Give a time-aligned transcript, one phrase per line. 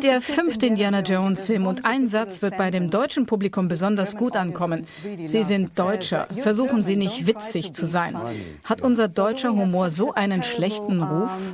[0.00, 4.36] ist der fünfte Indiana Jones-Film und ein Satz wird bei dem deutschen Publikum besonders gut
[4.36, 4.86] ankommen.
[5.24, 6.26] Sie sind Deutscher.
[6.38, 8.16] Versuchen Sie nicht witzig zu sein.
[8.64, 11.52] Hat unser deutscher Humor so einen schlechten Ruf?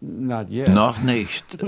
[0.00, 1.44] Noch nicht.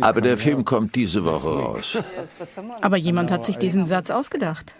[0.00, 1.98] Aber der Film kommt diese Woche raus.
[2.80, 4.74] Aber jemand hat sich diesen Satz ausgedacht.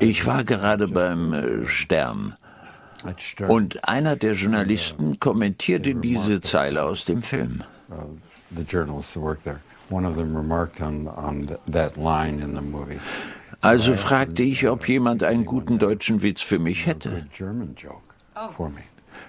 [0.00, 2.36] Ich war gerade beim äh, Stern.
[3.48, 7.62] Und einer der Journalisten kommentierte diese Zeile aus dem Film.
[13.60, 17.26] Also fragte ich, ob jemand einen guten deutschen Witz für mich hätte.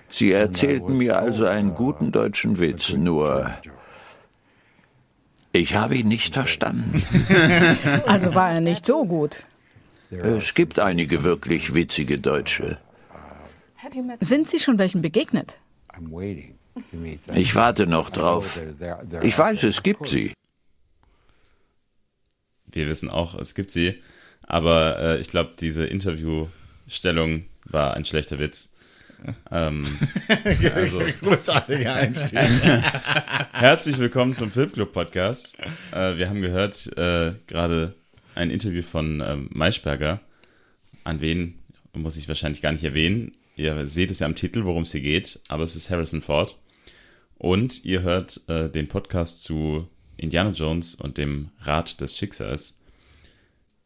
[0.10, 3.52] Sie erzählten mir also einen guten deutschen Witz, nur
[5.52, 7.04] ich habe ihn nicht verstanden.
[8.08, 9.44] Also war er nicht so gut.
[10.10, 12.78] Es gibt einige wirklich witzige Deutsche.
[14.20, 15.60] Sind Sie schon welchen begegnet?
[17.34, 18.60] Ich warte noch drauf.
[19.22, 20.34] Ich weiß, es gibt sie.
[22.66, 24.02] Wir wissen auch, es gibt sie.
[24.42, 28.76] Aber äh, ich glaube, diese Interviewstellung war ein schlechter Witz.
[29.52, 29.86] Ähm,
[30.76, 32.40] also, Großartiger Einstieg.
[33.54, 35.60] herzlich willkommen zum Filmclub Podcast.
[35.92, 37.96] Äh, wir haben gehört äh, gerade
[38.36, 40.20] ein Interview von ähm, Maischberger.
[41.04, 41.60] An wen
[41.94, 43.34] muss ich wahrscheinlich gar nicht erwähnen.
[43.56, 46.58] Ihr seht es ja am Titel, worum es hier geht, aber es ist Harrison Ford.
[47.36, 49.88] Und ihr hört äh, den Podcast zu
[50.18, 52.80] Indiana Jones und dem Rat des Schicksals.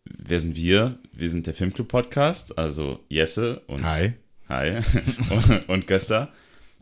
[0.05, 0.99] Wer sind wir?
[1.11, 4.13] Wir sind der Filmclub Podcast, also Jesse und Hi.
[4.47, 4.77] Hi
[5.31, 6.31] und, und Gösta.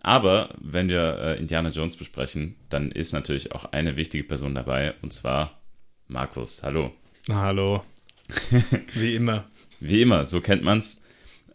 [0.03, 4.93] Aber wenn wir äh, Indiana Jones besprechen, dann ist natürlich auch eine wichtige Person dabei,
[5.01, 5.59] und zwar
[6.07, 6.61] Markus.
[6.61, 6.91] Hallo.
[7.31, 7.83] Hallo.
[8.93, 9.45] Wie immer.
[9.79, 11.01] Wie immer, so kennt man's.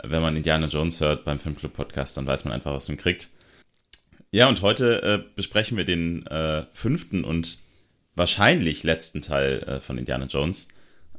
[0.05, 3.29] Wenn man Indiana Jones hört beim Filmclub Podcast, dann weiß man einfach, was man kriegt.
[4.31, 7.59] Ja, und heute äh, besprechen wir den äh, fünften und
[8.15, 10.69] wahrscheinlich letzten Teil äh, von Indiana Jones.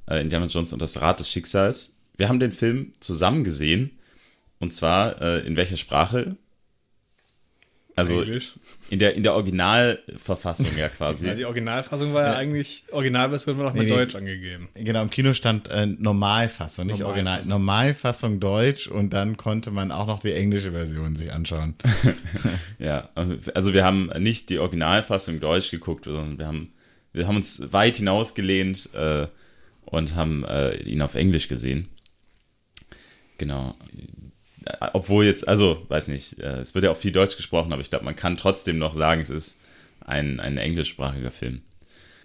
[0.07, 2.01] Äh, Indiana Jones und das Rad des Schicksals.
[2.17, 3.99] Wir haben den Film zusammen gesehen.
[4.59, 6.37] Und zwar äh, in welcher Sprache?
[7.95, 8.53] Also Englisch.
[8.91, 11.25] In der, in der Originalverfassung ja quasi.
[11.25, 13.95] Ja, die Originalfassung war ja, eigentlich, Originalversion war noch mit Nee, nee.
[13.95, 14.67] Deutsch angegeben.
[14.73, 17.45] Genau, im Kino stand äh, Normalfassung, nicht Original.
[17.45, 21.75] Normalfassung Deutsch und dann konnte man auch noch die englische Version sich anschauen.
[22.79, 23.09] Ja,
[23.53, 26.73] also wir haben nicht die Originalfassung Deutsch geguckt, sondern wir haben,
[27.13, 29.27] wir haben uns weit hinausgelehnt äh,
[29.85, 31.89] und haben äh, ihn auf Englisch gesehen.
[33.37, 33.75] Genau.
[34.65, 37.81] Äh, Obwohl jetzt, also, weiß nicht, äh, es wird ja auch viel Deutsch gesprochen, aber
[37.81, 39.61] ich glaube, man kann trotzdem noch sagen, es ist
[40.05, 41.61] ein, ein englischsprachiger Film.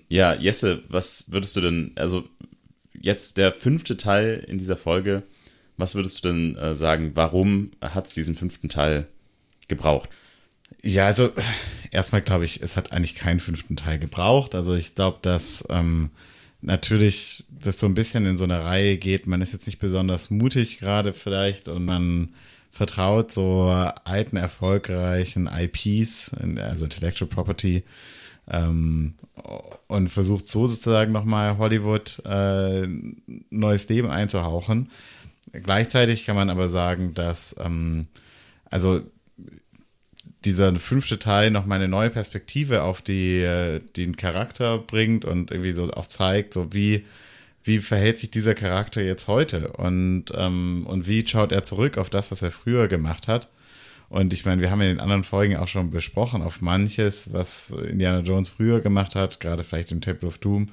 [0.09, 2.25] Ja, Jesse, was würdest du denn, also
[3.01, 5.23] jetzt der fünfte Teil in dieser Folge,
[5.77, 9.07] was würdest du denn äh, sagen, warum hat es diesen fünften Teil
[9.69, 10.11] gebraucht?
[10.83, 11.33] Ja, also
[11.91, 14.55] erstmal glaube ich, es hat eigentlich keinen fünften Teil gebraucht.
[14.55, 16.11] Also ich glaube, dass ähm,
[16.67, 19.27] natürlich das so ein bisschen in so eine Reihe geht.
[19.27, 22.31] Man ist jetzt nicht besonders mutig gerade vielleicht und man
[22.71, 23.63] vertraut so
[24.05, 27.85] alten, erfolgreichen IPs, also Intellectual Property,
[28.49, 29.15] ähm,
[29.87, 32.87] und versucht so sozusagen nochmal Hollywood äh,
[33.51, 34.91] neues Leben einzuhauchen.
[35.53, 38.09] Gleichzeitig kann man aber sagen, dass ähm,
[38.69, 39.01] also
[40.47, 45.51] dieser fünfte Teil noch mal eine neue Perspektive auf die, äh, den Charakter bringt und
[45.51, 47.05] irgendwie so auch zeigt, so wie,
[47.65, 52.09] wie verhält sich dieser Charakter jetzt heute und, ähm, und wie schaut er zurück auf
[52.11, 53.49] das, was er früher gemacht hat.
[54.09, 57.71] Und ich meine, wir haben in den anderen Folgen auch schon besprochen, auf manches, was
[57.71, 60.69] Indiana Jones früher gemacht hat, gerade vielleicht im Temple of Doom,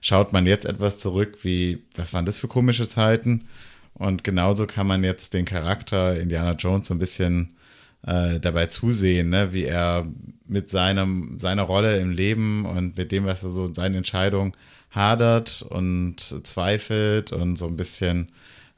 [0.00, 3.44] schaut man jetzt etwas zurück, wie, was waren das für komische Zeiten?
[3.92, 7.57] Und genauso kann man jetzt den Charakter Indiana Jones so ein bisschen
[8.06, 10.06] äh, dabei zusehen, ne, wie er
[10.46, 14.56] mit seinem, seiner Rolle im Leben und mit dem, was er so seine Entscheidung
[14.90, 18.30] hadert und zweifelt und so ein bisschen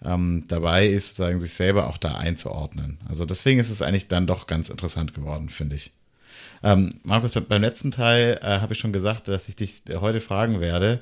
[0.04, 2.98] ähm, dabei ist, sozusagen sich selber auch da einzuordnen.
[3.08, 5.92] Also deswegen ist es eigentlich dann doch ganz interessant geworden, finde ich.
[6.62, 10.60] Ähm, Markus, beim letzten Teil äh, habe ich schon gesagt, dass ich dich heute fragen
[10.60, 11.00] werde.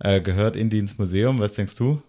[0.00, 1.40] Äh, gehört Indy ins Museum?
[1.40, 2.02] Was denkst du?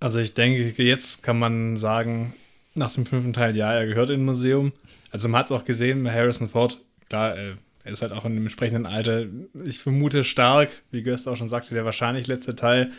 [0.00, 2.34] Also ich denke, jetzt kann man sagen,
[2.74, 4.72] nach dem fünften Teil, ja, er gehört in ein Museum.
[5.10, 7.54] Also man hat es auch gesehen, Harrison Ford, klar, äh,
[7.84, 9.24] er ist halt auch in dem entsprechenden Alter.
[9.64, 12.92] Ich vermute stark, wie Göst auch schon sagte, der wahrscheinlich letzte Teil,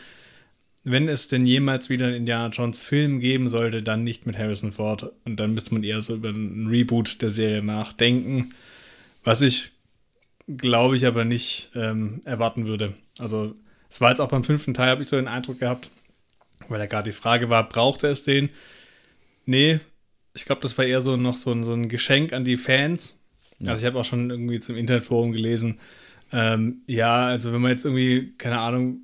[0.82, 4.72] wenn es denn jemals wieder einen Indiana Jones Film geben sollte, dann nicht mit Harrison
[4.72, 5.12] Ford.
[5.24, 8.50] Und dann müsste man eher so über einen Reboot der Serie nachdenken.
[9.22, 9.70] Was ich,
[10.48, 12.94] glaube ich, aber nicht ähm, erwarten würde.
[13.18, 13.54] Also
[13.90, 15.90] es war jetzt auch beim fünften Teil, habe ich so den Eindruck gehabt,
[16.68, 18.48] weil da gerade die Frage war, braucht er es den?
[19.46, 19.80] Nee,
[20.34, 23.18] ich glaube, das war eher so noch so, so ein Geschenk an die Fans.
[23.58, 23.70] Ja.
[23.70, 25.78] Also ich habe auch schon irgendwie zum Internetforum gelesen.
[26.32, 29.00] Ähm, ja, also wenn man jetzt irgendwie, keine Ahnung,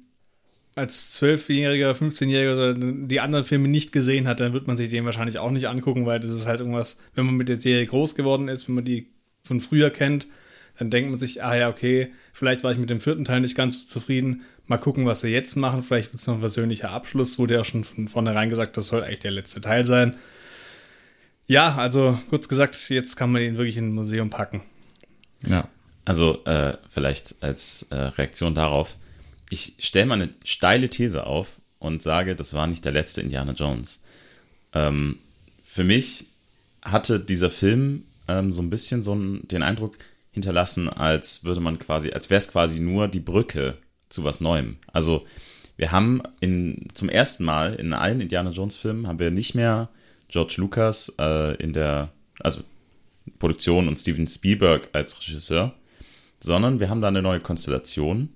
[0.77, 5.38] als Zwölfjähriger, 15-Jähriger die anderen Filme nicht gesehen hat, dann wird man sich den wahrscheinlich
[5.38, 8.49] auch nicht angucken, weil das ist halt irgendwas, wenn man mit der Serie groß geworden
[8.49, 9.09] ist, wenn man die
[9.43, 10.27] von früher kennt,
[10.79, 13.56] dann denkt man sich, ah ja, okay, vielleicht war ich mit dem vierten Teil nicht
[13.56, 14.43] ganz so zufrieden.
[14.66, 15.82] Mal gucken, was sie jetzt machen.
[15.82, 17.38] Vielleicht wird es noch ein persönlicher Abschluss.
[17.38, 20.16] Wurde ja schon von vornherein gesagt, das soll eigentlich der letzte Teil sein.
[21.46, 24.62] Ja, also kurz gesagt, jetzt kann man ihn wirklich in ein Museum packen.
[25.46, 25.68] Ja.
[26.04, 28.96] Also äh, vielleicht als äh, Reaktion darauf,
[29.50, 33.52] ich stelle mal eine steile These auf und sage, das war nicht der letzte Indiana
[33.52, 34.02] Jones.
[34.72, 35.18] Ähm,
[35.62, 36.26] für mich
[36.82, 39.98] hatte dieser Film ähm, so ein bisschen so einen, den Eindruck
[40.32, 43.78] hinterlassen, als würde man quasi, als wäre es quasi nur die Brücke
[44.08, 44.76] zu was Neuem.
[44.93, 45.26] Also
[45.76, 49.91] wir haben in, zum ersten Mal in allen Indiana Jones Filmen haben wir nicht mehr
[50.29, 52.11] George Lucas äh, in der,
[52.41, 52.62] also
[53.38, 55.75] Produktion und Steven Spielberg als Regisseur,
[56.41, 58.31] sondern wir haben da eine neue Konstellation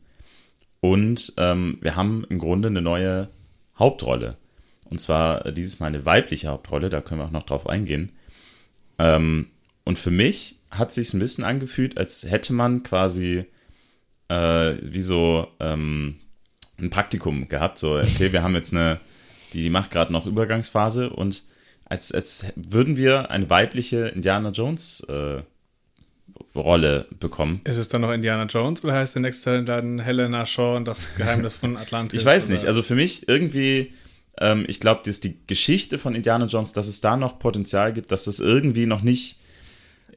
[0.80, 3.28] und ähm, wir haben im Grunde eine neue
[3.78, 4.36] Hauptrolle.
[4.88, 8.12] Und zwar äh, dieses Mal eine weibliche Hauptrolle, da können wir auch noch drauf eingehen.
[8.98, 9.46] Ähm,
[9.84, 13.46] und für mich hat sich ein bisschen angefühlt, als hätte man quasi
[14.30, 16.16] äh, wie so ähm,
[16.78, 17.78] ein Praktikum gehabt.
[17.78, 19.00] So, okay, wir haben jetzt eine,
[19.52, 21.42] die, die macht gerade noch Übergangsphase und
[21.84, 25.42] als, als würden wir eine weibliche Indiana Jones äh,
[26.54, 27.60] Rolle bekommen.
[27.64, 30.86] Ist es dann noch Indiana Jones oder heißt der nächste Teil dann Helena Shaw und
[30.86, 32.20] das Geheimnis von Atlantis?
[32.20, 32.54] ich weiß oder?
[32.54, 32.66] nicht.
[32.66, 33.92] Also für mich irgendwie,
[34.38, 38.12] ähm, ich glaube, dass die Geschichte von Indiana Jones, dass es da noch Potenzial gibt,
[38.12, 39.40] dass das irgendwie noch nicht.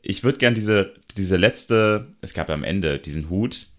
[0.04, 3.73] Ich würde gern diese, diese letzte, es gab ja am Ende diesen Hut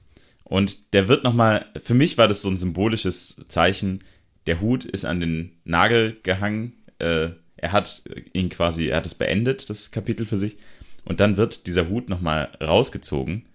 [0.44, 4.05] und der wird nochmal, für mich war das so ein symbolisches Zeichen.
[4.46, 6.75] Der Hut ist an den Nagel gehangen.
[6.99, 8.05] Äh, er hat
[8.35, 10.58] ihn quasi, er hat es beendet, das Kapitel für sich.
[11.05, 13.46] Und dann wird dieser Hut nochmal rausgezogen.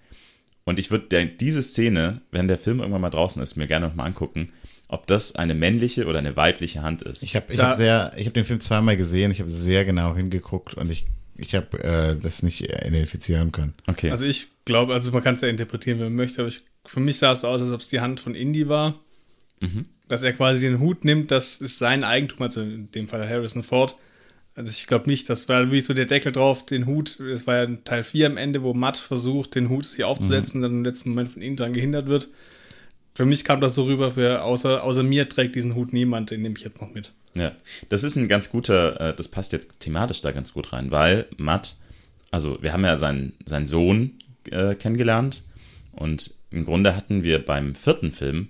[0.65, 4.07] Und ich würde diese Szene, wenn der Film irgendwann mal draußen ist, mir gerne nochmal
[4.07, 4.51] angucken,
[4.87, 7.23] ob das eine männliche oder eine weibliche Hand ist.
[7.23, 10.15] Ich habe ich hab sehr, ich habe den Film zweimal gesehen, ich habe sehr genau
[10.15, 11.05] hingeguckt und ich,
[11.37, 13.73] ich habe äh, das nicht identifizieren können.
[13.87, 14.09] Okay.
[14.09, 16.99] Also ich glaube, also man kann es ja interpretieren, wie man möchte, aber ich, für
[16.99, 18.99] mich sah es so aus, als ob es die Hand von Indy war.
[19.61, 19.85] Mhm.
[20.07, 23.63] Dass er quasi den Hut nimmt, das ist sein Eigentum, also in dem Fall Harrison
[23.63, 23.95] Ford
[24.59, 27.63] also ich glaube nicht, das war wie so der Deckel drauf, den Hut, das war
[27.63, 30.63] ja Teil 4 am Ende, wo Matt versucht, den Hut hier aufzusetzen, mhm.
[30.63, 32.27] dann im letzten Moment von ihm dran gehindert wird.
[33.15, 36.41] Für mich kam das so rüber, für außer, außer mir trägt diesen Hut niemand, den
[36.41, 37.13] nehme ich jetzt noch mit.
[37.35, 37.53] Ja,
[37.87, 41.27] das ist ein ganz guter, äh, das passt jetzt thematisch da ganz gut rein, weil
[41.37, 41.77] Matt,
[42.29, 44.19] also wir haben ja seinen, seinen Sohn
[44.51, 45.45] äh, kennengelernt
[45.93, 48.49] und im Grunde hatten wir beim vierten Film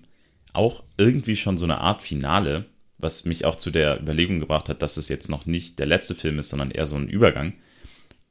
[0.53, 2.65] auch irgendwie schon so eine Art Finale,
[2.97, 6.15] was mich auch zu der Überlegung gebracht hat, dass es jetzt noch nicht der letzte
[6.15, 7.53] Film ist, sondern eher so ein Übergang.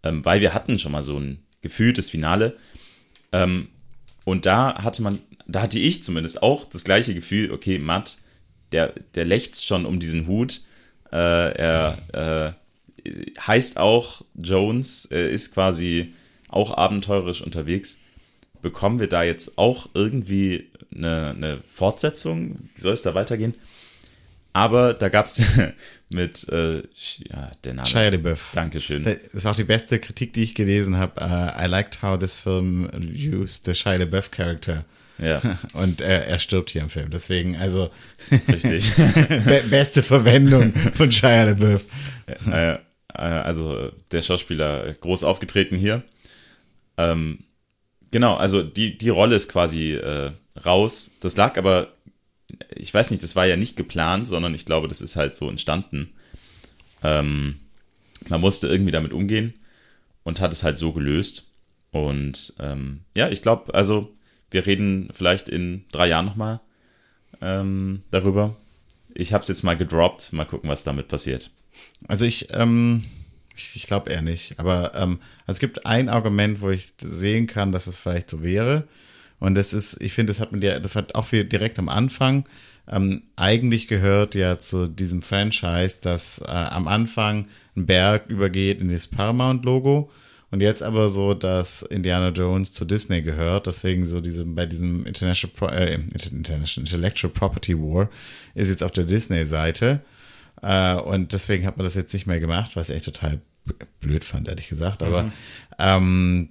[0.03, 2.56] Ähm, weil wir hatten schon mal so ein gefühltes Finale.
[3.32, 3.69] Ähm,
[4.25, 8.19] und da hatte man, da hatte ich zumindest auch das gleiche Gefühl, okay, Matt,
[8.73, 10.62] der, der lächzt schon um diesen Hut.
[11.11, 12.55] Äh, er
[13.05, 16.13] äh, heißt auch Jones, äh, ist quasi
[16.48, 17.98] auch abenteurisch unterwegs.
[18.62, 22.70] Bekommen wir da jetzt auch irgendwie eine, eine Fortsetzung?
[22.74, 23.55] Wie soll es da weitergehen?
[24.53, 25.41] Aber da gab es
[26.12, 27.86] mit äh, ja, der Name.
[27.86, 28.50] Shia LaBeouf.
[28.55, 29.05] Dankeschön.
[29.32, 31.20] Das war auch die beste Kritik, die ich gelesen habe.
[31.20, 34.84] Uh, I liked how this film used the Shia LaBeouf character.
[35.19, 35.41] Ja.
[35.74, 37.10] Und er, er stirbt hier im Film.
[37.10, 37.91] Deswegen, also.
[38.53, 38.94] Richtig.
[38.96, 41.84] be beste Verwendung von Shia LaBeouf.
[42.50, 42.79] Äh,
[43.12, 46.03] also der Schauspieler groß aufgetreten hier.
[46.96, 47.44] Ähm,
[48.10, 50.32] genau, also die, die Rolle ist quasi äh,
[50.65, 51.17] raus.
[51.20, 51.88] Das lag aber
[52.70, 55.48] ich weiß nicht, das war ja nicht geplant, sondern ich glaube, das ist halt so
[55.48, 56.10] entstanden.
[57.03, 57.60] Ähm,
[58.29, 59.55] man musste irgendwie damit umgehen
[60.24, 61.53] und hat es halt so gelöst.
[61.91, 64.12] Und ähm, ja, ich glaube, also
[64.50, 66.60] wir reden vielleicht in drei Jahren nochmal
[67.41, 68.56] ähm, darüber.
[69.15, 71.50] Ich habe es jetzt mal gedroppt, mal gucken, was damit passiert.
[72.06, 73.05] Also ich, ähm,
[73.58, 77.72] ich, glaube eher nicht, aber ähm, also es gibt ein Argument, wo ich sehen kann,
[77.72, 78.88] dass es vielleicht so wäre.
[79.41, 82.48] Und das ist, ich finde, das hat man ja, das hat auch direkt am Anfang.
[82.91, 87.46] Ähm, eigentlich gehört ja zu diesem Franchise, dass äh, am Anfang
[87.77, 90.10] ein Berg übergeht in das Paramount-Logo
[90.50, 93.67] und jetzt aber so, dass Indiana Jones zu Disney gehört.
[93.67, 98.08] Deswegen so diese, bei diesem International, Pro, äh, International Intellectual Property War
[98.55, 100.00] ist jetzt auf der Disney-Seite.
[100.62, 103.41] Äh, und deswegen hat man das jetzt nicht mehr gemacht, was echt total
[104.01, 105.03] blöd fand, ehrlich gesagt.
[105.03, 105.32] Aber mhm.
[105.79, 106.48] ähm,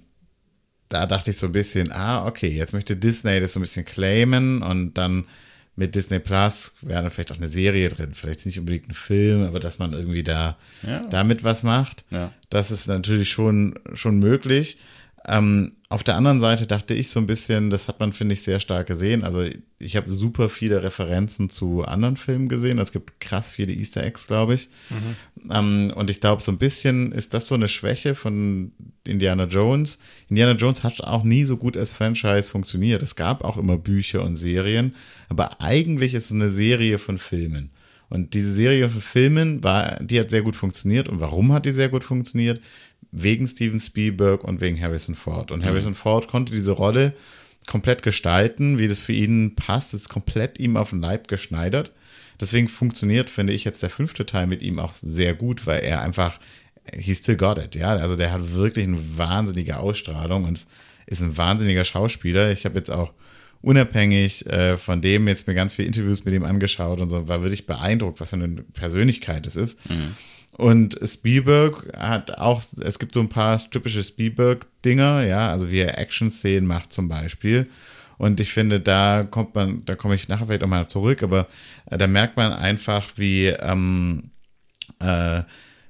[0.88, 3.84] da dachte ich so ein bisschen, ah, okay, jetzt möchte Disney das so ein bisschen
[3.84, 5.26] claimen und dann
[5.76, 9.44] mit Disney Plus wäre dann vielleicht auch eine Serie drin, vielleicht nicht unbedingt ein Film,
[9.44, 11.00] aber dass man irgendwie da ja.
[11.02, 12.32] damit was macht, ja.
[12.50, 14.78] das ist natürlich schon, schon möglich.
[15.26, 18.42] Ähm, auf der anderen Seite dachte ich so ein bisschen, das hat man, finde ich,
[18.42, 19.24] sehr stark gesehen.
[19.24, 19.44] Also
[19.78, 22.78] ich habe super viele Referenzen zu anderen Filmen gesehen.
[22.78, 24.68] Es gibt krass viele Easter Eggs, glaube ich.
[24.90, 25.50] Mhm.
[25.50, 28.72] Ähm, und ich glaube, so ein bisschen ist das so eine Schwäche von
[29.06, 29.98] Indiana Jones.
[30.28, 33.02] Indiana Jones hat auch nie so gut als Franchise funktioniert.
[33.02, 34.94] Es gab auch immer Bücher und Serien,
[35.30, 37.70] aber eigentlich ist es eine Serie von Filmen.
[38.10, 41.08] Und diese Serie von Filmen war, die hat sehr gut funktioniert.
[41.08, 42.60] Und warum hat die sehr gut funktioniert?
[43.12, 45.50] Wegen Steven Spielberg und wegen Harrison Ford.
[45.50, 45.64] Und mhm.
[45.64, 47.14] Harrison Ford konnte diese Rolle
[47.66, 51.92] komplett gestalten, wie das für ihn passt, ist komplett ihm auf den Leib geschneidert.
[52.40, 56.00] Deswegen funktioniert, finde ich, jetzt der fünfte Teil mit ihm auch sehr gut, weil er
[56.00, 56.38] einfach,
[56.94, 57.88] he still got it, ja.
[57.96, 60.66] Also der hat wirklich eine wahnsinnige Ausstrahlung und
[61.06, 62.52] ist ein wahnsinniger Schauspieler.
[62.52, 63.12] Ich habe jetzt auch
[63.60, 67.42] unabhängig äh, von dem jetzt mir ganz viele Interviews mit ihm angeschaut und so, war
[67.42, 69.90] wirklich beeindruckt, was für eine Persönlichkeit es ist.
[69.90, 70.14] Mhm.
[70.52, 75.98] Und Spielberg hat auch, es gibt so ein paar typische Spielberg-Dinger, ja, also wie er
[75.98, 77.68] Action-Szenen macht zum Beispiel.
[78.16, 81.46] Und ich finde, da kommt man, da komme ich nachher vielleicht auch mal zurück, aber
[81.86, 84.30] äh, da merkt man einfach, wie, ähm,
[84.98, 85.42] äh,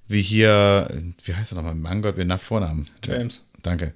[0.07, 0.89] wie hier,
[1.25, 1.75] wie heißt er nochmal?
[1.75, 2.87] Mein Gott, wie nach Vornamen?
[3.03, 3.43] James.
[3.63, 3.95] Danke.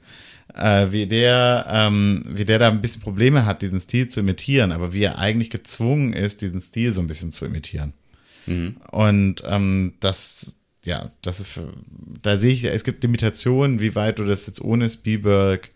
[0.54, 4.72] Äh, wie der, ähm, wie der da ein bisschen Probleme hat, diesen Stil zu imitieren,
[4.72, 7.92] aber wie er eigentlich gezwungen ist, diesen Stil so ein bisschen zu imitieren.
[8.46, 8.76] Mhm.
[8.90, 11.72] Und ähm, das, ja, das ist, für,
[12.22, 15.70] da sehe ich, es gibt Limitationen, wie weit du das jetzt ohne Spielberg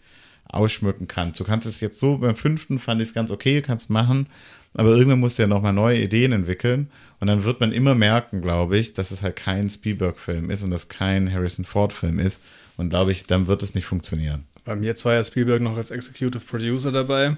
[0.49, 1.41] ausschmücken kannst.
[1.41, 4.27] Du kannst es jetzt so, beim fünften fand ich es ganz okay, kannst machen,
[4.75, 8.43] aber irgendwann musst du ja nochmal neue Ideen entwickeln und dann wird man immer merken,
[8.43, 12.45] glaube ich, dass es halt kein Spielberg-Film ist und dass kein Harrison Ford-Film ist
[12.77, 14.45] und glaube ich, dann wird es nicht funktionieren.
[14.65, 17.37] Bei mir war ja Spielberg noch als Executive Producer dabei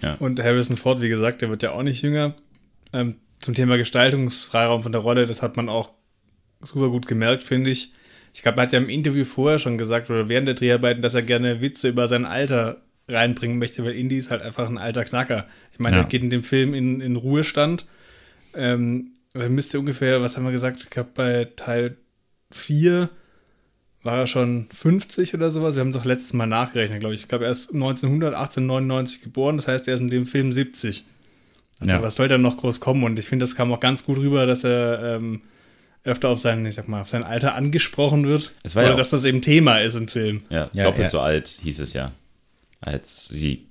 [0.00, 0.14] ja.
[0.14, 2.34] und Harrison Ford, wie gesagt, der wird ja auch nicht jünger.
[2.92, 5.92] Ähm, zum Thema Gestaltungsfreiraum von der Rolle, das hat man auch
[6.60, 7.92] super gut gemerkt, finde ich.
[8.34, 11.14] Ich glaube, er hat ja im Interview vorher schon gesagt oder während der Dreharbeiten, dass
[11.14, 15.04] er gerne Witze über sein Alter reinbringen möchte, weil Indy ist halt einfach ein alter
[15.04, 15.46] Knacker.
[15.72, 16.02] Ich meine, ja.
[16.02, 17.86] er geht in dem Film in, in Ruhestand.
[18.54, 21.96] Ähm, er müsste ungefähr, was haben wir gesagt, ich glaube, bei Teil
[22.50, 23.08] 4
[24.02, 25.74] war er schon 50 oder sowas.
[25.74, 27.22] Wir haben doch letztes Mal nachgerechnet, glaube ich.
[27.22, 31.04] Ich glaube, er ist 1900, 1899 geboren, das heißt, er ist in dem Film 70.
[31.80, 32.02] Also, ja.
[32.02, 33.04] was soll da noch groß kommen?
[33.04, 35.42] Und ich finde, das kam auch ganz gut rüber, dass er ähm,
[36.04, 38.52] öfter auf sein, ich sag mal, auf sein Alter angesprochen wird.
[38.62, 40.42] Es war oder ja dass das eben Thema ist im Film.
[40.50, 41.10] Ja, ja doppelt ja.
[41.10, 42.12] so alt hieß es ja.
[42.80, 43.66] Als sie.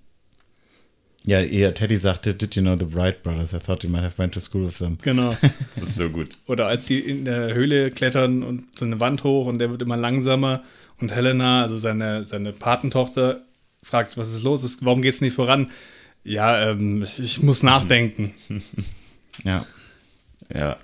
[1.26, 3.54] Ja, eher Teddy sagte, did you know the Wright Brothers?
[3.54, 4.98] I thought you might have went to school with them.
[5.02, 5.32] Genau.
[5.76, 6.38] das ist so gut.
[6.48, 9.82] Oder als sie in der Höhle klettern und so eine Wand hoch und der wird
[9.82, 10.64] immer langsamer
[11.02, 13.42] und Helena, also seine, seine Patentochter,
[13.84, 14.78] fragt, was ist los?
[14.82, 15.70] Warum geht es nicht voran?
[16.27, 18.34] Ja, ähm, ich muss nachdenken.
[19.46, 19.65] ja.
[20.53, 20.77] Ja.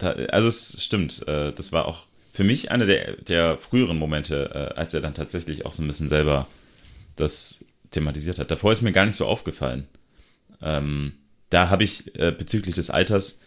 [0.00, 4.78] Also es stimmt, äh, das war auch für mich einer der, der früheren Momente, äh,
[4.78, 6.46] als er dann tatsächlich auch so ein bisschen selber
[7.16, 8.50] das thematisiert hat.
[8.52, 9.88] Davor ist mir gar nicht so aufgefallen.
[10.62, 11.14] Ähm,
[11.50, 13.42] da habe ich äh, bezüglich des Alters,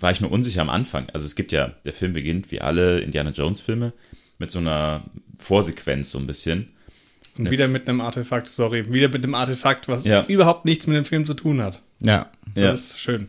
[0.00, 1.10] war ich nur unsicher am Anfang.
[1.10, 3.92] Also es gibt ja, der Film beginnt wie alle Indiana Jones Filme
[4.38, 5.04] mit so einer
[5.38, 6.72] Vorsequenz so ein bisschen.
[7.38, 10.24] Und wieder mit einem Artefakt, sorry, wieder mit einem Artefakt, was ja.
[10.26, 11.80] überhaupt nichts mit dem Film zu tun hat.
[12.00, 12.30] Ja.
[12.54, 12.72] Das ja.
[12.72, 13.28] ist schön.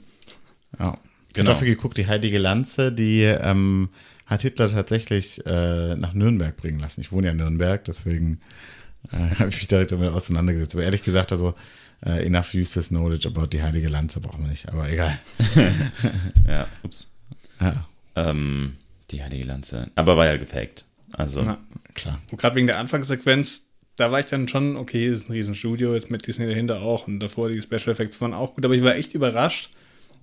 [0.79, 0.95] Ja.
[1.33, 1.51] Genau.
[1.51, 3.89] dafür geguckt, die Heilige Lanze, die ähm,
[4.25, 7.01] hat Hitler tatsächlich äh, nach Nürnberg bringen lassen.
[7.01, 8.41] Ich wohne ja in Nürnberg, deswegen
[9.11, 10.75] äh, habe ich mich direkt damit auseinandergesetzt.
[10.75, 11.53] Aber ehrlich gesagt, also
[12.05, 15.19] äh, enough useless knowledge about die Heilige Lanze brauchen wir nicht, aber egal.
[16.47, 17.15] ja, ups.
[17.61, 17.87] Ja.
[18.15, 18.77] Ähm,
[19.11, 19.91] die Heilige Lanze.
[19.95, 20.85] Aber war ja gefaked.
[21.13, 21.41] Also.
[21.41, 21.57] Na,
[21.93, 22.21] klar.
[22.31, 23.68] Und gerade wegen der Anfangssequenz,
[23.99, 27.19] da war ich dann schon, okay, ist ein Riesenstudio, jetzt mit Disney dahinter auch und
[27.19, 29.71] davor die Special Effects waren auch gut, aber ich war echt überrascht.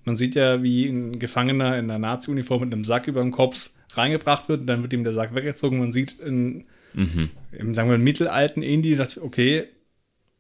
[0.05, 3.71] Man sieht ja, wie ein Gefangener in einer Nazi-Uniform mit einem Sack über dem Kopf
[3.93, 5.79] reingebracht wird und dann wird ihm der Sack weggezogen.
[5.79, 6.65] Man sieht in,
[6.95, 7.31] mhm.
[7.53, 9.65] im, sagen wir, mittelalten Indie, dass, okay,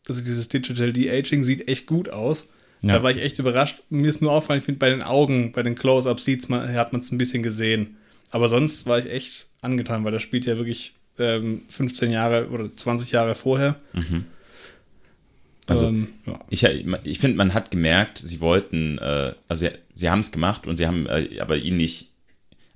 [0.09, 2.49] also dieses Digital De-Aging sieht echt gut aus.
[2.83, 2.95] Ja.
[2.95, 3.83] Da war ich echt überrascht.
[3.90, 7.11] Mir ist nur aufgefallen, ich finde, bei den Augen, bei den Close-Ups hat man es
[7.11, 7.97] ein bisschen gesehen.
[8.31, 12.75] Aber sonst war ich echt angetan, weil das spielt ja wirklich ähm, 15 Jahre oder
[12.75, 13.76] 20 Jahre vorher.
[13.92, 14.25] Mhm.
[15.66, 16.38] Also ähm, ja.
[16.49, 16.64] ich,
[17.04, 20.76] ich finde, man hat gemerkt, sie wollten, äh, also sie, sie haben es gemacht und
[20.76, 22.11] sie haben äh, aber ihn nicht,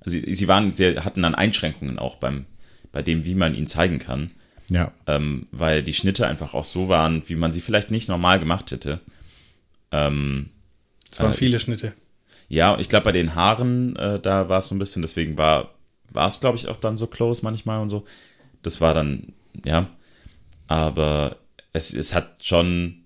[0.01, 2.45] also sie, sie waren, sie hatten dann Einschränkungen auch beim,
[2.91, 4.31] bei dem, wie man ihn zeigen kann.
[4.69, 4.91] Ja.
[5.07, 8.71] Ähm, weil die Schnitte einfach auch so waren, wie man sie vielleicht nicht normal gemacht
[8.71, 8.99] hätte.
[9.91, 10.49] Ähm,
[11.09, 11.93] es waren äh, viele ich, Schnitte.
[12.47, 15.71] Ja, ich glaube, bei den Haaren, äh, da war es so ein bisschen, deswegen war
[16.13, 18.05] war es, glaube ich, auch dann so close manchmal und so.
[18.61, 19.33] Das war dann,
[19.65, 19.89] ja.
[20.67, 21.37] Aber
[21.73, 23.03] es, es hat schon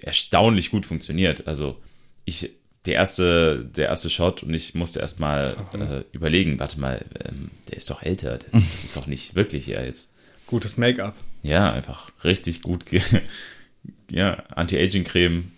[0.00, 1.46] erstaunlich gut funktioniert.
[1.46, 1.80] Also
[2.24, 2.50] ich,
[2.86, 7.76] der erste, der erste Shot und ich musste erstmal äh, überlegen, warte mal, ähm, der
[7.76, 10.14] ist doch älter, das ist doch nicht wirklich er jetzt.
[10.46, 11.14] Gutes Make-up.
[11.42, 12.84] Ja, einfach richtig gut,
[14.10, 15.50] ja, Anti-Aging-Creme.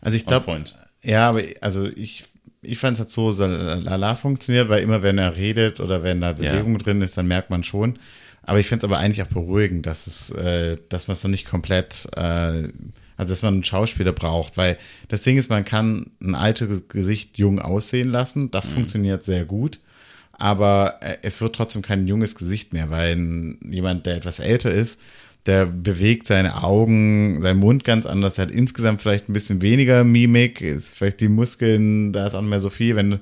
[0.00, 0.64] Also ich glaube,
[1.02, 2.24] ja, aber also ich,
[2.60, 6.20] ich fand es halt so, so lala funktioniert, weil immer wenn er redet oder wenn
[6.20, 6.78] da Bewegung ja.
[6.78, 7.98] drin ist, dann merkt man schon.
[8.42, 11.30] Aber ich finde es aber eigentlich auch beruhigend, dass es, äh, dass man es noch
[11.30, 12.68] nicht komplett äh,
[13.22, 17.38] also, dass man einen Schauspieler braucht, weil das Ding ist, man kann ein altes Gesicht
[17.38, 18.50] jung aussehen lassen.
[18.50, 18.74] Das mhm.
[18.74, 19.78] funktioniert sehr gut.
[20.32, 25.00] Aber äh, es wird trotzdem kein junges Gesicht mehr, weil jemand, der etwas älter ist,
[25.46, 30.04] der bewegt seine Augen, seinen Mund ganz anders, er hat insgesamt vielleicht ein bisschen weniger
[30.04, 33.20] Mimik, ist vielleicht die Muskeln, da ist auch nicht mehr so viel, wenn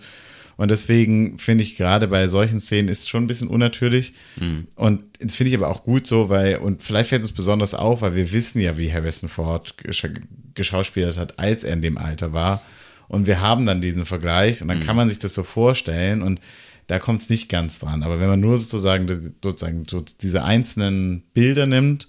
[0.60, 4.12] und deswegen finde ich gerade bei solchen Szenen ist es schon ein bisschen unnatürlich.
[4.36, 4.66] Mhm.
[4.74, 8.02] Und das finde ich aber auch gut so, weil, und vielleicht fällt uns besonders auf,
[8.02, 10.06] weil wir wissen ja, wie Harrison Ford gesch
[10.52, 12.60] geschauspielert hat, als er in dem Alter war.
[13.08, 14.84] Und wir haben dann diesen Vergleich und dann mhm.
[14.84, 16.42] kann man sich das so vorstellen und
[16.88, 18.02] da kommt es nicht ganz dran.
[18.02, 22.08] Aber wenn man nur sozusagen, sozusagen so diese einzelnen Bilder nimmt,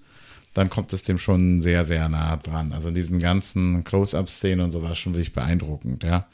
[0.54, 2.74] dann kommt es dem schon sehr, sehr nah dran.
[2.74, 6.28] Also in diesen ganzen Close-Up-Szenen und so war schon wirklich beeindruckend, ja.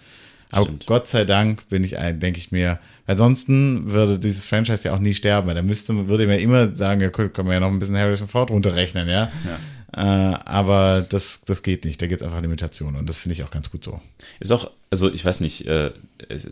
[0.49, 0.85] Aber Stimmt.
[0.85, 4.95] Gott sei Dank bin ich ein, denke ich mir, weil ansonsten würde dieses Franchise ja
[4.95, 7.71] auch nie sterben, weil da müsste, würde mir immer sagen, ja, können wir ja noch
[7.71, 9.29] ein bisschen Harrison Ford runterrechnen, ja.
[9.45, 9.59] ja.
[9.93, 13.43] Äh, aber das, das geht nicht, da geht es einfach Limitationen und das finde ich
[13.43, 14.01] auch ganz gut so.
[14.39, 15.91] Ist auch, also ich weiß nicht, äh,
[16.29, 16.49] es,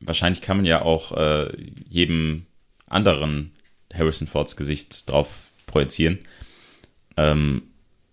[0.00, 1.48] wahrscheinlich kann man ja auch äh,
[1.88, 2.46] jedem
[2.88, 3.52] anderen
[3.92, 5.28] Harrison Fords Gesicht drauf
[5.66, 6.18] projizieren.
[7.16, 7.62] Ähm,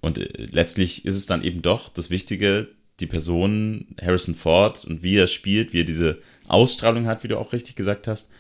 [0.02, 2.70] und äh, letztlich ist es dann eben doch das Wichtige,
[3.04, 7.38] die Person Harrison Ford und wie er spielt, wie er diese Ausstrahlung hat, wie du
[7.38, 8.32] auch richtig gesagt hast,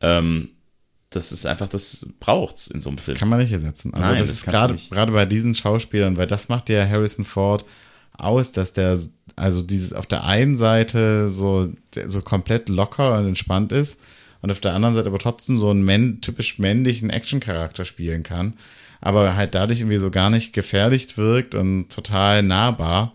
[0.00, 0.50] ähm,
[1.08, 3.16] das ist einfach, das braucht es in so einem Film.
[3.16, 3.94] kann man nicht ersetzen.
[3.94, 7.24] Also Nein, das, das ist gerade, gerade bei diesen Schauspielern, weil das macht ja Harrison
[7.24, 7.64] Ford
[8.12, 8.98] aus, dass der,
[9.36, 11.72] also dieses auf der einen Seite so,
[12.06, 14.00] so komplett locker und entspannt ist
[14.42, 18.54] und auf der anderen Seite aber trotzdem so einen männ, typisch männlichen Action-Charakter spielen kann,
[19.00, 23.12] aber halt dadurch irgendwie so gar nicht gefährlich wirkt und total nahbar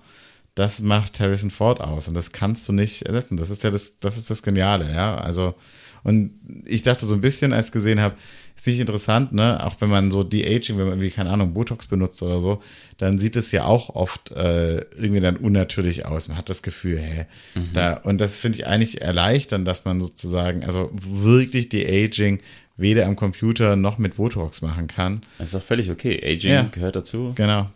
[0.56, 3.38] das macht Harrison Ford aus und das kannst du nicht ersetzen.
[3.38, 5.16] Das ist ja das, das ist das Geniale, ja.
[5.16, 5.56] Also,
[6.04, 6.32] und
[6.66, 8.16] ich dachte so ein bisschen, als ich gesehen habe,
[8.56, 9.66] ist nicht interessant, ne?
[9.66, 12.62] Auch wenn man so De-Aging, wenn man irgendwie, keine Ahnung, Botox benutzt oder so,
[12.98, 16.28] dann sieht es ja auch oft äh, irgendwie dann unnatürlich aus.
[16.28, 17.70] Man hat das Gefühl, hä, mhm.
[17.74, 22.42] da, und das finde ich eigentlich erleichternd, dass man sozusagen, also wirklich De-Aging
[22.76, 25.22] weder am Computer noch mit Botox machen kann.
[25.38, 26.20] Das ist auch völlig okay.
[26.24, 27.34] Aging ja, gehört dazu.
[27.36, 27.70] Genau.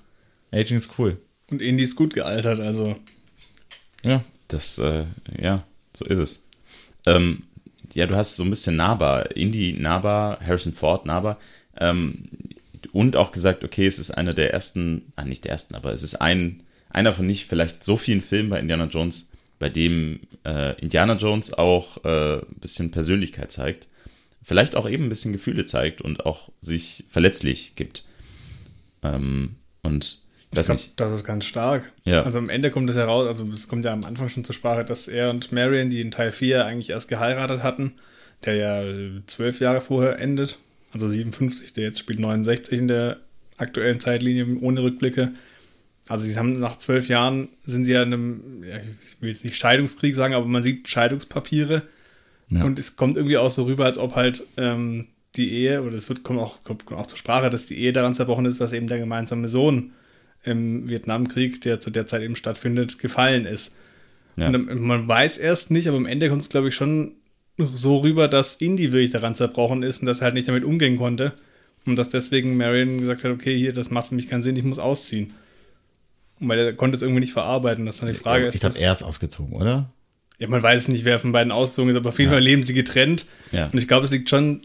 [0.52, 1.18] Aging ist cool.
[1.50, 2.96] Und Indy ist gut gealtert, also.
[4.04, 4.24] Ja.
[4.48, 5.06] Das, äh,
[5.42, 5.64] ja,
[5.96, 6.48] so ist es.
[7.08, 7.44] Ähm,
[7.94, 11.40] ja, du hast so ein bisschen nahbar, Indy nahbar, Harrison Ford nahbar.
[11.78, 12.30] Ähm,
[12.92, 16.04] und auch gesagt, okay, es ist einer der ersten, ah, nicht der ersten, aber es
[16.04, 20.80] ist ein, einer von nicht vielleicht so vielen Filmen bei Indiana Jones, bei dem äh,
[20.80, 23.88] Indiana Jones auch äh, ein bisschen Persönlichkeit zeigt.
[24.44, 28.04] Vielleicht auch eben ein bisschen Gefühle zeigt und auch sich verletzlich gibt.
[29.02, 30.23] Ähm, und
[30.60, 31.92] ich glaube, das ist ganz stark.
[32.04, 32.24] Ja.
[32.24, 34.86] Also am Ende kommt es heraus, also es kommt ja am Anfang schon zur Sprache,
[34.86, 37.94] dass er und Marion, die in Teil 4 eigentlich erst geheiratet hatten,
[38.46, 38.84] der ja
[39.28, 40.60] zwölf Jahre vorher endet,
[40.92, 43.18] also 57, der jetzt spielt 69 in der
[43.58, 45.34] aktuellen Zeitlinie ohne Rückblicke.
[46.08, 49.44] Also sie haben nach zwölf Jahren sind sie ja in einem, ja, ich will jetzt
[49.44, 51.84] nicht Scheidungskrieg sagen, aber man sieht Scheidungspapiere.
[52.50, 52.64] Ja.
[52.64, 56.10] Und es kommt irgendwie auch so rüber, als ob halt ähm, die Ehe, oder es
[56.10, 58.88] wird kommt auch, kommt auch zur Sprache, dass die Ehe daran zerbrochen ist, dass eben
[58.88, 59.94] der gemeinsame Sohn
[60.44, 63.76] im Vietnamkrieg, der zu der Zeit eben stattfindet, gefallen ist.
[64.36, 64.48] Ja.
[64.48, 67.14] Und man weiß erst nicht, aber am Ende kommt es, glaube ich, schon
[67.58, 70.98] so rüber, dass Indy wirklich daran zerbrochen ist und dass er halt nicht damit umgehen
[70.98, 71.34] konnte.
[71.86, 74.64] Und dass deswegen Marion gesagt hat, okay, hier, das macht für mich keinen Sinn, ich
[74.64, 75.34] muss ausziehen.
[76.40, 77.86] weil er konnte es irgendwie nicht verarbeiten.
[77.86, 78.50] Das ist dann die Frage.
[78.54, 79.92] Ich glaube, er ist ausgezogen, oder?
[80.40, 82.36] Ja, man weiß nicht, wer von beiden ausgezogen ist, aber auf jeden ja.
[82.36, 83.26] Fall leben sie getrennt.
[83.52, 83.68] Ja.
[83.68, 84.62] Und ich glaube, es liegt schon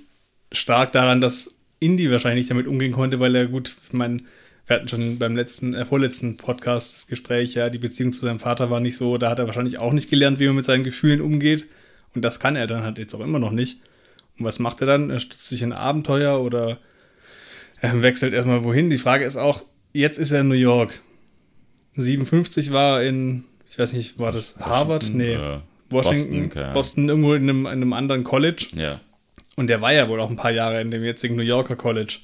[0.50, 4.22] stark daran, dass Indy wahrscheinlich nicht damit umgehen konnte, weil er gut, ich meine,
[4.68, 8.38] wir hatten schon beim letzten, äh, vorletzten Podcast das Gespräch, ja, die Beziehung zu seinem
[8.38, 10.85] Vater war nicht so, da hat er wahrscheinlich auch nicht gelernt, wie man mit seinen
[10.85, 11.64] Gefühlen umgeht.
[12.14, 13.81] Und das kann er dann halt jetzt auch immer noch nicht.
[14.38, 15.09] Und was macht er dann?
[15.09, 16.78] Er stützt sich in Abenteuer oder
[17.81, 18.90] er wechselt erstmal wohin.
[18.90, 21.00] Die Frage ist auch, jetzt ist er in New York.
[21.96, 25.02] 57 war in, ich weiß nicht, war das Harvard?
[25.02, 25.35] Washington, nee.
[25.35, 25.59] Äh,
[25.90, 28.66] Washington, Boston, Boston, irgendwo in einem, in einem anderen College.
[28.74, 29.00] Ja.
[29.57, 32.18] Und der war ja wohl auch ein paar Jahre in dem jetzigen New Yorker College.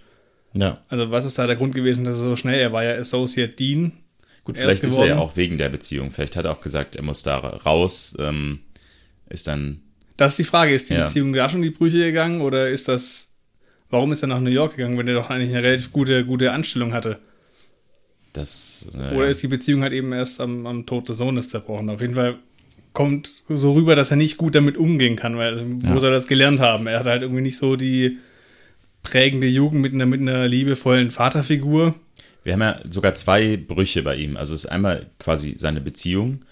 [0.55, 0.83] Ja.
[0.89, 3.53] Also was ist da der Grund gewesen, dass er so schnell, er war ja Associate
[3.53, 3.93] Dean.
[4.45, 6.11] Gut, vielleicht ist er ja auch wegen der Beziehung.
[6.13, 8.61] Vielleicht hat er auch gesagt, er muss da raus, ähm,
[9.29, 9.81] ist dann.
[10.17, 11.05] Das ist die Frage, ist die ja.
[11.05, 13.33] Beziehung da schon die Brüche gegangen oder ist das,
[13.91, 16.53] warum ist er nach New York gegangen, wenn er doch eigentlich eine relativ gute, gute
[16.53, 17.19] Anstellung hatte?
[18.35, 21.89] Das, äh, Oder ist die Beziehung halt eben erst am, am Tod des Sohnes zerbrochen?
[21.89, 22.37] Auf jeden Fall
[22.93, 26.01] kommt so rüber, dass er nicht gut damit umgehen kann, weil also, wo ja.
[26.01, 26.89] soll er das gelernt haben?
[26.89, 28.19] Er hat halt irgendwie nicht so die
[29.05, 31.95] prägende Jugend mit einer, mit einer liebevollen Vaterfigur.
[32.43, 34.37] Wir haben ja sogar zwei Brüche bei ihm.
[34.37, 36.45] Also es ist einmal quasi seine Beziehung.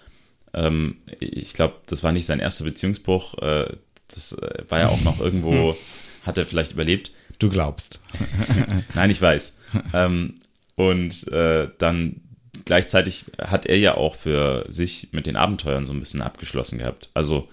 [0.54, 3.38] Ähm, ich glaube, das war nicht sein erster Beziehungsbruch.
[3.38, 3.76] Äh,
[4.08, 5.76] das äh, war ja auch noch irgendwo,
[6.22, 7.10] hat er vielleicht überlebt.
[7.38, 8.02] Du glaubst.
[8.94, 9.58] Nein, ich weiß.
[9.92, 10.36] Ähm,
[10.76, 12.20] und äh, dann
[12.64, 17.10] gleichzeitig hat er ja auch für sich mit den Abenteuern so ein bisschen abgeschlossen gehabt.
[17.14, 17.48] Also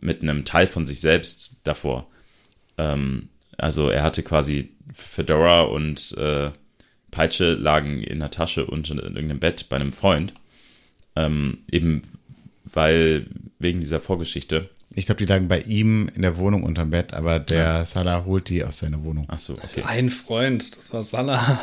[0.00, 2.08] mit einem Teil von sich selbst davor.
[2.76, 6.50] Ähm, also er hatte quasi Fedora und äh,
[7.10, 10.34] Peitsche lagen in der Tasche unter irgendeinem Bett bei einem Freund.
[11.16, 12.02] Ähm, eben
[12.72, 13.26] weil
[13.58, 14.70] wegen dieser Vorgeschichte.
[14.90, 17.84] Ich glaube, die lagen bei ihm in der Wohnung unterm Bett, aber der ja.
[17.84, 19.26] Salah holt die aus seiner Wohnung.
[19.28, 19.82] Ach so, okay.
[19.86, 21.60] Ein Freund, das war Salah.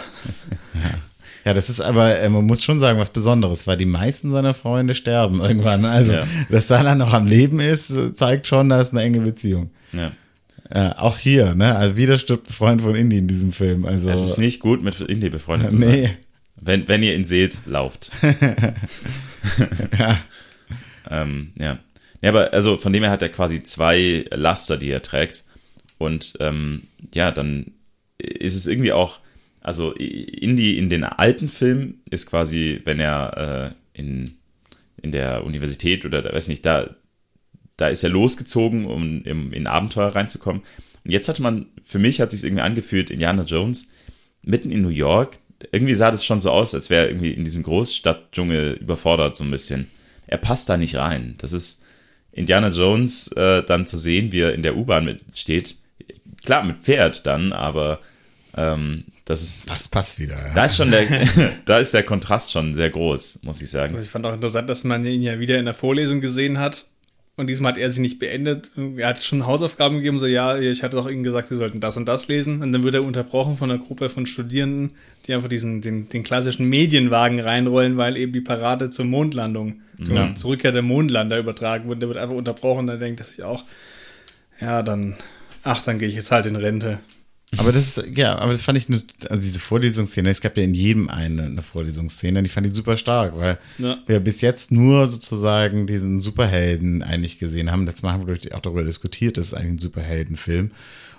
[0.73, 0.81] ja.
[1.43, 4.53] Ja, das ist aber, äh, man muss schon sagen, was Besonderes, weil die meisten seiner
[4.53, 5.85] Freunde sterben irgendwann.
[5.85, 6.27] Also, ja.
[6.49, 9.71] dass Salah noch am Leben ist, zeigt schon, da ist eine enge Beziehung.
[9.91, 10.11] Ja.
[10.73, 11.75] Ja, auch hier, ne?
[11.75, 13.85] Also wieder stirbt ein Freund von Indy in diesem Film.
[13.85, 15.89] Also, es ist nicht gut, mit Indy befreundet zu sein.
[15.89, 16.09] Nee.
[16.55, 18.11] Wenn, wenn ihr ihn seht, lauft.
[19.97, 20.19] ja.
[21.09, 21.79] ähm, ja.
[22.21, 25.45] Ja, aber also von dem her hat er quasi zwei Laster, die er trägt.
[25.97, 27.71] Und ähm, ja, dann
[28.19, 29.19] ist es irgendwie auch
[29.61, 34.25] also Indy in den alten Filmen ist quasi, wenn er äh, in,
[35.01, 36.95] in der Universität oder weiß nicht, da,
[37.81, 40.61] da ist er losgezogen, um im, in Abenteuer reinzukommen.
[41.03, 43.89] Und jetzt hatte man, für mich hat sich irgendwie angefühlt, Indiana Jones
[44.43, 45.37] mitten in New York.
[45.71, 49.43] Irgendwie sah das schon so aus, als wäre er irgendwie in diesem Großstadtdschungel überfordert, so
[49.43, 49.87] ein bisschen.
[50.27, 51.35] Er passt da nicht rein.
[51.39, 51.83] Das ist
[52.31, 55.77] Indiana Jones äh, dann zu sehen, wie er in der U-Bahn steht.
[56.43, 57.99] Klar, mit Pferd dann, aber
[58.55, 59.69] ähm, das ist.
[59.71, 60.35] Das passt wieder.
[60.35, 60.53] Ja.
[60.53, 61.07] Da ist schon der,
[61.65, 63.99] da ist der Kontrast schon sehr groß, muss ich sagen.
[63.99, 66.85] Ich fand auch interessant, dass man ihn ja wieder in der Vorlesung gesehen hat.
[67.41, 68.69] Und diesmal hat er sie nicht beendet.
[68.97, 71.97] Er hat schon Hausaufgaben gegeben, so ja, ich hatte doch ihnen gesagt, sie sollten das
[71.97, 72.61] und das lesen.
[72.61, 74.91] Und dann wird er unterbrochen von einer Gruppe von Studierenden,
[75.25, 80.35] die einfach diesen, den, den klassischen Medienwagen reinrollen, weil eben die Parade zur Mondlandung, ja.
[80.35, 82.01] zur Rückkehr der Mondlander übertragen wurde.
[82.01, 83.65] Der wird einfach unterbrochen und dann denkt er sich auch,
[84.59, 85.15] ja, dann,
[85.63, 86.99] ach, dann gehe ich jetzt halt in Rente.
[87.57, 90.63] Aber das ist, ja, aber das fand ich, eine, also diese Vorlesungsszene, es gab ja
[90.63, 93.97] in jedem eine, eine Vorlesungsszene, die fand ich super stark, weil ja.
[94.05, 97.85] wir bis jetzt nur sozusagen diesen Superhelden eigentlich gesehen haben.
[97.85, 100.71] Letztes Mal haben wir auch darüber diskutiert, das ist eigentlich ein Superheldenfilm.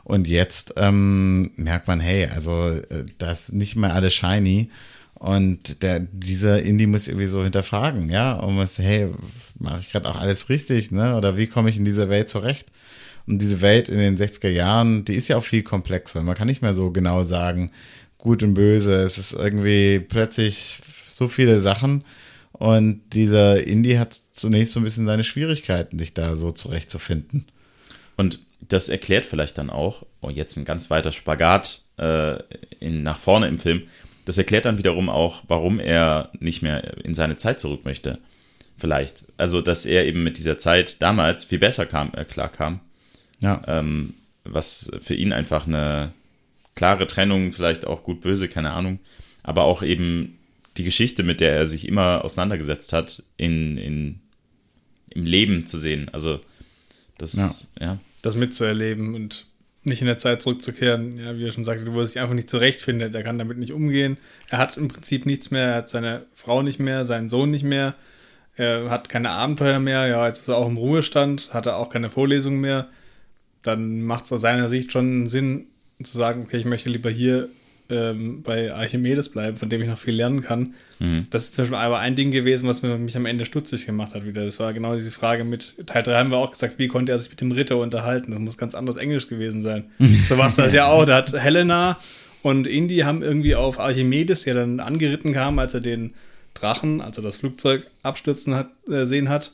[0.05, 4.71] Und jetzt ähm, merkt man, hey, also äh, das ist nicht mehr alles shiny.
[5.15, 9.11] Und der, dieser Indie muss irgendwie so hinterfragen, ja, und muss, hey,
[9.61, 11.17] mache ich gerade auch alles richtig, ne?
[11.17, 12.67] Oder wie komme ich in dieser Welt zurecht?
[13.27, 16.23] Und diese Welt in den 60er Jahren, die ist ja auch viel komplexer.
[16.23, 17.71] Man kann nicht mehr so genau sagen,
[18.19, 18.95] gut und böse.
[18.95, 22.05] Es ist irgendwie plötzlich so viele Sachen.
[22.53, 27.47] Und dieser Indie hat zunächst so ein bisschen seine Schwierigkeiten, sich da so zurechtzufinden.
[28.17, 32.39] Und das erklärt vielleicht dann auch, oh, jetzt ein ganz weiter Spagat äh,
[32.79, 33.83] in, nach vorne im Film,
[34.25, 38.19] das erklärt dann wiederum auch, warum er nicht mehr in seine Zeit zurück möchte.
[38.79, 39.33] Vielleicht.
[39.37, 42.81] Also, dass er eben mit dieser Zeit damals viel besser kam, äh, klar kam
[43.43, 43.63] ja.
[43.67, 46.13] Ähm, was für ihn einfach eine
[46.75, 48.99] klare Trennung, vielleicht auch gut böse, keine Ahnung,
[49.43, 50.39] aber auch eben
[50.77, 54.21] die Geschichte, mit der er sich immer auseinandergesetzt hat, in, in,
[55.11, 56.09] im Leben zu sehen.
[56.13, 56.41] Also
[57.19, 57.87] das, ja.
[57.87, 57.99] ja.
[58.23, 59.47] Das mitzuerleben und
[59.85, 62.49] nicht in der Zeit zurückzukehren, ja, wie er schon sagte, wo er sich einfach nicht
[62.49, 63.15] zurechtfindet.
[63.15, 64.17] Er kann damit nicht umgehen.
[64.49, 65.65] Er hat im Prinzip nichts mehr.
[65.65, 67.95] Er hat seine Frau nicht mehr, seinen Sohn nicht mehr.
[68.57, 70.07] Er hat keine Abenteuer mehr.
[70.07, 72.89] Ja, jetzt ist er auch im Ruhestand, hat er auch keine Vorlesung mehr
[73.63, 75.67] dann macht es aus seiner Sicht schon Sinn
[76.03, 77.49] zu sagen, okay, ich möchte lieber hier
[77.93, 80.75] ähm, bei Archimedes bleiben, von dem ich noch viel lernen kann.
[80.99, 81.25] Mhm.
[81.31, 84.25] Das ist zum Beispiel aber ein Ding gewesen, was mich am Ende stutzig gemacht hat
[84.25, 84.45] wieder.
[84.45, 87.19] Das war genau diese Frage mit, Teil 3 haben wir auch gesagt, wie konnte er
[87.19, 88.33] sich mit dem Ritter unterhalten?
[88.33, 89.85] Das muss ganz anderes Englisch gewesen sein.
[90.29, 91.05] so war es das ja auch.
[91.05, 91.99] Da hat Helena
[92.43, 96.15] und Indy haben irgendwie auf Archimedes, der dann angeritten kam, als er den
[96.55, 99.53] Drachen, als er das Flugzeug abstürzen hat, äh, sehen hat,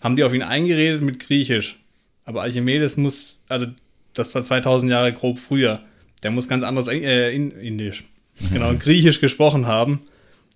[0.00, 1.78] haben die auf ihn eingeredet mit Griechisch.
[2.24, 3.66] Aber Archimedes muss, also
[4.14, 5.80] das war 2000 Jahre grob früher.
[6.22, 8.04] Der muss ganz anderes äh, Indisch,
[8.52, 10.00] genau, Griechisch gesprochen haben.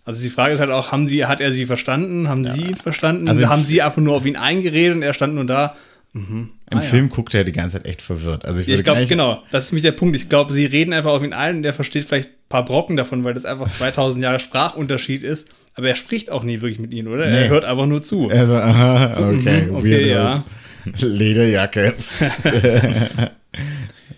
[0.05, 2.29] Also die Frage ist halt auch, haben sie, hat er sie verstanden?
[2.29, 2.53] Haben ja.
[2.53, 3.27] sie ihn verstanden?
[3.27, 5.74] Also haben sie einfach nur auf ihn eingeredet und er stand nur da?
[6.12, 6.50] Mhm.
[6.70, 7.14] Im ah, Film ja.
[7.14, 8.44] guckt er die ganze Zeit echt verwirrt.
[8.44, 10.14] Also ich, ich glaube, genau, das ist nämlich der Punkt.
[10.14, 12.96] Ich glaube, sie reden einfach auf ihn ein und der versteht vielleicht ein paar Brocken
[12.96, 15.48] davon, weil das einfach 2000 Jahre Sprachunterschied ist.
[15.74, 17.27] Aber er spricht auch nie wirklich mit ihnen, oder?
[17.27, 17.44] Nee.
[17.44, 18.31] Er hört einfach nur zu.
[18.31, 20.44] Also, aha, okay, so, okay, ja.
[20.99, 21.94] Lederjacke.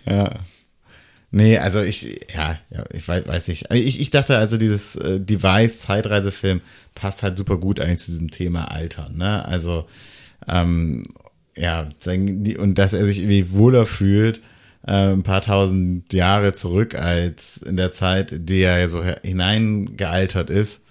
[0.05, 0.39] ja.
[1.29, 3.71] Nee, also ich, ja, ja ich weiß, weiß nicht.
[3.71, 6.61] Ich, ich dachte also, dieses äh, Device-Zeitreisefilm
[6.95, 9.45] passt halt super gut eigentlich zu diesem Thema Alter, ne?
[9.45, 9.87] Also,
[10.47, 11.07] ähm,
[11.55, 11.89] ja,
[12.59, 14.41] und dass er sich irgendwie wohler fühlt,
[14.85, 20.83] äh, ein paar tausend Jahre zurück als in der Zeit, die er so hineingealtert ist.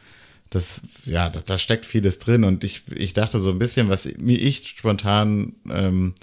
[0.51, 4.09] Das, ja, da, da, steckt vieles drin und ich, ich dachte so ein bisschen, was
[4.19, 6.15] mir ich spontan ähm,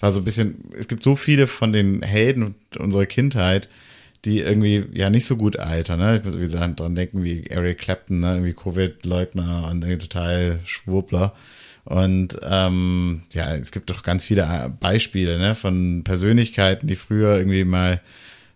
[0.00, 3.68] war so ein bisschen, es gibt so viele von den Helden unserer Kindheit,
[4.24, 6.00] die irgendwie ja nicht so gut altern.
[6.00, 6.18] Ne?
[6.18, 8.34] Ich muss irgendwie dran denken, wie Eric Clapton, ne?
[8.34, 11.34] irgendwie Covid-Leugner und irgendwie total Schwurbler.
[11.84, 15.54] Und ähm, ja, es gibt doch ganz viele Beispiele ne?
[15.54, 18.00] von Persönlichkeiten, die früher irgendwie mal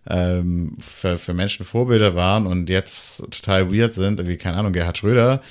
[0.09, 4.97] ähm, für, für Menschen Vorbilder waren und jetzt total weird sind, wie, keine Ahnung, Gerhard
[4.97, 5.41] Schröder.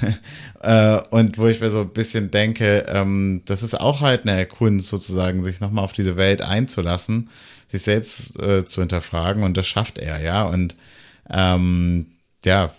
[0.62, 4.46] äh, und wo ich mir so ein bisschen denke, ähm, das ist auch halt eine
[4.46, 7.30] Kunst sozusagen, sich nochmal auf diese Welt einzulassen,
[7.66, 10.44] sich selbst äh, zu hinterfragen und das schafft er, ja.
[10.44, 10.76] Und
[11.28, 12.06] ähm,
[12.44, 12.72] ja,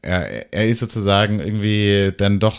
[0.00, 2.58] er, er ist sozusagen irgendwie dann doch,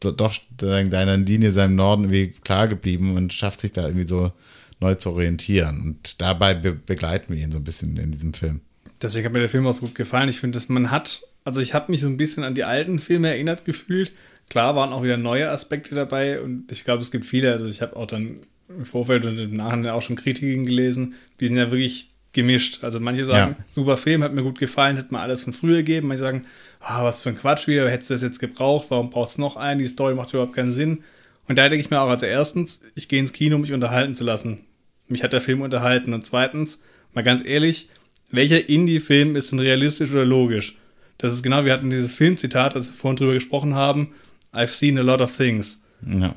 [0.00, 4.32] doch deiner Linie, seinem Norden irgendwie klar geblieben und schafft sich da irgendwie so
[4.80, 5.80] neu zu orientieren.
[5.80, 8.60] Und dabei be begleiten wir ihn so ein bisschen in diesem Film.
[9.00, 10.28] Deswegen hat mir der Film auch so gut gefallen.
[10.28, 12.98] Ich finde, dass man hat, also ich habe mich so ein bisschen an die alten
[12.98, 14.12] Filme erinnert gefühlt.
[14.48, 17.82] Klar waren auch wieder neue Aspekte dabei und ich glaube, es gibt viele, also ich
[17.82, 21.70] habe auch dann im Vorfeld und im Nachhinein auch schon Kritiken gelesen, die sind ja
[21.70, 22.84] wirklich gemischt.
[22.84, 23.64] Also manche sagen, ja.
[23.68, 26.08] super Film, hat mir gut gefallen, hätte mir alles von früher gegeben.
[26.08, 26.46] Manche sagen,
[26.80, 29.56] ah, was für ein Quatsch wieder, hättest du das jetzt gebraucht, warum brauchst du noch
[29.56, 31.02] einen, die Story macht überhaupt keinen Sinn.
[31.48, 34.14] Und da denke ich mir auch, also erstens, ich gehe ins Kino, um mich unterhalten
[34.14, 34.66] zu lassen
[35.10, 36.14] mich hat der Film unterhalten.
[36.14, 36.80] Und zweitens,
[37.12, 37.88] mal ganz ehrlich,
[38.30, 40.76] welcher Indie-Film ist denn realistisch oder logisch?
[41.18, 44.14] Das ist genau, wir hatten dieses Filmzitat, als wir vorhin drüber gesprochen haben,
[44.52, 45.84] I've seen a lot of things.
[46.06, 46.34] Ja.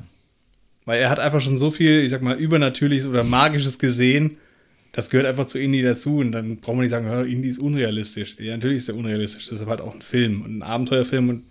[0.84, 4.36] Weil er hat einfach schon so viel, ich sag mal, Übernatürliches oder Magisches gesehen,
[4.92, 6.18] das gehört einfach zu Indie dazu.
[6.18, 8.36] Und dann braucht man nicht sagen, Indie ist unrealistisch.
[8.38, 9.48] Ja, natürlich ist er unrealistisch.
[9.48, 11.28] Das ist halt auch ein Film und ein Abenteuerfilm.
[11.30, 11.44] Und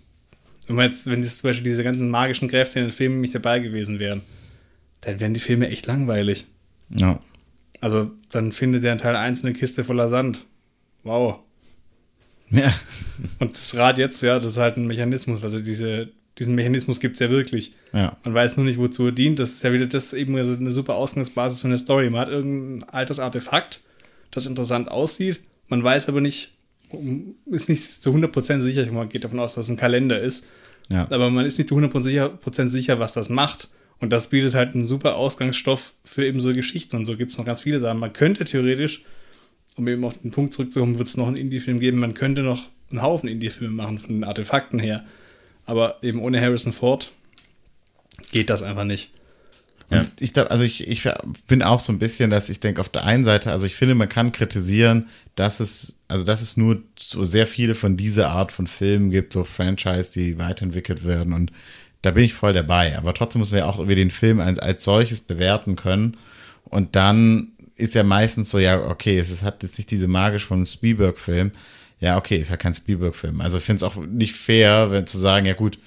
[0.66, 3.34] wenn man jetzt, wenn jetzt zum Beispiel diese ganzen magischen Kräfte in den Filmen nicht
[3.34, 4.22] dabei gewesen wären,
[5.02, 6.46] dann wären die Filme echt langweilig.
[6.90, 7.20] Ja.
[7.80, 10.46] Also dann findet er in Teil 1 eine Kiste voller Sand.
[11.02, 11.40] Wow.
[12.50, 12.72] Ja.
[13.40, 15.42] Und das Rad jetzt, ja, das ist halt ein Mechanismus.
[15.42, 17.74] Also diese, diesen Mechanismus gibt es ja wirklich.
[17.92, 18.16] Ja.
[18.22, 19.38] Man weiß nur nicht, wozu er dient.
[19.38, 22.10] Das ist ja wieder das eben also eine super Ausgangsbasis für eine Story.
[22.10, 23.80] Man hat irgendein altes Artefakt,
[24.30, 25.40] das interessant aussieht.
[25.68, 26.52] Man weiß aber nicht,
[27.46, 28.92] ist nicht zu 100% sicher.
[28.92, 30.46] Man geht davon aus, dass es ein Kalender ist.
[30.88, 31.06] Ja.
[31.10, 33.68] Aber man ist nicht zu 100% sicher, sicher, was das macht.
[34.00, 36.96] Und das bietet halt einen super Ausgangsstoff für eben so Geschichten.
[36.96, 38.00] Und so gibt es noch ganz viele Sachen.
[38.00, 39.02] Man könnte theoretisch,
[39.76, 41.98] um eben auf den Punkt zurückzukommen, wird es noch einen Indie-Film geben.
[41.98, 45.04] Man könnte noch einen Haufen Indie-Filme machen von den Artefakten her.
[45.66, 47.12] Aber eben ohne Harrison Ford
[48.32, 49.10] geht das einfach nicht.
[49.90, 50.04] Ja.
[50.18, 51.06] ich glaube, also ich, ich
[51.46, 53.94] bin auch so ein bisschen, dass ich denke, auf der einen Seite, also ich finde,
[53.94, 58.50] man kann kritisieren, dass es, also dass es nur so sehr viele von dieser Art
[58.50, 61.52] von Filmen gibt, so Franchise, die weiterentwickelt werden und
[62.04, 62.96] da bin ich voll dabei.
[62.98, 66.16] Aber trotzdem muss man ja auch über den Film als, als solches bewerten können.
[66.64, 70.66] Und dann ist ja meistens so, ja, okay, es hat jetzt nicht diese magisch von
[70.66, 71.52] Spielberg-Film.
[72.00, 73.40] Ja, okay, ist ja kein Spielberg-Film.
[73.40, 75.78] Also ich finde es auch nicht fair, wenn zu sagen, ja gut,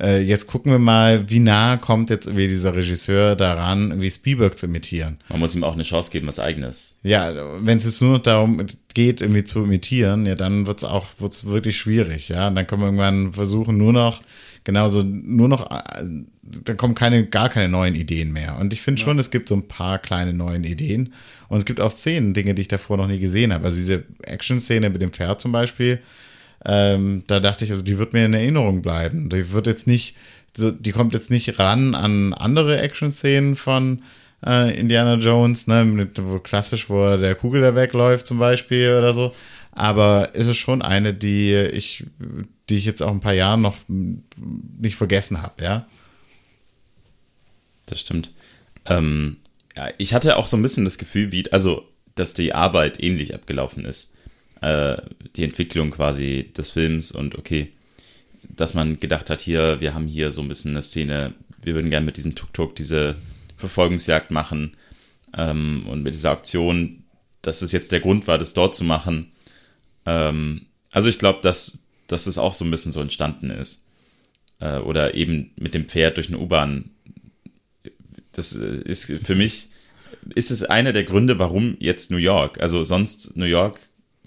[0.00, 4.56] äh, jetzt gucken wir mal, wie nah kommt jetzt irgendwie dieser Regisseur daran, irgendwie Spielberg
[4.56, 5.18] zu imitieren.
[5.28, 7.00] Man muss ihm auch eine Chance geben, was eigenes.
[7.02, 10.84] Ja, wenn es jetzt nur noch darum geht, irgendwie zu imitieren, ja, dann wird es
[10.84, 12.48] auch wird's wirklich schwierig, ja.
[12.48, 14.22] Und dann können wir irgendwann versuchen, nur noch
[14.68, 16.04] genauso nur noch, äh,
[16.42, 18.58] dann kommen keine, gar keine neuen Ideen mehr.
[18.60, 19.06] Und ich finde ja.
[19.06, 21.14] schon, es gibt so ein paar kleine neuen Ideen.
[21.48, 23.64] Und es gibt auch Szenen, Dinge, die ich davor noch nie gesehen habe.
[23.64, 26.00] Also diese Action-Szene mit dem Pferd zum Beispiel,
[26.66, 29.30] ähm, da dachte ich, also die wird mir in Erinnerung bleiben.
[29.30, 30.16] Die wird jetzt nicht,
[30.54, 34.02] so, die kommt jetzt nicht ran an andere Action-Szenen von
[34.46, 39.14] äh, Indiana Jones, ne, mit, wo klassisch, wo der Kugel da wegläuft zum Beispiel oder
[39.14, 39.32] so.
[39.72, 42.04] Aber es ist schon eine, die ich,
[42.68, 45.86] die ich jetzt auch ein paar Jahre noch nicht vergessen habe, ja.
[47.86, 48.32] Das stimmt.
[48.84, 49.38] Ähm,
[49.76, 53.34] ja, ich hatte auch so ein bisschen das Gefühl, wie, also, dass die Arbeit ähnlich
[53.34, 54.16] abgelaufen ist.
[54.60, 54.96] Äh,
[55.36, 57.72] die Entwicklung quasi des Films und okay,
[58.42, 61.90] dass man gedacht hat, hier, wir haben hier so ein bisschen eine Szene, wir würden
[61.90, 63.14] gerne mit diesem Tuk-Tuk diese
[63.56, 64.76] Verfolgungsjagd machen
[65.36, 67.04] ähm, und mit dieser Aktion,
[67.42, 69.32] dass es jetzt der Grund war, das dort zu machen.
[70.06, 73.86] Ähm, also ich glaube, dass, dass es auch so ein bisschen so entstanden ist.
[74.60, 76.90] Äh, oder eben mit dem Pferd durch eine U-Bahn.
[78.32, 79.68] Das ist für mich,
[80.34, 82.60] ist es einer der Gründe, warum jetzt New York?
[82.60, 83.78] Also sonst New York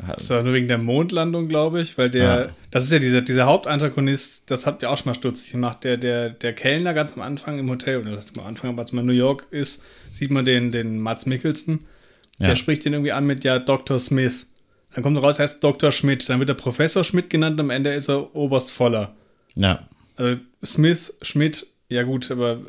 [0.07, 2.49] das war nur wegen der Mondlandung, glaube ich, weil der, ja.
[2.71, 5.97] das ist ja dieser, dieser Hauptantagonist, das habt ihr auch schon mal stutzig gemacht, der,
[5.97, 8.91] der, der Kellner ganz am Anfang im Hotel, oder das ist am Anfang, aber als
[8.91, 11.85] man in New York ist, sieht man den, den Mats Mikkelsen
[12.39, 12.47] Ja.
[12.47, 13.99] Der spricht ihn irgendwie an mit ja Dr.
[13.99, 14.47] Smith.
[14.93, 15.91] Dann kommt raus, er heißt Dr.
[15.91, 16.27] Schmidt.
[16.29, 19.15] Dann wird er Professor Schmidt genannt, am Ende ist er Oberst Voller.
[19.55, 19.87] Ja.
[20.17, 22.59] Also Smith, Schmidt, ja gut, aber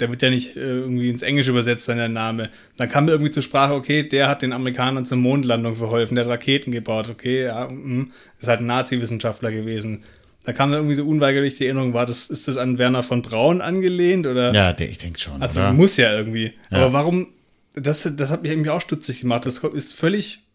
[0.00, 2.50] der wird ja nicht äh, irgendwie ins Englische übersetzt, sein Name.
[2.76, 6.32] Dann kam irgendwie zur Sprache, okay, der hat den Amerikanern zur Mondlandung verholfen, der hat
[6.32, 8.06] Raketen gebaut, okay, ja, mh,
[8.38, 10.04] ist halt ein Nazi-Wissenschaftler gewesen.
[10.44, 13.22] Da kam dann irgendwie so unweigerlich die Erinnerung, war das, ist das an Werner von
[13.22, 14.54] Braun angelehnt oder?
[14.54, 15.42] Ja, der, ich denke schon.
[15.42, 15.72] Also oder?
[15.72, 16.52] muss ja irgendwie.
[16.70, 16.78] Ja.
[16.78, 17.28] Aber warum,
[17.74, 19.44] das, das hat mich irgendwie auch stutzig gemacht.
[19.44, 20.46] Das ist völlig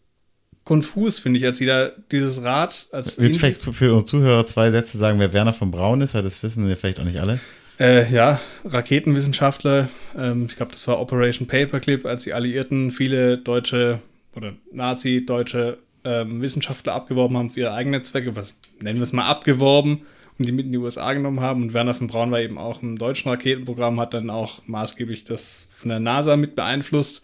[0.64, 2.86] konfus, finde ich, als wieder dieses Rad.
[2.92, 6.14] Als Willst du vielleicht für unsere Zuhörer zwei Sätze sagen, wer Werner von Braun ist,
[6.14, 7.40] weil das wissen wir vielleicht auch nicht alle.
[7.80, 9.88] Äh, ja, Raketenwissenschaftler.
[10.16, 14.00] Ähm, ich glaube, das war Operation Paperclip, als die Alliierten viele deutsche
[14.36, 18.36] oder Nazi-deutsche ähm, Wissenschaftler abgeworben haben für ihre eigenen Zwecke.
[18.36, 20.02] Was nennen wir es mal abgeworben
[20.38, 21.62] und die mit in die USA genommen haben.
[21.62, 25.66] Und Werner von Braun war eben auch im deutschen Raketenprogramm, hat dann auch maßgeblich das
[25.70, 27.22] von der NASA mit beeinflusst.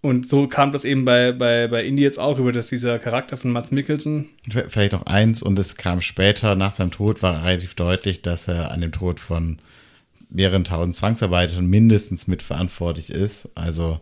[0.00, 3.36] Und so kam das eben bei, bei, bei Indie jetzt auch über, dass dieser Charakter
[3.36, 4.28] von Mats Mikkelsen.
[4.68, 8.70] Vielleicht noch eins, und es kam später, nach seinem Tod war relativ deutlich, dass er
[8.70, 9.58] an dem Tod von
[10.30, 13.50] mehreren tausend Zwangsarbeitern mindestens mitverantwortlich ist.
[13.56, 13.98] Also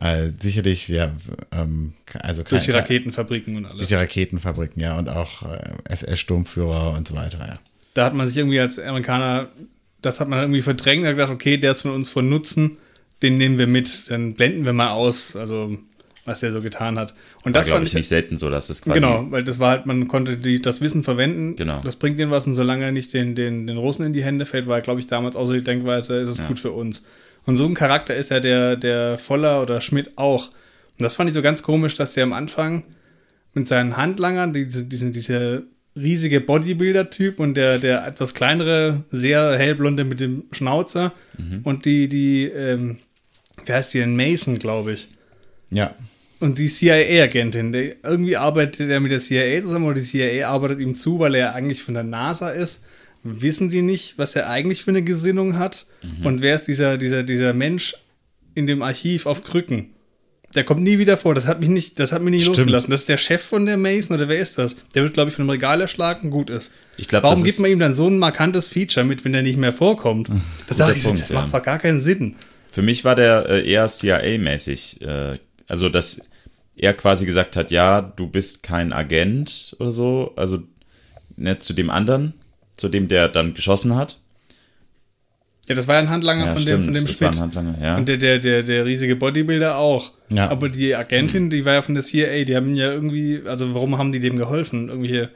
[0.00, 1.12] äh, sicherlich, ja,
[1.50, 3.78] ähm, also durch die Raketenfabriken und alles.
[3.78, 7.58] Durch die Raketenfabriken, ja, und auch äh, SS-Sturmführer und so weiter, ja.
[7.94, 9.48] Da hat man sich irgendwie als Amerikaner,
[10.02, 12.76] das hat man irgendwie verdrängt, hat gedacht, okay, der ist von uns von Nutzen
[13.22, 15.76] den nehmen wir mit, dann blenden wir mal aus, also
[16.24, 17.14] was der so getan hat.
[17.42, 19.70] Und war, das fand ich nicht selten so, dass es quasi genau, weil das war
[19.70, 21.56] halt, man konnte die, das Wissen verwenden.
[21.56, 21.80] Genau.
[21.82, 24.46] Das bringt denen was und solange er nicht den, den, den Russen in die Hände
[24.46, 26.46] fällt, war, glaube ich, damals auch so die Denkweise, ist es ja.
[26.46, 27.04] gut für uns.
[27.46, 30.48] Und so ein Charakter ist ja der, der Voller oder Schmidt auch.
[30.48, 32.84] Und das fand ich so ganz komisch, dass der am Anfang
[33.54, 35.62] mit seinen Handlangern, diese, diese, diese
[35.96, 41.60] riesige Bodybuilder-Typ und der, der etwas kleinere, sehr hellblonde mit dem Schnauzer mhm.
[41.64, 42.98] und die, die ähm,
[43.68, 44.16] wie heißt die denn?
[44.16, 45.08] Mason, glaube ich.
[45.70, 45.94] Ja.
[46.40, 50.94] Und die CIA-Agentin, irgendwie arbeitet er mit der CIA zusammen oder die CIA arbeitet ihm
[50.94, 52.84] zu, weil er eigentlich von der NASA ist.
[53.24, 55.86] Wissen die nicht, was er eigentlich für eine Gesinnung hat?
[56.02, 56.26] Mhm.
[56.26, 57.96] Und wer ist dieser, dieser, dieser Mensch
[58.54, 59.90] in dem Archiv auf Krücken?
[60.54, 61.34] Der kommt nie wieder vor.
[61.34, 62.58] Das hat mich nicht, das hat mich nicht Stimmt.
[62.58, 62.90] losgelassen.
[62.90, 64.76] Das ist der Chef von der Mason oder wer ist das?
[64.94, 66.72] Der wird, glaube ich, von einem Regal erschlagen, gut ist.
[66.96, 69.58] Ich glaub, Warum gibt man ihm dann so ein markantes Feature mit, wenn der nicht
[69.58, 70.30] mehr vorkommt?
[70.68, 72.36] Das, ich, Punkt, das macht doch gar keinen Sinn.
[72.78, 75.02] Für mich war der äh, eher CIA-mäßig.
[75.02, 76.30] Äh, also, dass
[76.76, 80.32] er quasi gesagt hat, ja, du bist kein Agent oder so.
[80.36, 80.62] Also
[81.34, 82.34] nicht zu dem anderen,
[82.76, 84.20] zu dem der dann geschossen hat.
[85.66, 87.30] Ja, das war ja ein Handlanger ja, von, stimmt, dem, von dem das Schmidt.
[87.30, 87.96] War ein Handlanger, ja.
[87.96, 90.12] Und der, der, der, der riesige Bodybuilder auch.
[90.32, 90.48] Ja.
[90.48, 93.98] Aber die Agentin, die war ja von der CIA, die haben ja irgendwie, also warum
[93.98, 94.88] haben die dem geholfen?
[94.88, 95.26] Irgendwie,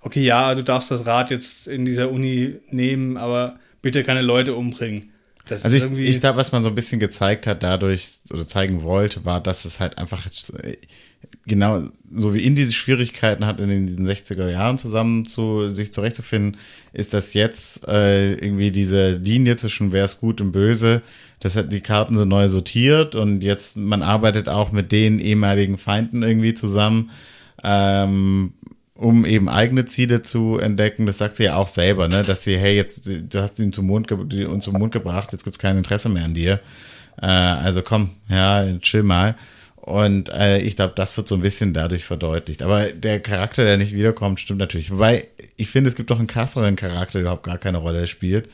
[0.00, 4.54] okay, ja, du darfst das Rad jetzt in dieser Uni nehmen, aber bitte keine Leute
[4.54, 5.12] umbringen.
[5.48, 8.82] Das also ich, ich glaube, was man so ein bisschen gezeigt hat dadurch oder zeigen
[8.82, 10.26] wollte, war, dass es halt einfach
[11.46, 11.82] genau
[12.14, 16.58] so wie Indie Schwierigkeiten hat, in diesen 60er Jahren zusammen zu sich zurechtzufinden,
[16.92, 21.02] ist das jetzt äh, irgendwie diese Linie zwischen wer ist gut und böse,
[21.40, 25.78] das hat die Karten so neu sortiert und jetzt man arbeitet auch mit den ehemaligen
[25.78, 27.10] Feinden irgendwie zusammen.
[27.62, 28.52] Ähm,
[28.96, 31.06] um eben eigene Ziele zu entdecken.
[31.06, 32.22] Das sagt sie ja auch selber, ne?
[32.22, 35.58] dass sie, hey, jetzt, du hast ihn zum Mond, uns zum Mond gebracht, jetzt gibt's
[35.58, 36.60] kein Interesse mehr an dir.
[37.20, 39.36] Äh, also komm, ja, chill mal.
[39.76, 42.62] Und äh, ich glaube, das wird so ein bisschen dadurch verdeutlicht.
[42.62, 44.90] Aber der Charakter, der nicht wiederkommt, stimmt natürlich.
[44.90, 48.48] Wobei, ich finde, es gibt doch einen krasseren Charakter, der überhaupt gar keine Rolle spielt.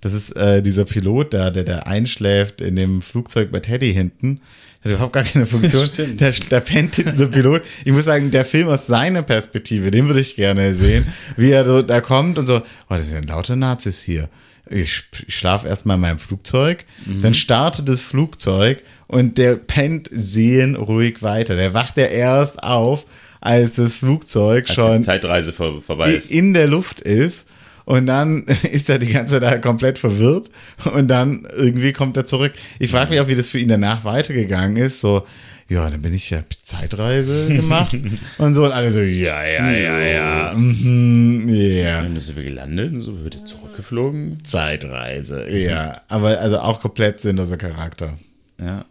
[0.00, 4.40] Das ist äh, dieser Pilot da, der, der einschläft in dem Flugzeug bei Teddy hinten
[4.82, 5.86] hat überhaupt gar keine Funktion.
[5.92, 6.20] Stimmt.
[6.20, 7.62] Der, der pennt hinten so Pilot.
[7.84, 11.66] Ich muss sagen, der Film aus seiner Perspektive, den würde ich gerne sehen, wie er
[11.66, 14.28] so da kommt und so, oh, das sind lauter Nazis hier.
[14.68, 17.20] Ich, ich schlafe erstmal in meinem Flugzeug, mhm.
[17.20, 21.56] dann startet das Flugzeug und der pennt seelenruhig weiter.
[21.56, 23.04] Der wacht ja erst auf,
[23.40, 26.30] als das Flugzeug als schon Zeitreise vor, vorbei ist.
[26.30, 27.48] in der Luft ist
[27.90, 30.48] und dann ist er die ganze Zeit komplett verwirrt
[30.94, 32.52] und dann irgendwie kommt er zurück.
[32.78, 35.00] Ich frage mich auch, wie das für ihn danach weitergegangen ist.
[35.00, 35.26] So,
[35.68, 37.96] ja, dann bin ich ja Zeitreise gemacht
[38.38, 42.02] und so und alle so, ja, ja, ja, ja, mhm, ja.
[42.02, 44.38] Dann sind wir gelandet und so wird er zurückgeflogen.
[44.44, 46.00] Zeitreise, ja.
[46.06, 48.16] Aber also auch komplett sinnloser Charakter.
[48.60, 48.84] Ja.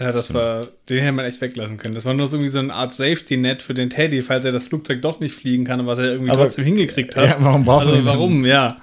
[0.00, 1.94] Ja, das war, den hätte man echt weglassen können.
[1.94, 4.66] Das war nur so irgendwie so eine Art Safety-Net für den Teddy, falls er das
[4.66, 7.26] Flugzeug doch nicht fliegen kann, was er irgendwie aber, trotzdem hingekriegt hat.
[7.26, 8.78] Ja, warum braucht also, warum, ja.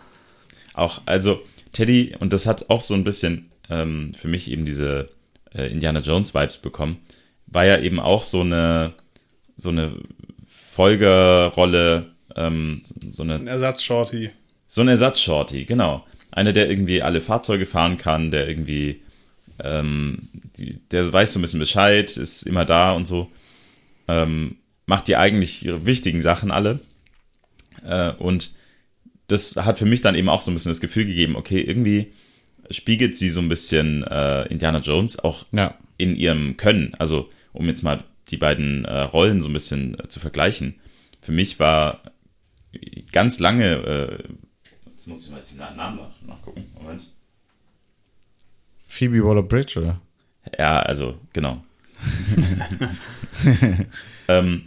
[0.75, 1.41] Auch, also
[1.71, 5.07] Teddy, und das hat auch so ein bisschen ähm, für mich eben diese
[5.55, 6.97] äh, Indiana Jones-Vibes bekommen,
[7.47, 8.93] war ja eben auch so eine,
[9.55, 9.93] so eine
[10.47, 13.33] Folgerrolle, ähm, so eine.
[13.33, 14.29] So ein Ersatz-Shorty.
[14.67, 16.05] So ein Ersatz-Shorty, genau.
[16.29, 19.01] Einer, der irgendwie alle Fahrzeuge fahren kann, der irgendwie
[19.63, 23.31] ähm, die, der weiß so ein bisschen Bescheid, ist immer da und so.
[24.07, 26.79] Ähm, macht die eigentlich ihre wichtigen Sachen alle.
[27.83, 28.55] Äh, und
[29.27, 32.13] das hat für mich dann eben auch so ein bisschen das Gefühl gegeben, okay, irgendwie
[32.71, 35.75] spiegelt sie so ein bisschen äh, Indiana Jones auch ja.
[35.97, 36.93] in ihrem Können.
[36.97, 40.75] Also, um jetzt mal die beiden äh, Rollen so ein bisschen äh, zu vergleichen.
[41.21, 42.01] Für mich war
[43.11, 47.16] ganz lange, äh, jetzt muss ich mal den Namen nachgucken, Moment.
[48.97, 50.01] Phoebe Waller-Bridge, oder?
[50.57, 51.63] Ja, also, genau.
[54.27, 54.63] ähm,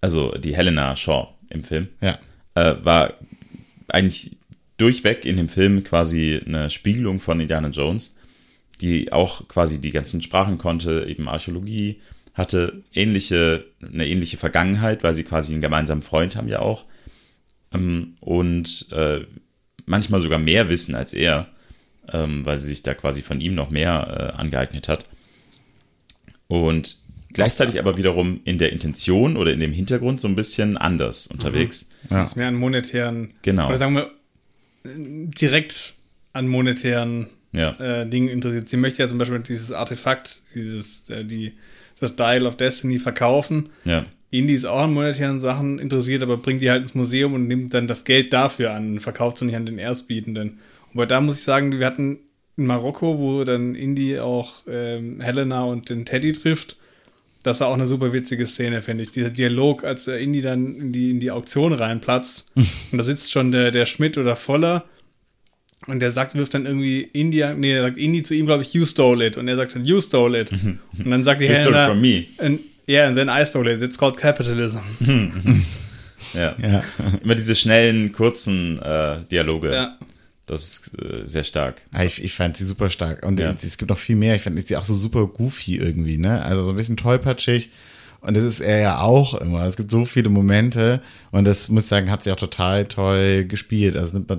[0.00, 2.18] also die Helena Shaw im Film, ja.
[2.54, 3.14] äh, war
[3.88, 4.36] eigentlich
[4.76, 8.20] durchweg in dem Film quasi eine Spiegelung von Indiana Jones,
[8.80, 12.00] die auch quasi die ganzen Sprachen konnte, eben Archäologie,
[12.34, 16.84] hatte ähnliche, eine ähnliche Vergangenheit, weil sie quasi einen gemeinsamen Freund haben ja auch.
[17.72, 19.26] Ähm, und äh,
[19.86, 21.48] manchmal sogar mehr wissen als er,
[22.12, 25.06] ähm, weil sie sich da quasi von ihm noch mehr äh, angeeignet hat.
[26.46, 26.98] Und
[27.32, 31.90] gleichzeitig aber wiederum in der Intention oder in dem Hintergrund so ein bisschen anders unterwegs.
[32.08, 32.16] Mhm.
[32.16, 32.22] Ja.
[32.22, 33.68] ist mehr an monetären, genau.
[33.68, 34.10] oder sagen wir
[34.84, 35.94] direkt
[36.32, 37.70] an monetären ja.
[37.78, 38.68] äh, Dingen interessiert.
[38.68, 41.54] Sie möchte ja zum Beispiel dieses Artefakt, dieses, äh, die,
[42.00, 43.70] das Dial of Destiny verkaufen.
[43.84, 44.04] Ja.
[44.30, 47.72] Indy ist auch an monetären Sachen interessiert, aber bringt die halt ins Museum und nimmt
[47.72, 50.58] dann das Geld dafür an, verkauft es nicht an den Erstbietenden.
[50.94, 52.18] Und da muss ich sagen, wir hatten
[52.56, 56.76] in Marokko, wo dann Indy auch ähm, Helena und den Teddy trifft.
[57.42, 59.10] Das war auch eine super witzige Szene, finde ich.
[59.10, 62.52] Dieser Dialog, als äh, Indy dann in die, in die Auktion reinplatzt.
[62.54, 64.84] und da sitzt schon der, der Schmidt oder Voller.
[65.86, 68.72] Und der sagt, wirft dann irgendwie India, nee, der sagt Indy zu ihm, glaube ich,
[68.72, 69.36] you stole it.
[69.36, 70.50] Und er sagt dann, you stole it.
[70.52, 72.24] und dann sagt die you Helena, stole it from me.
[72.38, 73.82] And, yeah, and then I stole it.
[73.82, 74.80] It's called capitalism.
[76.32, 76.54] ja.
[76.62, 76.82] ja.
[77.22, 79.72] Immer diese schnellen, kurzen äh, Dialoge.
[79.74, 79.98] Ja.
[80.46, 81.82] Das ist äh, sehr stark.
[81.94, 83.24] Ja, ich, ich fand sie super stark.
[83.24, 83.52] Und ja.
[83.52, 84.36] es gibt noch viel mehr.
[84.36, 86.42] Ich fand sie auch so super goofy irgendwie, ne?
[86.42, 87.70] Also so ein bisschen tollpatschig.
[88.20, 89.66] Und das ist er ja auch immer.
[89.66, 91.02] Es gibt so viele Momente.
[91.30, 93.96] Und das muss ich sagen, hat sie auch total toll gespielt.
[93.96, 94.38] Also nimmt man,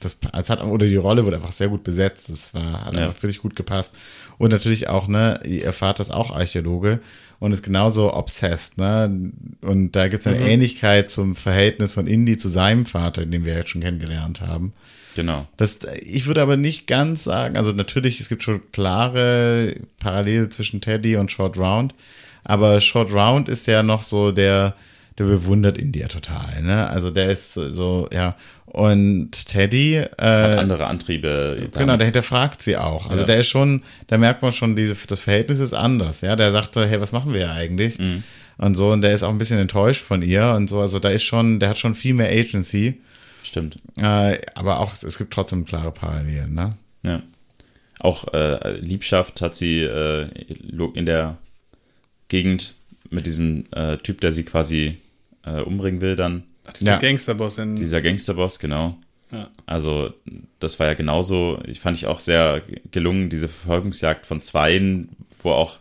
[0.00, 2.28] das, es hat, oder die Rolle wurde einfach sehr gut besetzt.
[2.28, 3.06] Das war, hat ja.
[3.06, 3.94] einfach wirklich gut gepasst.
[4.36, 7.00] Und natürlich auch, ne, ihr Vater ist auch Archäologe
[7.38, 9.32] und ist genauso obsessed, ne?
[9.62, 10.46] Und da gibt es eine mhm.
[10.46, 14.72] Ähnlichkeit zum Verhältnis von Indy zu seinem Vater, den wir jetzt schon kennengelernt haben.
[15.18, 15.48] Genau.
[15.56, 20.80] Das, ich würde aber nicht ganz sagen, also natürlich, es gibt schon klare Parallele zwischen
[20.80, 21.92] Teddy und Short Round,
[22.44, 24.76] aber Short Round ist ja noch so der,
[25.18, 26.88] der bewundert India total, ne?
[26.88, 28.36] Also der ist so, ja.
[28.66, 31.68] Und Teddy äh, Hat andere Antriebe.
[31.72, 33.10] Genau, der hinterfragt sie auch.
[33.10, 33.26] Also ja.
[33.26, 36.36] der ist schon, da merkt man schon, diese, das Verhältnis ist anders, ja.
[36.36, 37.98] Der sagt so, hey, was machen wir ja eigentlich?
[37.98, 38.22] Mhm.
[38.56, 40.78] Und so, und der ist auch ein bisschen enttäuscht von ihr und so.
[40.80, 43.00] Also da ist schon, der hat schon viel mehr Agency.
[43.48, 43.76] Stimmt.
[43.96, 46.76] Äh, aber auch, es gibt trotzdem klare Parallelen, ne?
[47.02, 47.22] Ja.
[47.98, 50.28] Auch äh, Liebschaft hat sie äh,
[50.94, 51.38] in der
[52.28, 52.74] Gegend
[53.08, 54.98] mit diesem äh, Typ, der sie quasi
[55.46, 56.42] äh, umbringen will, dann.
[56.66, 56.98] Ach, dieser ja.
[56.98, 57.56] Gangsterboss.
[57.56, 58.98] In dieser Gangsterboss, genau.
[59.32, 59.48] Ja.
[59.64, 60.12] Also,
[60.60, 65.08] das war ja genauso, ich fand ich auch sehr gelungen, diese Verfolgungsjagd von Zweien,
[65.42, 65.78] wo auch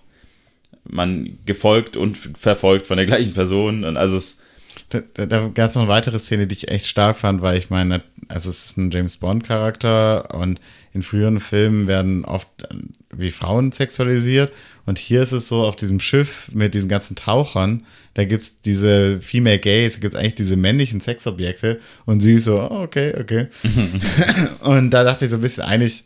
[0.85, 3.83] man gefolgt und verfolgt von der gleichen Person.
[3.83, 4.43] Und also es
[4.89, 7.69] da, da gab es noch eine weitere Szene, die ich echt stark fand, weil ich
[7.69, 10.59] meine, also es ist ein James Bond-Charakter und
[10.93, 12.75] in früheren Filmen werden oft äh,
[13.11, 14.51] wie Frauen sexualisiert
[14.85, 18.61] und hier ist es so auf diesem Schiff mit diesen ganzen Tauchern, da gibt es
[18.61, 22.83] diese Female Gays, da gibt es eigentlich diese männlichen Sexobjekte und sie ist so, oh,
[22.83, 23.47] okay, okay.
[24.61, 26.05] und da dachte ich so ein bisschen, eigentlich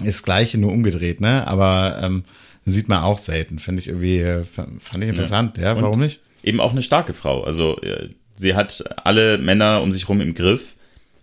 [0.00, 1.46] ist das Gleiche nur umgedreht, ne?
[1.46, 2.24] Aber ähm,
[2.66, 6.20] sieht man auch selten, finde ich irgendwie, äh, fand ich interessant, ja, ja warum nicht?
[6.42, 7.42] Eben auch eine starke Frau.
[7.44, 10.76] Also äh, sie hat alle Männer um sich herum im Griff.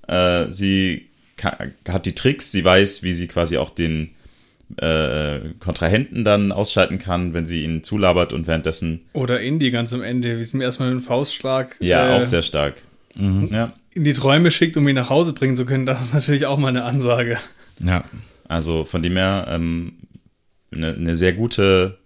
[0.07, 1.07] Äh, sie
[1.87, 4.11] hat die Tricks, sie weiß, wie sie quasi auch den
[4.77, 9.01] äh, Kontrahenten dann ausschalten kann, wenn sie ihn zulabert und währenddessen.
[9.13, 11.75] Oder Indy ganz am Ende, wie sie mir erstmal einen Faustschlag.
[11.79, 12.81] Ja, äh, auch sehr stark.
[13.15, 13.49] Mhm.
[13.51, 13.73] Ja.
[13.93, 16.57] In die Träume schickt, um ihn nach Hause bringen zu können, das ist natürlich auch
[16.57, 17.37] mal eine Ansage.
[17.79, 18.03] Ja.
[18.47, 19.93] Also von dem her ähm,
[20.71, 21.97] eine, eine sehr gute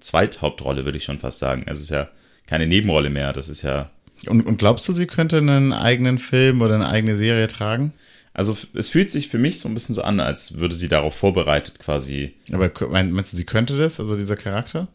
[0.00, 1.64] Zweithauptrolle, würde ich schon fast sagen.
[1.66, 2.08] Also es ist ja
[2.46, 3.32] keine Nebenrolle mehr.
[3.32, 3.90] Das ist ja.
[4.26, 7.92] Und, und glaubst du, sie könnte einen eigenen Film oder eine eigene Serie tragen?
[8.34, 11.14] Also es fühlt sich für mich so ein bisschen so an, als würde sie darauf
[11.14, 12.34] vorbereitet quasi.
[12.50, 14.88] Aber meinst du, sie könnte das, also dieser Charakter?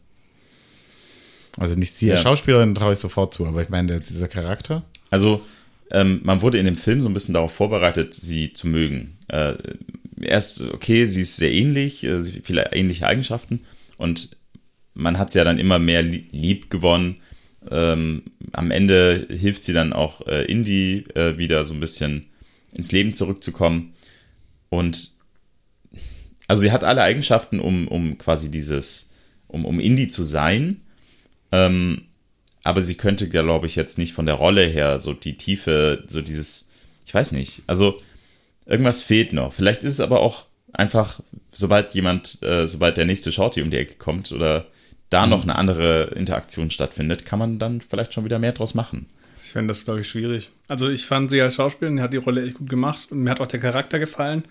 [1.56, 2.28] Also nicht sie als ja.
[2.28, 4.82] Schauspielerin traue ich sofort zu, aber ich meine dieser Charakter.
[5.10, 5.42] Also
[5.90, 9.18] ähm, man wurde in dem Film so ein bisschen darauf vorbereitet, sie zu mögen.
[9.28, 9.54] Äh,
[10.20, 13.60] erst, okay, sie ist sehr ähnlich, äh, viele ähnliche Eigenschaften
[13.96, 14.36] und
[14.94, 17.20] man hat sie ja dann immer mehr lieb gewonnen
[17.70, 22.26] ähm, am Ende hilft sie dann auch äh, Indy äh, wieder so ein bisschen
[22.74, 23.94] ins Leben zurückzukommen.
[24.68, 25.12] Und
[26.46, 29.12] also sie hat alle Eigenschaften, um, um quasi dieses,
[29.48, 30.82] um, um Indie zu sein.
[31.52, 32.02] Ähm,
[32.64, 36.22] aber sie könnte, glaube ich, jetzt nicht von der Rolle her so die Tiefe, so
[36.22, 36.70] dieses,
[37.06, 37.96] ich weiß nicht, also
[38.66, 39.52] irgendwas fehlt noch.
[39.52, 41.20] Vielleicht ist es aber auch einfach,
[41.52, 44.66] sobald jemand, äh, sobald der nächste Shorty um die Ecke kommt oder
[45.10, 45.30] da mhm.
[45.30, 49.06] noch eine andere Interaktion stattfindet, kann man dann vielleicht schon wieder mehr draus machen.
[49.42, 50.50] Ich finde das, glaube ich, schwierig.
[50.66, 53.40] Also ich fand sie als Schauspielerin, hat die Rolle echt gut gemacht und mir hat
[53.40, 54.44] auch der Charakter gefallen,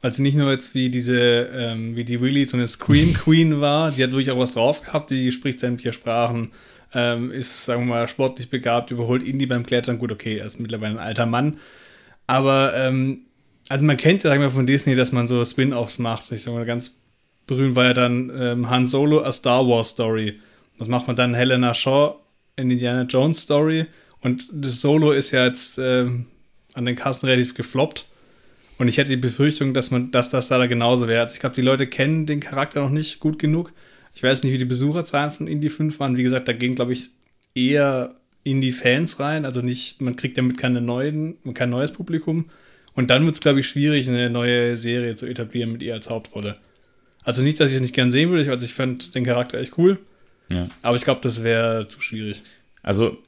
[0.00, 3.60] weil sie nicht nur jetzt wie diese, ähm, wie die Willy so eine Scream Queen
[3.60, 6.52] war, die hat wirklich auch was drauf gehabt, die spricht sämtliche Sprachen,
[6.94, 9.98] ähm, ist, sagen wir mal, sportlich begabt, überholt Indy beim Klettern.
[9.98, 11.58] Gut, okay, er ist mittlerweile ein alter Mann.
[12.26, 13.26] Aber, ähm,
[13.68, 16.30] also man kennt ja, sagen wir, von Disney, dass man so Spin-Offs macht.
[16.32, 16.99] Ich sage mal, ganz
[17.50, 20.38] berühmt war ja dann ähm, Han Solo, A Star Wars Story.
[20.78, 22.14] Das macht man dann Helena Shaw
[22.56, 23.86] in Indiana Jones Story.
[24.20, 26.26] Und das Solo ist ja jetzt ähm,
[26.74, 28.06] an den Kassen relativ gefloppt.
[28.78, 31.22] Und ich hätte die Befürchtung, dass man, dass das da genauso wäre.
[31.22, 33.72] Also ich glaube, die Leute kennen den Charakter noch nicht gut genug.
[34.14, 36.16] Ich weiß nicht, wie die Besucherzahlen von Indie 5 waren.
[36.16, 37.10] Wie gesagt, da gehen, glaube ich,
[37.54, 39.44] eher Indie-Fans rein.
[39.44, 42.48] Also nicht, man kriegt damit keine neuen, kein neues Publikum.
[42.94, 46.08] Und dann wird es, glaube ich, schwierig, eine neue Serie zu etablieren mit ihr als
[46.08, 46.54] Hauptrolle.
[47.30, 49.78] Also nicht, dass ich es nicht gern sehen würde, also ich fand den Charakter echt
[49.78, 50.00] cool.
[50.48, 50.68] Ja.
[50.82, 52.42] Aber ich glaube, das wäre zu schwierig.
[52.82, 53.18] Also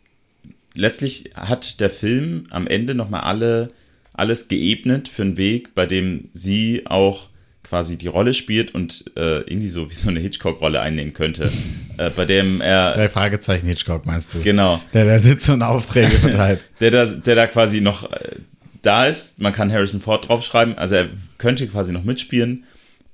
[0.75, 3.71] letztlich hat der Film am Ende nochmal alle,
[4.13, 7.29] alles geebnet für einen Weg, bei dem sie auch
[7.63, 11.53] quasi die Rolle spielt und äh, irgendwie so wie so eine Hitchcock-Rolle einnehmen könnte,
[11.97, 12.95] äh, bei dem er.
[12.95, 14.41] Drei Fragezeichen Hitchcock meinst du?
[14.43, 14.83] Genau.
[14.93, 16.61] Der da sitzt und Aufträge verteilt.
[16.81, 18.35] der, da, der da quasi noch äh,
[18.83, 19.41] da ist.
[19.41, 20.77] Man kann Harrison Ford draufschreiben.
[20.77, 21.07] Also er
[21.39, 22.65] könnte quasi noch mitspielen,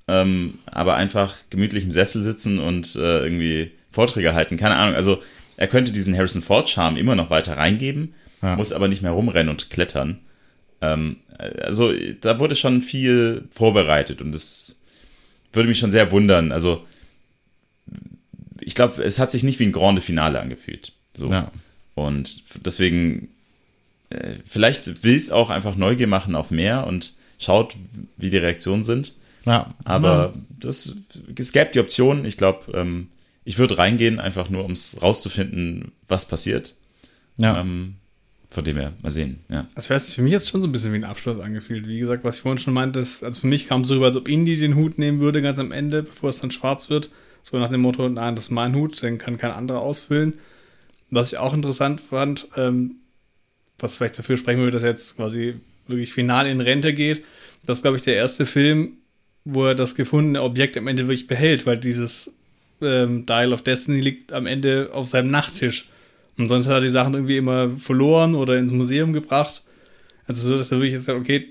[0.08, 4.56] ähm, aber einfach gemütlich im Sessel sitzen und äh, irgendwie Vorträge halten.
[4.56, 4.94] Keine Ahnung.
[4.94, 5.22] Also
[5.56, 8.56] er könnte diesen Harrison Ford-Charme immer noch weiter reingeben, ja.
[8.56, 10.18] muss aber nicht mehr rumrennen und klettern.
[10.80, 11.16] Ähm,
[11.60, 14.84] also da wurde schon viel vorbereitet und es
[15.52, 16.52] würde mich schon sehr wundern.
[16.52, 16.86] Also
[18.60, 20.92] ich glaube, es hat sich nicht wie ein Grande Finale angefühlt.
[21.14, 21.30] So.
[21.30, 21.50] Ja.
[21.94, 23.28] Und deswegen,
[24.10, 27.76] äh, vielleicht will es auch einfach Neugier machen auf mehr und schaut,
[28.16, 29.14] wie die Reaktionen sind.
[29.48, 29.68] Ja.
[29.84, 30.40] Aber ja.
[30.60, 30.96] Das,
[31.36, 32.24] es gäbe die Option.
[32.24, 33.08] Ich glaube, ähm,
[33.44, 36.74] ich würde reingehen, einfach nur, um es rauszufinden, was passiert.
[37.38, 37.60] Ja.
[37.60, 37.94] Ähm,
[38.50, 39.40] von dem her, mal sehen.
[39.48, 39.66] Ja.
[39.74, 41.86] Das wäre für mich jetzt schon so ein bisschen wie ein Abschluss angefühlt.
[41.86, 44.06] Wie gesagt, was ich vorhin schon meinte, ist, also für mich kam es so rüber,
[44.06, 47.10] als ob Indy den Hut nehmen würde, ganz am Ende, bevor es dann schwarz wird.
[47.42, 50.34] So nach dem Motto, nein, das ist mein Hut, den kann kein anderer ausfüllen.
[51.10, 52.96] Was ich auch interessant fand, ähm,
[53.78, 57.24] was vielleicht dafür sprechen würde, dass er jetzt quasi wirklich final in Rente geht,
[57.64, 58.98] das ist, glaube ich, der erste Film,
[59.48, 62.34] wo er das gefundene Objekt am Ende wirklich behält, weil dieses
[62.82, 65.88] ähm, Dial of Destiny liegt am Ende auf seinem Nachttisch.
[66.36, 69.62] Und sonst hat er die Sachen irgendwie immer verloren oder ins Museum gebracht.
[70.26, 71.48] Also so, dass er wirklich sagt, okay,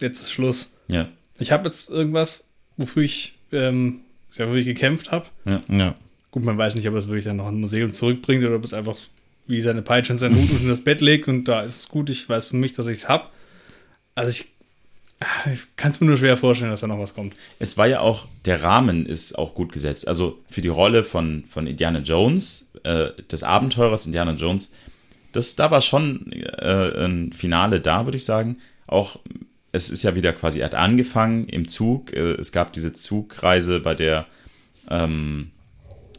[0.00, 0.72] jetzt ist Schluss.
[0.88, 1.08] Ja.
[1.38, 4.00] Ich habe jetzt irgendwas, wofür ich, ähm,
[4.34, 5.26] ja, wofür ich gekämpft habe.
[5.46, 5.62] Ja.
[5.68, 5.94] ja.
[6.30, 8.64] Gut, man weiß nicht, ob er es wirklich dann noch ein Museum zurückbringt oder ob
[8.64, 8.96] es einfach
[9.46, 12.10] wie seine Peitsche und seinen Hut unter das Bett legt und da ist es gut.
[12.10, 13.28] Ich weiß für mich, dass ich es habe.
[14.14, 14.48] Also ich
[15.52, 17.34] ich kann es mir nur schwer vorstellen, dass da noch was kommt.
[17.58, 20.06] Es war ja auch, der Rahmen ist auch gut gesetzt.
[20.06, 24.74] Also für die Rolle von, von Indiana Jones, äh, des Abenteurers Indiana Jones,
[25.32, 28.58] das, da war schon äh, ein Finale da, würde ich sagen.
[28.86, 29.18] Auch,
[29.72, 32.12] es ist ja wieder quasi, er hat angefangen im Zug.
[32.12, 34.26] Äh, es gab diese Zugreise, bei der
[34.90, 35.50] ähm,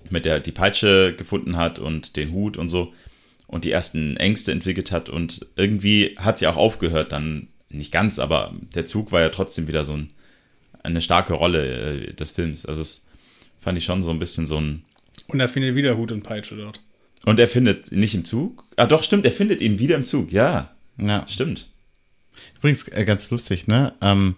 [0.09, 2.93] mit der die Peitsche gefunden hat und den Hut und so
[3.47, 8.19] und die ersten Ängste entwickelt hat und irgendwie hat sie auch aufgehört, dann nicht ganz,
[8.19, 10.09] aber der Zug war ja trotzdem wieder so ein,
[10.83, 12.65] eine starke Rolle äh, des Films.
[12.65, 13.09] Also es
[13.59, 14.83] fand ich schon so ein bisschen so ein.
[15.27, 16.81] Und er findet wieder Hut und Peitsche dort.
[17.25, 18.63] Und er findet nicht im Zug?
[18.77, 20.73] Ah, doch, stimmt, er findet ihn wieder im Zug, ja.
[20.97, 21.25] Ja.
[21.27, 21.67] Stimmt.
[22.57, 23.93] Übrigens, äh, ganz lustig, ne?
[24.01, 24.35] Ähm,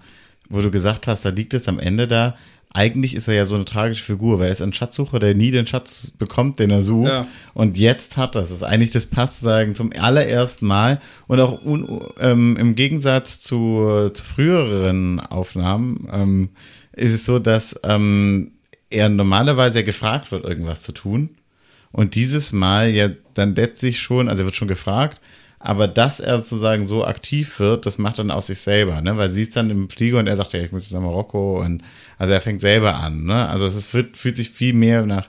[0.49, 2.37] wo du gesagt hast, da liegt es am Ende da
[2.73, 5.51] eigentlich ist er ja so eine tragische Figur, weil er ist ein Schatzsucher, der nie
[5.51, 7.09] den Schatz bekommt, den er sucht.
[7.09, 7.27] Ja.
[7.53, 8.49] Und jetzt hat er es.
[8.49, 11.01] Das ist eigentlich das passt sagen zum allerersten Mal.
[11.27, 16.49] Und auch un, ähm, im Gegensatz zu, zu früheren Aufnahmen ähm,
[16.93, 18.51] ist es so, dass ähm,
[18.89, 21.31] er normalerweise gefragt wird, irgendwas zu tun.
[21.91, 25.19] Und dieses Mal ja dann letztlich schon, also er wird schon gefragt,
[25.63, 29.17] aber dass er sozusagen so aktiv wird, das macht dann aus sich selber, ne?
[29.17, 31.61] Weil sie ist dann im Flieger und er sagt, ja, ich muss jetzt nach Marokko
[31.61, 31.83] und
[32.17, 33.47] also er fängt selber an, ne?
[33.47, 35.27] Also es fühlt, fühlt sich viel mehr nach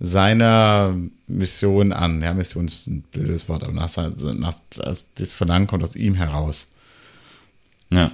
[0.00, 0.96] seiner
[1.28, 2.22] Mission an.
[2.22, 6.14] Ja, Mission ist ein blödes Wort, aber nach, nach, das, das Verlangen kommt aus ihm
[6.14, 6.72] heraus.
[7.92, 8.12] Ja.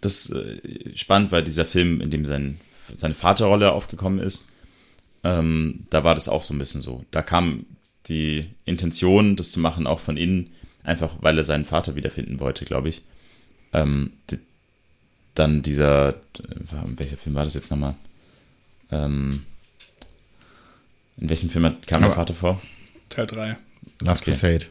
[0.00, 2.60] Das ist äh, spannend, weil dieser Film, in dem sein,
[2.96, 4.50] seine Vaterrolle aufgekommen ist,
[5.24, 7.04] ähm, da war das auch so ein bisschen so.
[7.10, 7.66] Da kam
[8.08, 10.50] die Intention, das zu machen, auch von innen,
[10.82, 13.02] einfach weil er seinen Vater wiederfinden wollte, glaube ich.
[13.72, 14.12] Ähm,
[15.34, 16.14] dann dieser,
[16.96, 17.94] welcher Film war das jetzt nochmal?
[18.90, 19.42] Ähm,
[21.20, 22.60] in welchem Film kam der Vater vor?
[23.08, 23.56] Teil 3.
[24.00, 24.30] Last okay.
[24.30, 24.64] Crusade.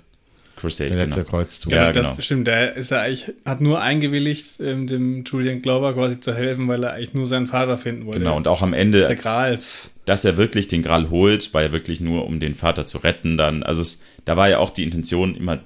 [0.55, 1.29] Crusade, der letzte genau.
[1.29, 1.71] Kreuzzug.
[1.71, 2.21] Ja, ja das genau.
[2.21, 2.47] stimmt.
[2.47, 6.83] Der ist ja eigentlich, hat nur eingewilligt, ähm, dem Julian Glover quasi zu helfen, weil
[6.83, 8.19] er eigentlich nur seinen Vater finden wollte.
[8.19, 9.59] Genau, und auch am Ende, der Gral.
[10.08, 13.36] Dass er wirklich den Gral holt, war ja wirklich nur, um den Vater zu retten.
[13.36, 15.60] Dann, also es, da war ja auch die Intention immer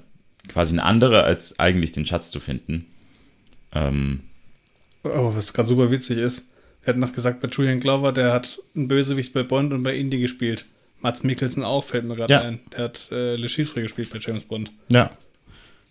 [0.48, 2.86] quasi eine andere, als eigentlich den Schatz zu finden.
[3.72, 4.24] Ähm,
[5.04, 6.50] oh, was gerade super witzig ist.
[6.82, 9.94] Er hat noch gesagt, bei Julian Glover, der hat einen Bösewicht bei Bond und bei
[9.94, 10.66] Indie gespielt.
[11.00, 12.40] Mats Mikkelsen auch, fällt mir gerade ja.
[12.40, 12.58] ein.
[12.76, 14.72] Der hat äh, Le Chiffre gespielt bei James Bond.
[14.90, 15.12] Ja.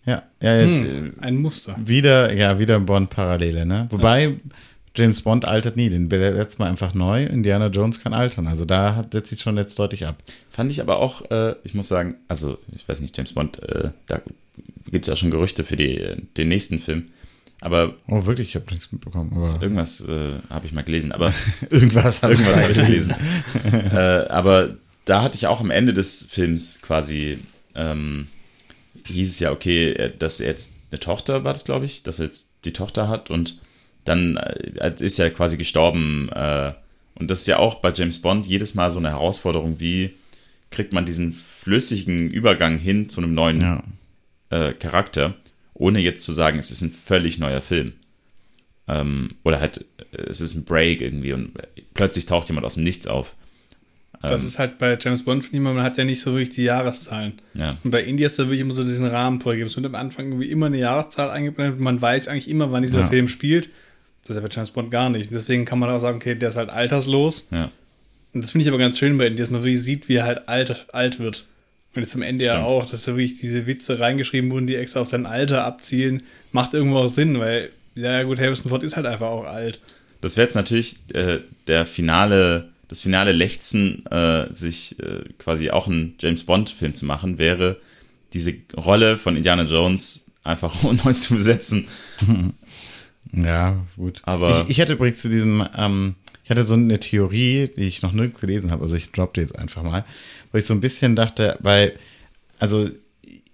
[0.06, 0.93] Ja, ja, jetzt.
[0.93, 1.78] Hm, ein Muster.
[1.86, 3.88] Wieder, ja, wieder Bond-Parallele, ne?
[3.91, 4.32] Wobei, ja.
[4.95, 7.23] James Bond altert nie, den besetzt man einfach neu.
[7.23, 8.47] Indiana Jones kann altern.
[8.47, 10.17] Also da setzt sich schon jetzt deutlich ab.
[10.49, 13.91] Fand ich aber auch, äh, ich muss sagen, also ich weiß nicht, James Bond, äh,
[14.07, 14.21] da
[14.91, 17.05] gibt es ja schon Gerüchte für die, den nächsten Film.
[17.61, 19.31] Aber oh, wirklich, ich habe nichts mitbekommen.
[19.33, 21.11] Aber irgendwas äh, habe ich mal gelesen.
[21.11, 21.31] Aber
[21.69, 23.15] irgendwas habe ich, hab ich gelesen.
[23.71, 24.75] äh, aber
[25.05, 27.39] da hatte ich auch am Ende des Films quasi,
[27.75, 28.27] ähm,
[29.05, 32.25] hieß es ja, okay, dass er jetzt eine Tochter war das, glaube ich, dass er
[32.25, 33.61] jetzt die Tochter hat und
[34.04, 36.30] dann äh, ist er quasi gestorben.
[36.30, 36.74] Äh,
[37.16, 40.12] und das ist ja auch bei James Bond jedes Mal so eine Herausforderung, wie
[40.70, 43.84] kriegt man diesen flüssigen Übergang hin zu einem neuen ja.
[44.49, 45.36] äh, Charakter,
[45.74, 47.93] ohne jetzt zu sagen, es ist ein völlig neuer Film.
[48.88, 51.52] Ähm, oder halt, es ist ein Break irgendwie und
[51.93, 53.36] plötzlich taucht jemand aus dem Nichts auf.
[54.22, 57.34] Das ähm, ist halt bei James Bond, man hat ja nicht so wirklich die Jahreszahlen.
[57.54, 57.78] Ja.
[57.84, 59.68] Und bei Indie ist da wirklich immer so diesen Rahmen vorgegeben.
[59.68, 62.84] Es wird am Anfang irgendwie immer eine Jahreszahl eingeblendet und man weiß eigentlich immer, wann
[62.84, 63.08] dieser ja.
[63.08, 63.70] Film spielt.
[64.22, 65.32] Das ist ja bei James Bond gar nicht.
[65.32, 67.47] deswegen kann man auch sagen, okay, der ist halt alterslos.
[67.51, 67.72] Ja.
[68.34, 70.26] Und das finde ich aber ganz schön bei Indie, dass man wirklich sieht, wie er
[70.26, 71.45] halt alt, alt wird.
[71.95, 72.59] Und jetzt am Ende Stimmt.
[72.59, 76.24] ja auch, dass da wirklich diese Witze reingeschrieben wurden, die extra auf sein Alter abzielen,
[76.51, 79.80] macht irgendwo auch Sinn, weil, ja gut, Harrison Ford ist halt einfach auch alt.
[80.22, 85.88] Das wäre jetzt natürlich äh, der finale das finale Lechzen, äh, sich äh, quasi auch
[85.88, 87.78] einen James Bond-Film zu machen, wäre
[88.34, 91.88] diese Rolle von Indiana Jones einfach neu zu besetzen.
[93.34, 94.21] Ja, gut.
[94.23, 98.01] Aber ich, ich hatte übrigens zu diesem, ähm, ich hatte so eine Theorie, die ich
[98.01, 100.03] noch nirgends gelesen habe, also ich droppte jetzt einfach mal,
[100.51, 101.93] wo ich so ein bisschen dachte, weil,
[102.59, 102.89] also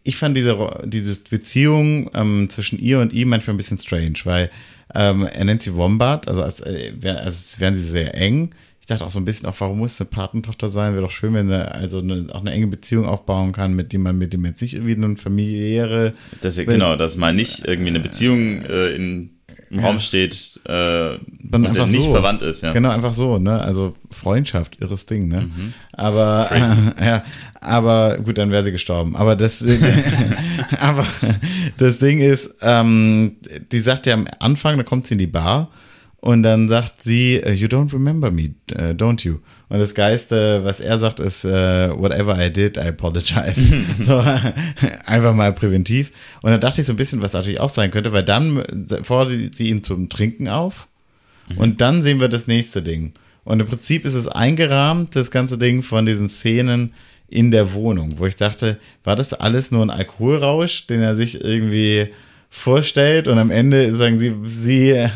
[0.04, 4.50] ich fand diese, diese Beziehung ähm, zwischen ihr und ihm manchmal ein bisschen strange, weil
[4.96, 8.52] ähm, er nennt sie Wombat, also als, äh, als wären sie sehr eng
[8.88, 10.94] ich dachte auch so ein bisschen, auch warum muss eine Patentochter sein?
[10.94, 14.02] Wäre doch schön, wenn er also eine, auch eine enge Beziehung aufbauen kann, mit dem
[14.02, 16.14] man mit dem jetzt nicht irgendwie eine familiäre.
[16.40, 19.32] Das, genau, dass mal nicht irgendwie eine Beziehung äh, in,
[19.70, 19.86] im ja.
[19.86, 21.18] Raum steht äh,
[21.52, 22.12] und einfach nicht so.
[22.12, 22.64] verwandt ist.
[22.64, 22.72] Ja.
[22.72, 23.38] Genau, einfach so.
[23.38, 23.60] Ne?
[23.60, 25.28] Also Freundschaft, irres Ding.
[25.28, 25.42] Ne?
[25.42, 25.74] Mhm.
[25.94, 27.24] Aber äh, ja,
[27.60, 29.16] aber gut, dann wäre sie gestorben.
[29.16, 29.66] Aber das,
[30.80, 31.06] aber
[31.78, 33.38] das Ding ist, ähm,
[33.72, 35.70] die sagt ja am Anfang, da kommt sie in die Bar
[36.20, 39.38] und dann sagt sie, äh, you don't remember me, uh, don't you?
[39.70, 41.50] Und das Geiste, was er sagt, ist, uh,
[41.98, 43.62] whatever I did, I apologize.
[44.02, 44.20] so,
[45.06, 46.12] einfach mal präventiv.
[46.42, 48.64] Und dann dachte ich so ein bisschen, was natürlich auch sein könnte, weil dann
[49.04, 50.88] fordert sie ihn zum Trinken auf.
[51.50, 51.58] Mhm.
[51.58, 53.12] Und dann sehen wir das nächste Ding.
[53.44, 56.94] Und im Prinzip ist es eingerahmt, das ganze Ding von diesen Szenen
[57.30, 61.42] in der Wohnung, wo ich dachte, war das alles nur ein Alkoholrausch, den er sich
[61.42, 62.08] irgendwie
[62.50, 65.08] vorstellt und am Ende sagen sie, sie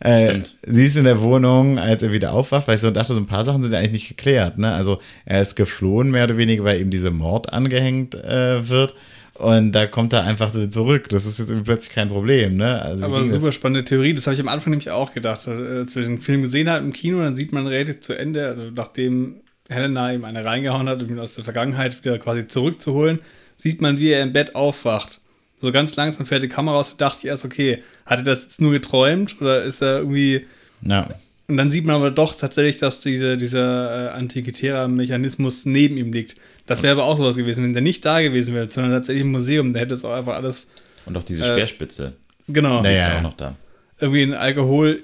[0.00, 3.20] äh, sie ist in der Wohnung, als er wieder aufwacht, weil ich so dachte, so
[3.20, 4.58] ein paar Sachen sind ja eigentlich nicht geklärt.
[4.58, 4.72] Ne?
[4.72, 8.94] Also er ist geflohen, mehr oder weniger, weil ihm dieser Mord angehängt äh, wird.
[9.34, 11.08] Und da kommt er einfach so zurück.
[11.08, 12.82] Das ist jetzt plötzlich kein Problem, ne?
[12.82, 13.54] Also Aber super das?
[13.54, 14.12] spannende Theorie.
[14.12, 15.48] Das habe ich am Anfang nämlich auch gedacht.
[15.48, 18.70] Als wir den Film gesehen haben im Kino, dann sieht man relativ zu Ende, also
[18.74, 19.36] nachdem
[19.70, 23.20] Helena ihm eine reingehauen hat, um ihn aus der Vergangenheit wieder quasi zurückzuholen,
[23.56, 25.19] sieht man, wie er im Bett aufwacht
[25.60, 28.42] so ganz langsam fährt die Kamera aus, da dachte ich erst, okay, hat er das
[28.42, 30.46] jetzt nur geträumt oder ist er irgendwie.
[30.82, 31.08] Ja.
[31.48, 36.36] Und dann sieht man aber doch tatsächlich, dass diese, dieser äh, Antikythera-Mechanismus neben ihm liegt.
[36.66, 39.32] Das wäre aber auch sowas gewesen, wenn der nicht da gewesen wäre, sondern tatsächlich im
[39.32, 40.70] Museum, da hätte es auch einfach alles.
[41.06, 42.12] Und auch diese äh, Speerspitze.
[42.46, 42.82] Genau.
[42.82, 43.18] Naja.
[43.18, 43.56] auch noch da.
[43.98, 45.02] Irgendwie ein Alkohol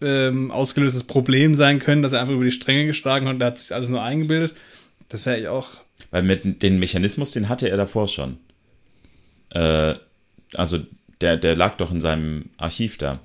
[0.00, 3.46] ähm, ausgelöstes Problem sein können, dass er einfach über die Stränge geschlagen hat und da
[3.46, 4.54] hat sich alles nur eingebildet.
[5.08, 5.68] Das wäre ich auch.
[6.10, 8.38] Weil mit den Mechanismus, den hatte er davor schon.
[9.50, 9.94] Äh,
[10.54, 10.78] also
[11.20, 13.20] der, der lag doch in seinem Archiv da.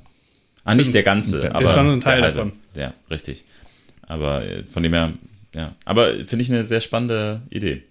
[0.63, 2.53] Ah, nicht der ganze, der, aber ist schon ein Teil davon.
[2.75, 3.45] Ja, richtig.
[4.07, 5.13] Aber äh, von dem her,
[5.55, 5.75] ja.
[5.85, 7.83] Aber finde ich eine sehr spannende Idee.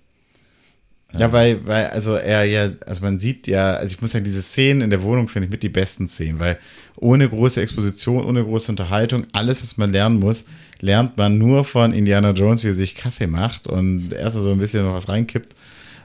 [1.19, 4.43] Ja, weil, weil, also er ja, also man sieht ja, also ich muss sagen, diese
[4.43, 6.57] Szenen in der Wohnung finde ich mit die besten Szenen, weil
[6.97, 10.45] ohne große Exposition, ohne große Unterhaltung, alles, was man lernen muss,
[10.81, 14.59] lernt man nur von Indiana Jones, wie er sich Kaffee macht und erst so ein
[14.59, 15.57] bisschen noch was reinkippt.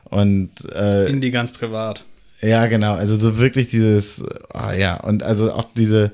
[0.05, 2.03] Und äh, in die ganz privat.
[2.41, 2.93] Ja, genau.
[2.93, 4.23] Also so wirklich dieses,
[4.53, 6.11] oh, ja, und also auch diese,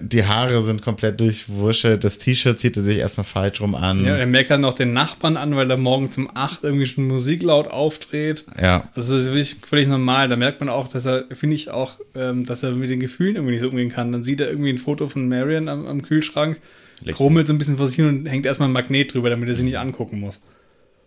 [0.00, 4.04] die Haare sind komplett durchwurscht, das T-Shirt zieht er sich erstmal falsch rum an.
[4.04, 7.42] Ja, er meckert noch den Nachbarn an, weil er morgen zum 8 irgendwie schon Musik
[7.42, 8.44] laut aufdreht.
[8.60, 8.88] Ja.
[8.94, 10.28] Das ist wirklich völlig normal.
[10.28, 13.36] Da merkt man auch, dass er, finde ich auch, ähm, dass er mit den Gefühlen
[13.36, 14.12] irgendwie nicht so umgehen kann.
[14.12, 16.60] Dann sieht er irgendwie ein Foto von Marion am, am Kühlschrank,
[17.12, 19.54] krummelt so ein bisschen vor sich hin und hängt erstmal ein Magnet drüber, damit er
[19.54, 20.40] sie nicht angucken muss.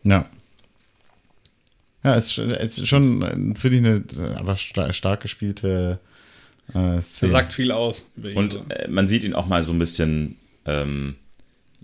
[0.03, 0.26] Ja.
[2.04, 6.00] Ja, es ist schon, finde ich, eine aber star stark gespielte
[6.74, 7.30] äh, Szene.
[7.30, 8.12] Er sagt viel aus.
[8.36, 11.16] Und äh, man sieht ihn auch mal so ein bisschen, ähm,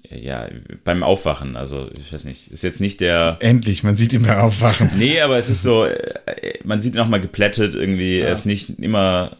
[0.10, 0.48] ja,
[0.84, 1.56] beim Aufwachen.
[1.56, 3.38] Also, ich weiß nicht, ist jetzt nicht der.
[3.40, 4.92] Endlich, man sieht ihn beim Aufwachen.
[4.98, 8.20] Nee, aber es ist so, äh, man sieht ihn auch mal geplättet irgendwie.
[8.20, 9.38] Er ist nicht immer.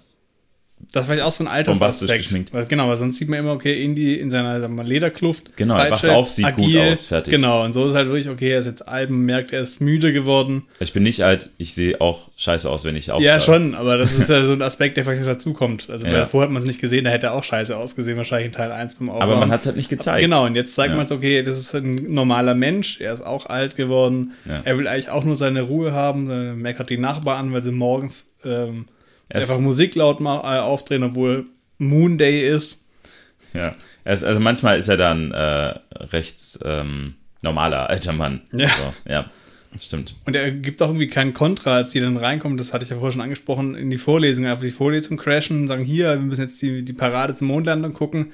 [0.92, 2.24] Das ist vielleicht auch so ein Bombastisch Altersaspekt.
[2.24, 2.54] geschminkt.
[2.54, 5.56] Weil, genau, weil sonst sieht man immer, okay, Indy in seiner mal, Lederkluft.
[5.56, 7.34] Genau, er wacht auf, sieht gut aus, fertig.
[7.34, 9.82] Genau, und so ist halt wirklich, okay, er ist jetzt alt, man merkt, er ist
[9.82, 10.64] müde geworden.
[10.80, 13.26] Ich bin nicht alt, ich sehe auch scheiße aus, wenn ich aufwache.
[13.26, 15.90] Ja, schon, aber das ist ja so ein Aspekt, der vielleicht noch dazukommt.
[15.90, 16.26] Also, Ja.
[16.28, 18.72] vorher hat man es nicht gesehen, da hätte er auch scheiße ausgesehen, wahrscheinlich in Teil
[18.72, 19.30] 1 beim Aufwachen.
[19.32, 20.22] Aber man hat es halt nicht gezeigt.
[20.22, 20.98] Genau, und jetzt zeigt Ja.
[20.98, 24.62] man es, okay, das ist ein normaler Mensch, er ist auch alt geworden, Ja.
[24.64, 27.72] er will eigentlich auch nur seine Ruhe haben, er meckert die Nachbarn an, weil sie
[27.72, 28.86] morgens ähm,
[29.30, 31.46] Ist- einfach Musik laut ma- äh, aufdrehen, obwohl
[31.78, 32.82] Moon Day ist.
[33.54, 33.76] Ja.
[34.06, 35.74] Ist, also manchmal ist er dann äh,
[36.12, 38.42] recht ähm, normaler alter Mann.
[38.52, 38.68] Ja.
[38.70, 39.30] So, ja,
[39.74, 40.16] das stimmt.
[40.26, 42.98] Und er gibt auch irgendwie keinen Kontra, als sie dann reinkommen, das hatte ich ja
[42.98, 46.42] vorher schon angesprochen, in die Vorlesung, einfach die Vorlesung crashen und sagen, hier, wir müssen
[46.42, 48.32] jetzt die, die Parade zum Mondlandung gucken.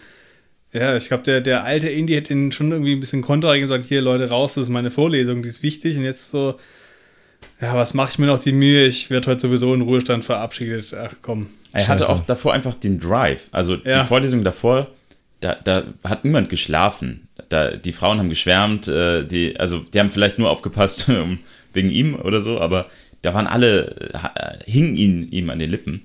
[0.74, 3.70] Ja, ich glaube, der, der alte Indie hätte ihnen schon irgendwie ein bisschen Kontra gegeben
[3.70, 5.98] und gesagt, hier, Leute, raus, das ist meine Vorlesung, die ist wichtig.
[5.98, 6.56] Und jetzt so,
[7.62, 8.86] ja, was mache ich mir noch die Mühe?
[8.88, 10.94] Ich werde heute sowieso in Ruhestand verabschiedet.
[10.98, 11.48] Ach komm.
[11.74, 13.48] Er hatte auch davor einfach den Drive.
[13.52, 14.02] Also Ja.
[14.02, 14.88] die Vorlesung davor,
[15.39, 17.28] da, da hat niemand geschlafen.
[17.50, 21.10] Da, die Frauen haben geschwärmt, äh, die, also die haben vielleicht nur aufgepasst
[21.74, 22.88] wegen ihm oder so, aber
[23.22, 23.96] da waren alle,
[24.66, 26.02] hingen ihn, ihm an den Lippen.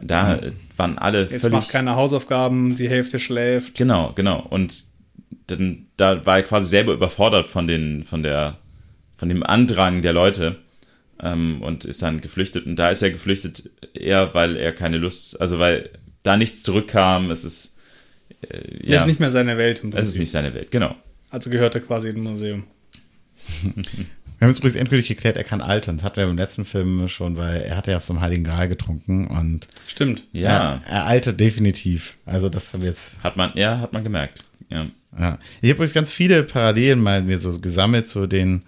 [0.00, 1.52] Da äh, waren alle Jetzt völlig.
[1.52, 3.74] macht keine Hausaufgaben, die Hälfte schläft.
[3.76, 4.40] Genau, genau.
[4.50, 4.84] Und
[5.46, 8.56] dann, da war er quasi selber überfordert von den, von der,
[9.16, 10.56] von dem Andrang der Leute
[11.20, 12.66] ähm, und ist dann geflüchtet.
[12.66, 15.90] Und da ist er geflüchtet eher, weil er keine Lust, also weil
[16.22, 17.30] da nichts zurückkam.
[17.30, 17.78] Es ist,
[18.42, 19.82] äh, Das ja, ist nicht mehr seine Welt.
[19.82, 20.94] Im es ist nicht seine Welt, genau.
[21.30, 22.64] Also gehört er quasi im Museum.
[24.38, 25.96] Wir haben jetzt übrigens endgültig geklärt, er kann altern.
[25.96, 28.68] Das hatten wir beim letzten Film schon, weil er hat ja aus dem Heiligen Gral
[28.68, 30.24] getrunken und Stimmt.
[30.32, 32.16] Ja, er, er altert definitiv.
[32.26, 34.44] Also das haben wir jetzt hat man, ja, hat man gemerkt.
[34.70, 34.86] Ja.
[35.18, 35.38] Ja.
[35.60, 38.64] Ich habe übrigens ganz viele Parallelen mal mir so gesammelt zu den,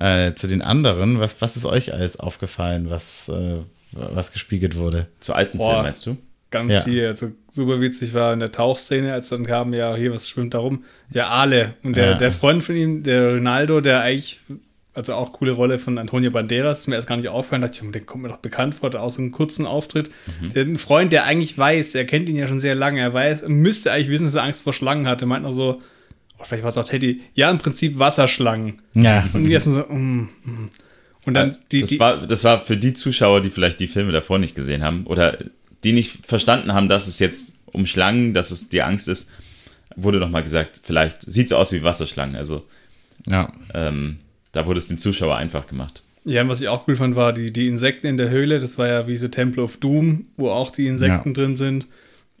[0.00, 1.20] äh, zu den anderen.
[1.20, 3.58] Was, was ist euch alles aufgefallen, was, äh,
[3.92, 5.06] was gespiegelt wurde?
[5.20, 5.70] Zu alten Boah.
[5.70, 6.16] Filmen, meinst du?
[6.50, 6.80] Ganz Ja.
[6.80, 7.06] viel.
[7.06, 10.58] Also super witzig war in der Tauchszene, als dann kam, ja, hier, was schwimmt da
[10.58, 10.82] rum?
[11.12, 11.74] Ja, Ale.
[11.84, 12.14] Und der, Ja.
[12.14, 14.40] der Freund von ihm, der Ronaldo, der eigentlich,
[14.92, 17.92] also auch coole Rolle von Antonio Banderas, ist mir erst gar nicht aufgefallen, dachte ich,
[17.92, 20.10] der kommt mir doch bekannt vor, auch so einen kurzen Auftritt.
[20.54, 23.44] Der ein Freund, der eigentlich weiß, er kennt ihn ja schon sehr lange, er weiß,
[23.46, 25.20] müsste eigentlich wissen, dass er Angst vor Schlangen hat.
[25.20, 25.80] Der meint noch so,
[26.40, 28.80] oh, vielleicht war es auch Teddy, ja, im Prinzip Wasserschlangen.
[28.94, 29.28] Ja.
[29.32, 30.70] Und erstmal so, mm, mm.
[31.26, 34.10] Und dann die, das, die war, das war für die Zuschauer, die vielleicht die Filme
[34.10, 35.36] davor nicht gesehen haben oder
[35.84, 39.28] die nicht verstanden haben, dass es jetzt um Schlangen, dass es die Angst ist,
[39.96, 42.36] wurde noch mal gesagt, vielleicht sieht es aus wie Wasserschlangen.
[42.36, 42.66] Also
[43.26, 43.52] Ja.
[43.74, 44.16] ähm,
[44.52, 46.02] da wurde es dem Zuschauer einfach gemacht.
[46.24, 48.58] Ja, was ich auch cool fand, war die, die Insekten in der Höhle.
[48.60, 51.32] Das war ja wie so Temple of Doom, wo auch die Insekten Ja.
[51.34, 51.86] drin sind.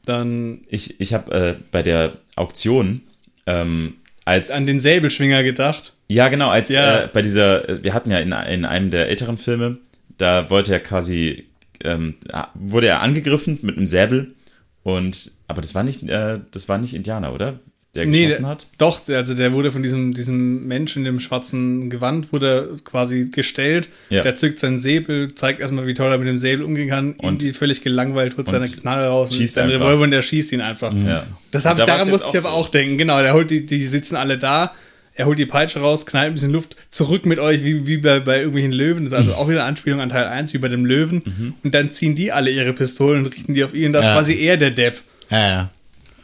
[0.04, 3.02] Dann Ich, ich habe äh, bei der Auktion
[3.46, 5.94] ähm, als an den Säbelschwinger gedacht.
[6.08, 7.04] ja genau als Ja.
[7.04, 9.78] Äh, bei dieser äh, wir hatten ja in, in einem der älteren Filme
[10.18, 11.46] da wollte er quasi
[11.82, 12.16] ähm,
[12.54, 14.34] wurde er angegriffen mit einem Säbel
[14.82, 17.60] und aber das war nicht äh, das war nicht Indianer oder
[17.94, 21.90] der Nee, geschossen hat doch, also der wurde von diesem, diesem Menschen in dem schwarzen
[21.90, 23.88] Gewand wurde quasi gestellt.
[24.10, 24.22] Ja.
[24.22, 27.14] Der zückt seinen Säbel, zeigt erstmal, wie toll er mit dem Säbel umgehen kann.
[27.14, 29.70] Und die völlig gelangweilt holt seine Knarre raus schießt seinen.
[29.70, 30.92] Revolver und der schießt ihn einfach.
[30.94, 32.54] ja Das hab, da daran musste ich aber so.
[32.54, 32.96] auch denken.
[32.96, 34.72] Genau, der holt die, die sitzen alle da.
[35.12, 38.20] Er holt die Peitsche raus, knallt ein bisschen Luft, zurück mit euch, wie, wie bei,
[38.20, 39.04] bei irgendwelchen Löwen.
[39.10, 41.22] Das ist also auch wieder eine Anspielung an Teil 1, wie bei dem Löwen.
[41.24, 41.54] Mhm.
[41.64, 43.92] Und dann ziehen die alle ihre Pistolen und richten die auf ihn.
[43.92, 44.12] Das Ja.
[44.12, 45.00] ist quasi er der Depp.
[45.28, 45.70] Ja, ja.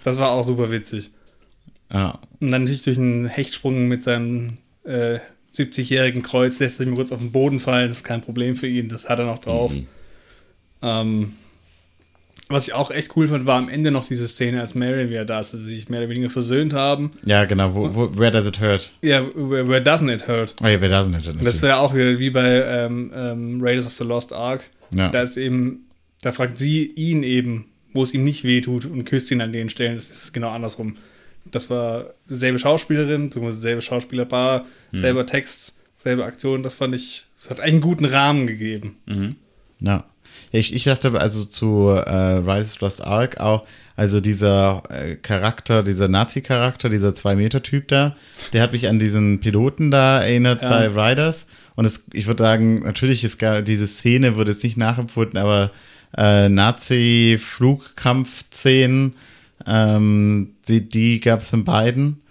[0.04, 1.10] Das war auch super witzig.
[1.92, 2.18] Ja.
[2.40, 5.18] Und dann natürlich durch einen Hechtsprung mit seinem äh,
[5.54, 7.88] 70-jährigen Kreuz lässt er sich mal kurz auf den Boden fallen.
[7.88, 8.88] Das ist kein Problem für ihn.
[8.88, 9.72] Das hat er noch drauf.
[10.82, 11.32] Ähm,
[12.48, 15.24] was ich auch echt cool fand, war am Ende noch diese Szene, als Marion wieder
[15.24, 17.10] da ist, dass sie sich mehr oder weniger versöhnt haben.
[17.24, 17.74] Ja, genau.
[17.74, 18.92] Wo, wo, where does it hurt?
[19.02, 20.54] Ja, where, where doesn't it hurt?
[20.62, 21.44] Oh ja, where doesn't it hurt?
[21.44, 24.64] Das wäre auch wieder wie bei ähm, ähm, Raiders of the Lost Ark.
[24.94, 25.08] Ja.
[25.08, 25.86] Da ist eben,
[26.22, 29.68] da fragt sie ihn eben, wo es ihm nicht wehtut und küsst ihn an den
[29.68, 29.96] Stellen.
[29.96, 30.94] Das ist genau andersrum.
[31.50, 36.62] Das war dieselbe Schauspielerin, beziehungsweise selbe Schauspielerpaar, selber Text, selbe Aktion.
[36.62, 38.96] Das fand ich, das hat eigentlich einen guten Rahmen gegeben.
[39.80, 40.04] Ja.
[40.52, 43.66] Ja, ich, ich dachte also zu äh, Rise of Lost Ark auch,
[43.96, 48.16] also dieser äh, Charakter, dieser Nazi-Charakter, dieser Zwei-Meter-Typ da,
[48.52, 50.68] der hat mich an diesen Piloten da erinnert ja.
[50.68, 51.48] bei Riders.
[51.74, 55.70] Und es, ich würde sagen, natürlich ist gar, diese Szene wird jetzt nicht nachempfunden, aber
[56.16, 59.14] äh, Nazi-Flugkampf-Szenen,
[59.66, 62.22] ähm, die, die gab es in beiden.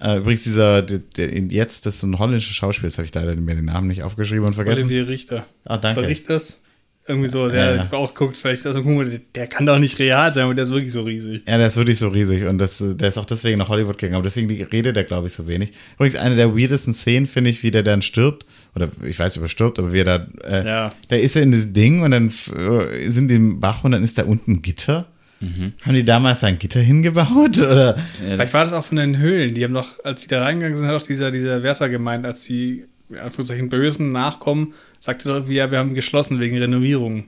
[0.00, 3.34] Äh, übrigens, dieser, der, der, jetzt, das ist ein holländischer Schauspieler, jetzt habe ich leider
[3.36, 4.84] mir den Namen nicht aufgeschrieben und vergessen.
[4.84, 5.46] Olivier Richter.
[5.64, 6.06] Ah, danke.
[6.06, 6.62] Richters.
[7.06, 7.92] Irgendwie so, der ja, ja.
[7.92, 10.70] auch guckt, vielleicht, also guck mal, der kann doch nicht real sein, aber der ist
[10.70, 11.42] wirklich so riesig.
[11.46, 14.14] Ja, der ist wirklich so riesig und das, der ist auch deswegen nach Hollywood gegangen,
[14.14, 15.72] aber deswegen redet er, glaube ich, so wenig.
[15.96, 19.38] Übrigens, eine der weirdesten Szenen finde ich, wie der dann stirbt, oder ich weiß nicht,
[19.38, 20.88] ob er stirbt, aber wie er da, äh, ja.
[21.08, 24.02] da ist er in das Ding und dann äh, sind die im Bach und dann
[24.02, 25.06] ist da unten ein Gitter.
[25.40, 25.72] Mhm.
[25.82, 27.58] Haben die damals ein Gitter hingebaut?
[27.58, 27.96] Oder?
[27.96, 29.54] Ja, Vielleicht war das auch von den Höhlen.
[29.54, 32.44] Die haben doch, als die da reingegangen sind, hat auch dieser, dieser Wärter gemeint, als
[32.44, 37.24] die, in Anführungszeichen, Bösen nachkommen, sagte doch irgendwie, ja, wir haben geschlossen wegen Renovierung.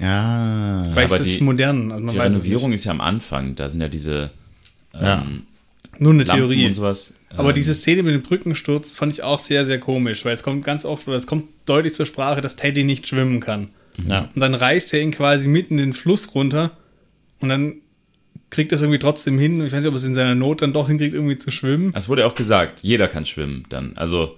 [0.00, 1.90] Ja, Vielleicht aber ist es modern.
[1.90, 3.54] Also die Renovierung ist ja am Anfang.
[3.54, 4.30] Da sind ja diese.
[4.94, 5.26] Ähm, ja.
[5.98, 6.66] Nur eine Lampen Theorie.
[6.66, 7.18] Und sowas.
[7.30, 10.42] Aber ähm, diese Szene mit dem Brückensturz fand ich auch sehr, sehr komisch, weil es
[10.42, 13.68] kommt ganz oft, oder es kommt deutlich zur Sprache, dass Teddy nicht schwimmen kann.
[14.06, 14.28] Ja.
[14.34, 16.72] Und dann reißt er ihn quasi mitten in den Fluss runter
[17.40, 17.76] und dann
[18.50, 19.64] kriegt er es irgendwie trotzdem hin.
[19.64, 21.92] Ich weiß nicht, ob es in seiner Not dann doch hinkriegt, irgendwie zu schwimmen.
[21.94, 23.96] Es wurde auch gesagt, jeder kann schwimmen dann.
[23.96, 24.36] Also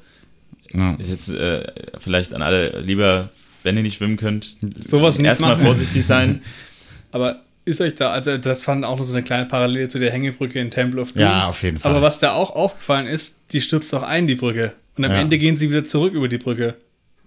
[0.72, 0.94] ja.
[0.94, 1.66] ist jetzt äh,
[1.98, 3.30] vielleicht an alle lieber
[3.62, 6.42] wenn ihr nicht schwimmen könnt, sowas erstmal vorsichtig sein.
[7.12, 10.10] Aber ist euch da, also das fand auch noch so eine kleine Parallele zu der
[10.10, 11.22] Hängebrücke in Temple of Doom.
[11.22, 11.90] Ja, auf jeden Fall.
[11.90, 14.72] Aber was da auch aufgefallen ist, die stürzt doch ein, die Brücke.
[14.96, 15.18] Und am ja.
[15.18, 16.76] Ende gehen sie wieder zurück über die Brücke.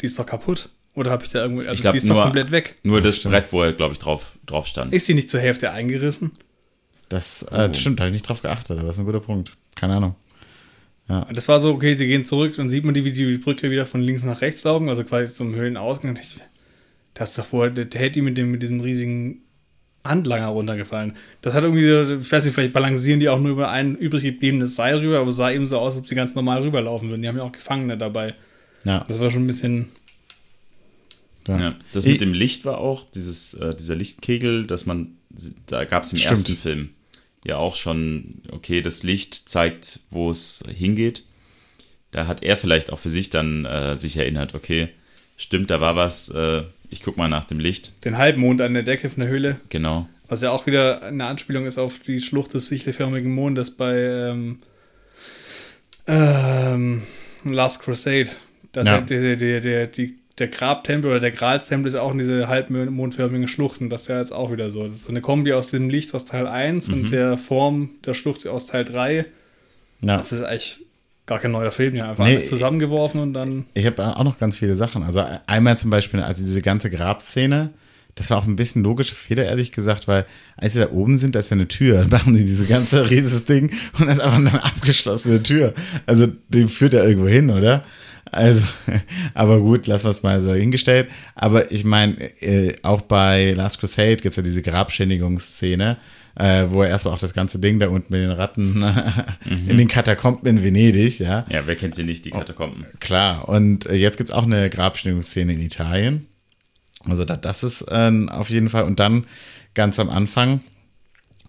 [0.01, 0.69] Die ist doch kaputt.
[0.93, 2.75] Oder habe ich da irgendwo, also ich glaub, die ist nur, doch komplett weg.
[2.83, 4.93] Nur das Brett, wo er, glaube ich, drauf, drauf stand.
[4.93, 6.31] Ist sie nicht zur Hälfte eingerissen?
[7.07, 7.73] Das äh, oh.
[7.73, 9.51] stimmt, da habe ich nicht drauf geachtet, aber das ist ein guter Punkt.
[9.75, 10.15] Keine Ahnung.
[11.09, 11.27] Ja.
[11.33, 13.85] Das war so, okay, sie gehen zurück, dann sieht man die, wie die Brücke wieder
[13.85, 16.17] von links nach rechts laufen, also quasi zum Höhlenausgang.
[16.21, 16.37] Ich,
[17.13, 19.41] das ist doch vorher, der hätte mit, dem, mit diesem riesigen
[20.03, 21.15] Handlanger runtergefallen.
[21.41, 24.23] Das hat irgendwie so, ich weiß nicht, vielleicht balancieren die auch nur über ein übrig
[24.23, 27.09] gebliebenes Seil rüber, aber es sah eben so aus, als ob sie ganz normal rüberlaufen
[27.09, 27.21] würden.
[27.21, 28.33] Die haben ja auch Gefangene dabei.
[28.83, 29.03] Ja.
[29.07, 29.89] Das war schon ein bisschen.
[31.47, 31.59] Ja.
[31.59, 31.75] ja.
[31.93, 35.17] Das mit dem Licht war auch, dieses, äh, dieser Lichtkegel, dass man,
[35.67, 36.31] da gab es im Stimmt.
[36.31, 36.89] ersten Film
[37.45, 41.25] ja auch schon, okay, das Licht zeigt, wo es hingeht.
[42.11, 44.89] Da hat er vielleicht auch für sich dann äh, sich erinnert, okay,
[45.37, 48.05] stimmt, da war was, äh, ich guck mal nach dem Licht.
[48.05, 49.59] Den Halbmond an der Decke von der Höhle.
[49.69, 50.07] Genau.
[50.27, 54.59] Was ja auch wieder eine Anspielung ist auf die Schlucht des sichelförmigen Mondes bei ähm,
[56.07, 57.01] ähm,
[57.45, 58.29] Last Crusade.
[58.71, 58.93] Das ja.
[58.93, 63.47] halt der, der, der, die, der Grabtempel oder der Gralstempel ist auch in diese halbmondförmigen
[63.47, 63.89] Schluchten.
[63.89, 64.85] Das ist ja jetzt auch wieder so.
[64.85, 66.93] Das ist so eine Kombi aus dem Licht aus Teil 1 mhm.
[66.93, 69.25] und der Form der Schlucht aus Teil 3.
[70.01, 70.17] Ja.
[70.17, 70.85] Das ist eigentlich
[71.25, 73.65] gar kein neuer Film, ja, einfach nee, alles zusammengeworfen und dann.
[73.73, 75.03] Ich habe auch noch ganz viele Sachen.
[75.03, 77.69] Also einmal zum Beispiel, also diese ganze Grabszene,
[78.15, 80.25] das war auch ein bisschen logischer Fehler, ehrlich gesagt, weil
[80.57, 83.09] als sie da oben sind, da ist ja eine Tür, dann machen sie diese ganze
[83.09, 85.73] rieses Ding und das ist einfach eine abgeschlossene Tür.
[86.05, 87.83] Also die führt ja irgendwo hin, oder?
[88.31, 88.63] Also,
[89.33, 91.09] aber gut, lassen wir es mal so hingestellt.
[91.35, 95.97] Aber ich meine, äh, auch bei Last Crusade gibt es ja diese Grabschändigungsszene
[96.35, 99.69] äh, wo er erstmal auch das ganze Ding da unten mit den Ratten mhm.
[99.69, 101.45] in den Katakomben in Venedig, ja.
[101.49, 102.85] Ja, wer kennt sie nicht, die Katakomben?
[102.87, 106.27] Oh, klar, und äh, jetzt gibt es auch eine Grabschnittungsszene in Italien.
[107.05, 108.83] Also da, das ist äh, auf jeden Fall.
[108.83, 109.25] Und dann
[109.73, 110.61] ganz am Anfang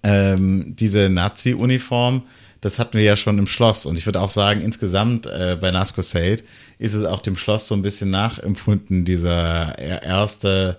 [0.02, 2.22] ähm, diese Nazi-Uniform,
[2.62, 3.84] das hatten wir ja schon im Schloss.
[3.86, 6.42] Und ich würde auch sagen, insgesamt äh, bei Last Crusade
[6.78, 10.78] ist es auch dem Schloss so ein bisschen nachempfunden, dieser erste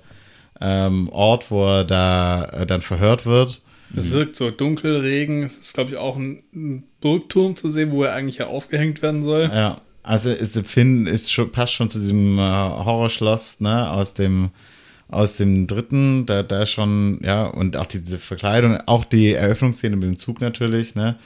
[0.62, 3.62] ähm, Ort, wo er da äh, dann verhört wird.
[3.96, 5.44] Es wirkt so dunkel, Regen.
[5.44, 9.02] Es ist, glaube ich, auch ein, ein, Burgturm zu sehen, wo er eigentlich ja aufgehängt
[9.02, 9.52] werden soll.
[9.54, 14.52] Ja, also ist Finn ist schon, passt schon zu diesem äh, Horrorschloss, ne, aus dem
[15.10, 20.06] aus dem dritten, da, da schon, ja, und auch diese Verkleidung, auch die Eröffnungsszene mit
[20.06, 21.18] dem Zug natürlich, ne.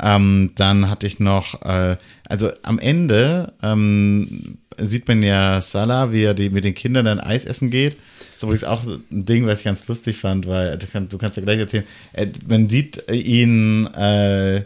[0.00, 1.96] Ähm, dann hatte ich noch, äh,
[2.28, 7.20] also am Ende ähm, sieht man ja Salah, wie er die, mit den Kindern dann
[7.20, 7.96] Eis essen geht.
[8.34, 11.58] Ist übrigens auch ein Ding, was ich ganz lustig fand, weil du kannst ja gleich
[11.58, 11.84] erzählen,
[12.14, 14.62] äh, man sieht ihn, äh,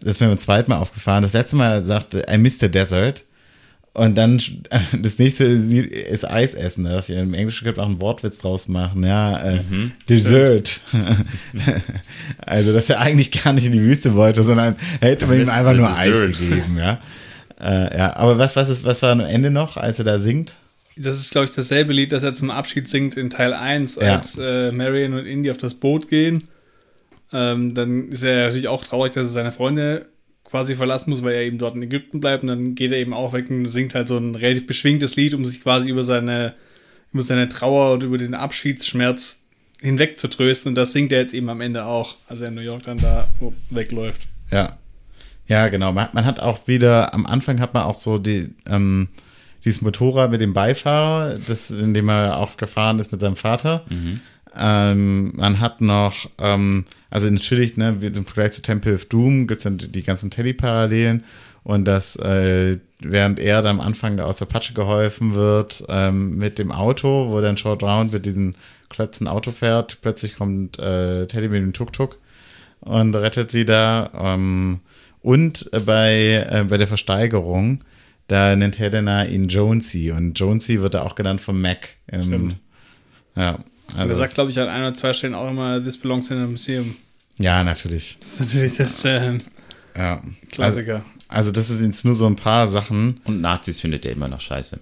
[0.00, 3.24] das ist mir beim zweiten Mal aufgefallen, das letzte Mal sagte, I miss the desert.
[3.98, 4.40] Und dann
[5.02, 6.84] das nächste ist Eis essen.
[6.84, 9.04] Da ich, Im Englischen könnte man auch einen Wortwitz draus machen.
[9.04, 10.80] Ja, äh, mhm, Dessert.
[12.38, 15.74] also, dass er eigentlich gar nicht in die Wüste wollte, sondern hätte man ihm einfach
[15.74, 16.78] nur Eis gegeben.
[16.78, 17.00] Ja,
[17.60, 18.16] äh, ja.
[18.16, 20.56] aber was, was, ist, was war am Ende noch, als er da singt?
[21.00, 24.16] das ist, glaube ich, dasselbe Lied, das er zum Abschied singt in Teil 1, ja.
[24.16, 26.48] als äh, Marion und Indy auf das Boot gehen.
[27.32, 30.06] Ähm, dann ist er natürlich auch traurig, dass er seine Freunde
[30.48, 32.42] quasi verlassen muss, weil er eben dort in Ägypten bleibt.
[32.42, 35.34] Und dann geht er eben auch weg und singt halt so ein relativ beschwingtes Lied,
[35.34, 36.54] um sich quasi über seine
[37.12, 39.46] über seine Trauer und über den Abschiedsschmerz
[39.80, 40.70] hinweg zu trösten.
[40.70, 42.98] Und das singt er jetzt eben am Ende auch, als er in New York dann
[42.98, 43.28] da
[43.70, 44.22] wegläuft.
[44.50, 44.78] Ja.
[45.46, 45.92] Ja, genau.
[45.92, 49.08] Man, man hat auch wieder, am Anfang hat man auch so die, ähm,
[49.64, 53.86] dieses Motorrad mit dem Beifahrer, das, in dem er auch gefahren ist mit seinem Vater.
[53.88, 54.20] Mhm.
[54.56, 59.58] Ähm, man hat noch, ähm, also natürlich, ne, im Vergleich zu Temple of Doom gibt
[59.58, 61.24] es dann die ganzen Teddy-Parallelen
[61.64, 66.58] und dass äh, während er dann am Anfang aus der Patsche geholfen wird ähm, mit
[66.58, 68.54] dem Auto, wo dann Short Round mit diesen
[68.88, 72.18] Klötzen Auto fährt, plötzlich kommt äh, Teddy mit dem Tuk-Tuk
[72.80, 74.10] und rettet sie da.
[74.14, 74.80] Ähm,
[75.20, 77.84] und bei, äh, bei der Versteigerung,
[78.28, 81.96] da nennt Helena ihn Jonesy und Jonesy wird da auch genannt vom Mac.
[82.08, 82.56] Stimmt.
[83.36, 83.58] Ja.
[83.96, 86.38] Also er sagt, glaube ich, an ein oder zwei Stellen auch immer, this belongs in
[86.38, 86.96] a museum.
[87.38, 88.16] Ja, natürlich.
[88.20, 89.38] Das ist natürlich das äh,
[89.96, 90.22] ja.
[90.50, 90.96] Klassiker.
[90.96, 93.20] Also, also, das sind jetzt nur so ein paar Sachen.
[93.24, 94.80] Und Nazis findet er immer noch scheiße.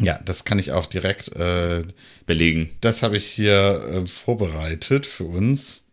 [0.00, 1.84] Ja, das kann ich auch direkt äh,
[2.26, 2.70] belegen.
[2.80, 5.84] Das habe ich hier äh, vorbereitet für uns.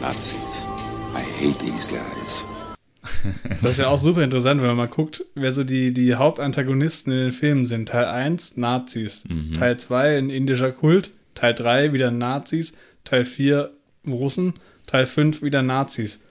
[0.00, 0.66] Nazis.
[1.14, 2.44] I hate these guys.
[3.62, 7.12] Das ist ja auch super interessant, wenn man mal guckt, wer so die, die Hauptantagonisten
[7.12, 7.88] in den Filmen sind.
[7.88, 9.24] Teil 1, Nazis.
[9.28, 9.54] Mhm.
[9.54, 11.10] Teil 2, ein indischer Kult.
[11.34, 12.76] Teil 3, wieder Nazis.
[13.04, 13.70] Teil 4,
[14.06, 14.54] Russen.
[14.86, 16.22] Teil 5, wieder Nazis.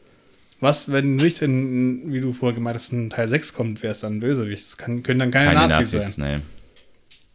[0.60, 4.02] Was, wenn nicht in, wie du vorher gemeint hast, in Teil 6 kommt, wäre es
[4.02, 4.66] dann Bösewicht?
[4.66, 6.38] Das kann, können dann keine, keine Nazis, Nazis, sein.
[6.38, 6.44] Nee.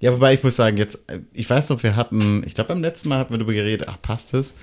[0.01, 0.99] Ja, wobei ich muss sagen, jetzt,
[1.33, 4.01] ich weiß noch, wir hatten, ich glaube beim letzten Mal hatten wir darüber geredet, ach,
[4.03, 4.55] passt es?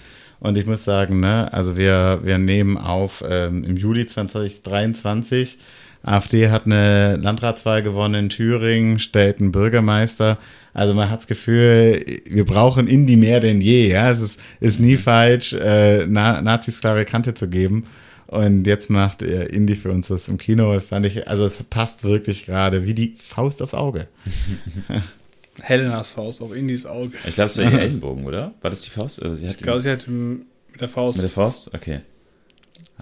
[0.41, 5.59] Und ich muss sagen, ne, also wir, wir nehmen auf ähm, im Juli 2023.
[6.01, 10.39] AfD hat eine Landratswahl gewonnen in Thüringen, stellt einen Bürgermeister.
[10.73, 13.91] Also man hat das Gefühl, wir brauchen Indie mehr denn je.
[13.91, 17.85] Ja, es ist, ist nie falsch, äh, Na Nazis klare Kante zu geben.
[18.25, 20.79] Und jetzt macht äh, Indie für uns das im Kino.
[20.79, 24.07] Fand ich, also es passt wirklich gerade wie die Faust aufs Auge.
[25.61, 27.15] Helenas Faust auf Indies Auge.
[27.25, 28.53] Ich glaube, es war ihr Ellenbogen, oder?
[28.61, 29.21] War das die Faust?
[29.21, 30.45] Also ich glaube, sie hat mit
[30.79, 31.17] der Faust.
[31.17, 31.73] Mit der Faust?
[31.73, 32.01] Okay.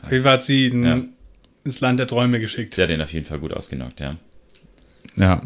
[0.01, 1.01] Auf jeden Fall hat sie ihn ja.
[1.63, 2.75] ins Land der Träume geschickt.
[2.75, 4.17] Sie hat ihn auf jeden Fall gut ausgenockt, ja.
[5.15, 5.41] Ja.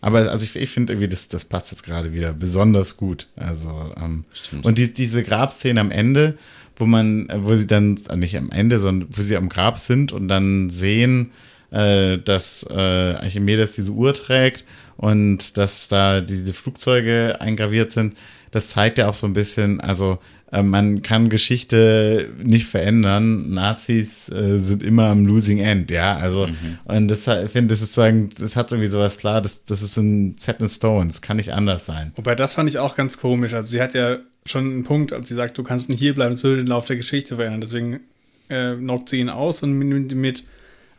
[0.00, 3.28] Aber also ich, ich finde irgendwie, das, das passt jetzt gerade wieder besonders gut.
[3.36, 4.24] Also, ähm,
[4.62, 6.36] und die, diese Grabszene am Ende,
[6.76, 10.12] wo man, wo sie dann, äh, nicht am Ende, sondern wo sie am Grab sind
[10.12, 11.30] und dann sehen,
[11.72, 14.64] äh, dass äh, Archimedes diese Uhr trägt
[14.96, 18.14] und dass da diese Flugzeuge eingraviert sind,
[18.50, 20.18] das zeigt ja auch so ein bisschen, also
[20.52, 23.50] äh, man kann Geschichte nicht verändern.
[23.52, 26.16] Nazis äh, sind immer am Losing End, ja.
[26.18, 26.78] Also, mhm.
[26.84, 29.96] und das ich finde, das ist sozusagen, das hat irgendwie sowas klar, das, das ist
[29.96, 32.12] ein Set in Stone, das kann nicht anders sein.
[32.16, 33.54] Wobei, das fand ich auch ganz komisch.
[33.54, 36.34] Also, sie hat ja schon einen Punkt, als sie sagt, du kannst nicht hier bleiben,
[36.34, 37.62] das würde den Lauf der Geschichte verändern.
[37.62, 38.00] Deswegen
[38.48, 40.44] äh, knockt sie ihn aus und mit, mit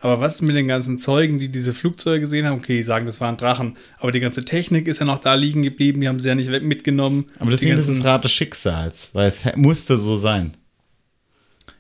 [0.04, 2.58] aber was ist mit den ganzen Zeugen, die diese Flugzeuge gesehen haben?
[2.58, 3.78] Okay, die sagen, das waren Drachen.
[4.00, 6.50] Aber die ganze Technik ist ja noch da liegen geblieben, die haben sie ja nicht
[6.62, 7.28] mitgenommen.
[7.40, 10.58] Aber deswegen ist es Rad des Schicksals, weil es musste so sein.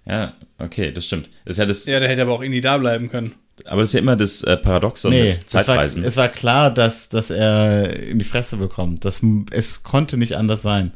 [0.05, 1.29] Ja, okay, das stimmt.
[1.43, 3.33] Das ist ja, das, ja, der hätte aber auch irgendwie da bleiben können.
[3.65, 6.05] Aber das ist ja immer das äh, Paradoxon nee, mit Zeitreisen.
[6.05, 9.03] Es war, es war, klar, dass, dass er in die Fresse bekommt.
[9.03, 9.19] Das,
[9.51, 10.93] es konnte nicht anders sein.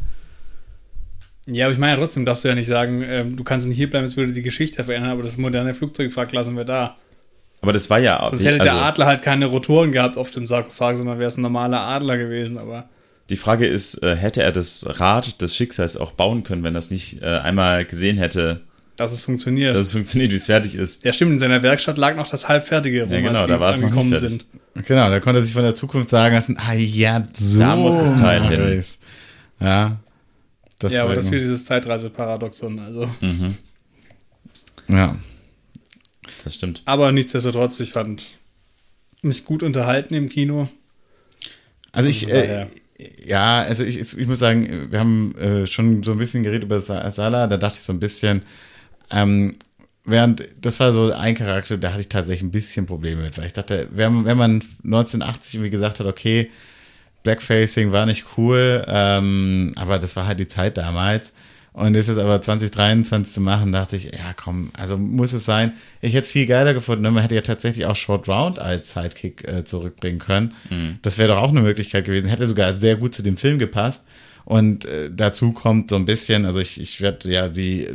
[1.45, 3.75] Ja, aber ich meine ja trotzdem, darfst du ja nicht sagen, äh, du kannst nicht
[3.75, 6.95] hier bleiben, es würde die Geschichte verändern, aber das moderne Flugzeugwrack lassen wir da.
[7.61, 8.23] Aber das war ja.
[8.29, 11.37] Sonst hätte also, der Adler halt keine Rotoren gehabt auf dem Sarkophag, sondern wäre es
[11.37, 12.89] ein normaler Adler gewesen, aber.
[13.29, 16.79] Die Frage ist, äh, hätte er das Rad des Schicksals auch bauen können, wenn er
[16.79, 18.61] es nicht äh, einmal gesehen hätte?
[18.95, 19.75] Dass es funktioniert.
[19.75, 21.03] Dass es funktioniert, wie es fertig ist.
[21.03, 21.33] Ja, stimmt.
[21.33, 24.19] In seiner Werkstatt lag noch das halbfertige, wo ja, genau, da war es noch nicht
[24.21, 24.45] sind.
[24.85, 27.59] Genau, da konnte er sich von der Zukunft sagen lassen, ah ja, so.
[27.59, 28.83] Da muss das Teil hin.
[29.59, 29.97] Ja.
[30.79, 33.09] Das ja, aber das ist für dieses Zeitreiseparadoxon, also.
[33.19, 33.57] Mhm.
[34.87, 35.17] Ja
[36.43, 36.81] das stimmt.
[36.85, 38.37] Aber nichtsdestotrotz, ich fand
[39.21, 40.69] mich gut unterhalten im Kino.
[41.91, 42.67] Also ich, äh,
[43.25, 46.81] ja, also ich, ich muss sagen, wir haben äh, schon so ein bisschen geredet über
[46.81, 48.43] Sala, da dachte ich so ein bisschen,
[49.11, 49.55] ähm,
[50.03, 53.45] während, das war so ein Charakter, da hatte ich tatsächlich ein bisschen Probleme mit, weil
[53.45, 56.49] ich dachte, wenn, wenn man 1980 irgendwie gesagt hat, okay,
[57.23, 61.33] Blackfacing war nicht cool, ähm, aber das war halt die Zeit damals,
[61.77, 65.73] und ist es aber 2023 zu machen, dachte ich, ja komm, also muss es sein.
[66.01, 67.03] Ich hätte es viel geiler gefunden.
[67.03, 67.11] Ne?
[67.11, 70.55] Man hätte ja tatsächlich auch Short Round als Sidekick äh, zurückbringen können.
[70.71, 70.97] Mhm.
[71.03, 72.29] Das wäre doch auch eine Möglichkeit gewesen.
[72.29, 74.05] Hätte sogar sehr gut zu dem Film gepasst.
[74.43, 77.87] Und äh, dazu kommt so ein bisschen, also ich, ich werde ja die,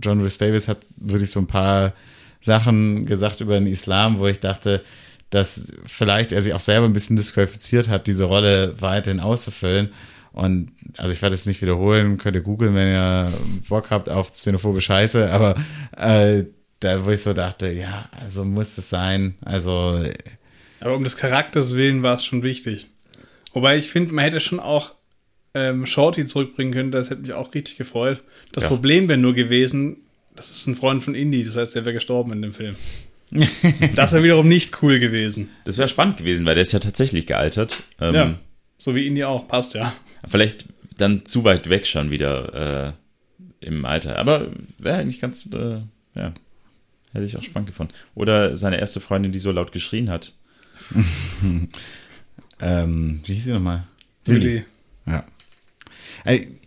[0.00, 1.92] John Rhys Davis hat wirklich so ein paar
[2.40, 4.80] Sachen gesagt über den Islam, wo ich dachte,
[5.28, 9.90] dass vielleicht er sich auch selber ein bisschen disqualifiziert hat, diese Rolle weiterhin auszufüllen.
[10.34, 13.32] Und also ich werde es nicht wiederholen, könnt ihr googeln, wenn ihr
[13.68, 15.54] Bock habt auf xenophobe Scheiße, aber
[15.96, 16.44] äh,
[16.80, 19.36] da, wo ich so dachte, ja, also muss es sein.
[19.44, 20.02] Also.
[20.80, 22.88] Aber um des Charakters willen war es schon wichtig.
[23.52, 24.94] Wobei ich finde, man hätte schon auch
[25.54, 28.22] ähm, Shorty zurückbringen können, das hätte mich auch richtig gefreut.
[28.52, 28.68] Das ja.
[28.68, 29.98] Problem wäre nur gewesen,
[30.34, 32.74] das ist ein Freund von Indy, das heißt, der wäre gestorben in dem Film.
[33.94, 35.50] das wäre wiederum nicht cool gewesen.
[35.64, 37.84] Das wäre spannend gewesen, weil der ist ja tatsächlich gealtert.
[38.00, 38.34] Ähm, ja,
[38.78, 39.94] so wie Indy auch, passt ja.
[40.26, 40.66] Vielleicht
[40.96, 42.92] dann zu weit weg schon wieder
[43.60, 44.18] äh, im Alter.
[44.18, 44.48] Aber
[44.78, 45.80] wäre eigentlich ganz, äh,
[46.14, 46.32] ja,
[47.12, 47.94] hätte ich auch spannend gefunden.
[48.14, 50.34] Oder seine erste Freundin, die so laut geschrien hat.
[52.60, 53.84] ähm, wie hieß sie nochmal?
[54.26, 54.64] Lilly.
[55.06, 55.24] Ja.
[56.24, 56.58] Ey,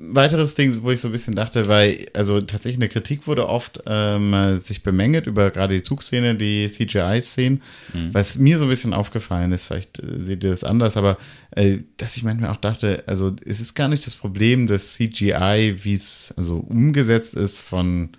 [0.00, 3.82] weiteres Ding, wo ich so ein bisschen dachte, weil, also tatsächlich eine Kritik wurde oft
[3.86, 8.14] ähm, sich bemängelt über gerade die Zugszene, die CGI-Szenen, mhm.
[8.14, 11.18] was mir so ein bisschen aufgefallen ist, vielleicht äh, seht ihr das anders, aber
[11.50, 15.78] äh, dass ich manchmal auch dachte, also es ist gar nicht das Problem des CGI,
[15.82, 18.10] wie es also umgesetzt ist von,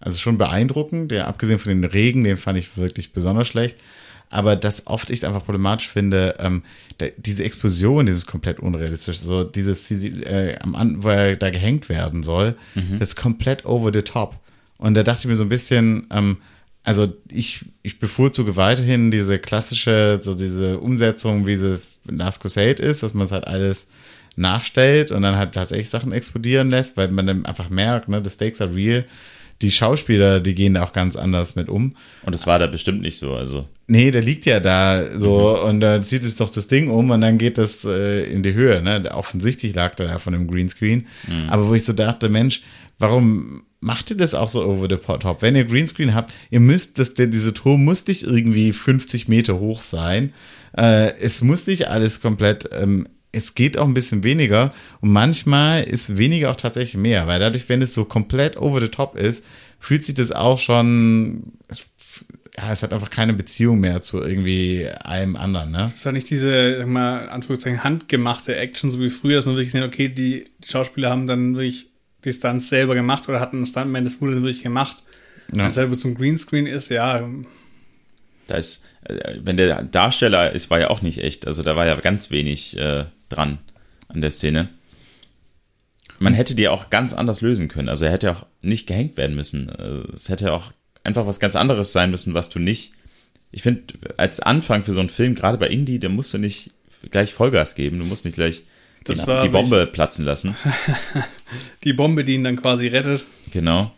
[0.00, 3.76] also schon beeindruckend, der abgesehen von den Regen, den fand ich wirklich besonders schlecht,
[4.30, 6.62] aber das oft ich einfach problematisch finde, ähm,
[6.98, 12.22] da, diese Explosion, dieses komplett unrealistisch, so dieses, äh, am wo er da gehängt werden
[12.22, 13.00] soll, mhm.
[13.00, 14.36] ist komplett over the top.
[14.78, 16.38] Und da dachte ich mir so ein bisschen, ähm,
[16.84, 23.02] also ich, ich bevorzuge weiterhin diese klassische, so diese Umsetzung, wie sie Last Crusade ist,
[23.02, 23.88] dass man es halt alles
[24.36, 28.30] nachstellt und dann halt tatsächlich Sachen explodieren lässt, weil man dann einfach merkt, ne, the
[28.30, 29.04] stakes are real
[29.62, 31.94] die Schauspieler, die gehen da auch ganz anders mit um.
[32.22, 33.62] Und es war da bestimmt nicht so, also.
[33.88, 35.68] Nee, der liegt ja da so mhm.
[35.68, 38.54] und da zieht es doch das Ding um und dann geht das äh, in die
[38.54, 39.02] Höhe, ne?
[39.12, 41.06] Offensichtlich lag da ja von dem Greenscreen.
[41.26, 41.48] Mhm.
[41.48, 42.62] Aber wo ich so dachte, Mensch,
[42.98, 45.42] warum macht ihr das auch so over the top?
[45.42, 49.58] Wenn ihr Greenscreen habt, ihr müsst, das, der, diese Turm muss nicht irgendwie 50 Meter
[49.58, 50.32] hoch sein.
[50.76, 55.84] Äh, es muss nicht alles komplett ähm, es geht auch ein bisschen weniger und manchmal
[55.84, 59.44] ist weniger auch tatsächlich mehr, weil dadurch, wenn es so komplett over the top ist,
[59.78, 61.52] fühlt sich das auch schon,
[62.56, 65.82] ja, es hat einfach keine Beziehung mehr zu irgendwie einem anderen, ne?
[65.82, 69.56] Es ist ja nicht diese, sag mal, Anführungszeichen, handgemachte Action, so wie früher, dass man
[69.56, 71.90] wirklich sieht, okay, die, die Schauspieler haben dann wirklich
[72.24, 74.96] die Stunts selber gemacht oder hatten einen Stuntman, das wurde dann wirklich gemacht.
[75.52, 75.58] Ja.
[75.58, 77.28] Wenn es halt zum Greenscreen ist, ja.
[78.46, 81.46] Da ist, äh, wenn der Darsteller ist, war ja auch nicht echt.
[81.46, 83.58] Also da war ja ganz wenig äh, dran
[84.08, 84.68] an der Szene.
[86.18, 87.88] Man hätte die auch ganz anders lösen können.
[87.88, 89.68] Also er hätte auch nicht gehängt werden müssen.
[89.68, 90.72] Äh, es hätte auch
[91.04, 92.92] einfach was ganz anderes sein müssen, was du nicht.
[93.50, 96.72] Ich finde, als Anfang für so einen Film, gerade bei Indie, da musst du nicht
[97.10, 97.98] gleich Vollgas geben.
[97.98, 98.64] Du musst nicht gleich
[99.06, 100.56] die, die Bombe platzen lassen.
[101.84, 103.24] die Bombe, die ihn dann quasi rettet.
[103.50, 103.92] Genau.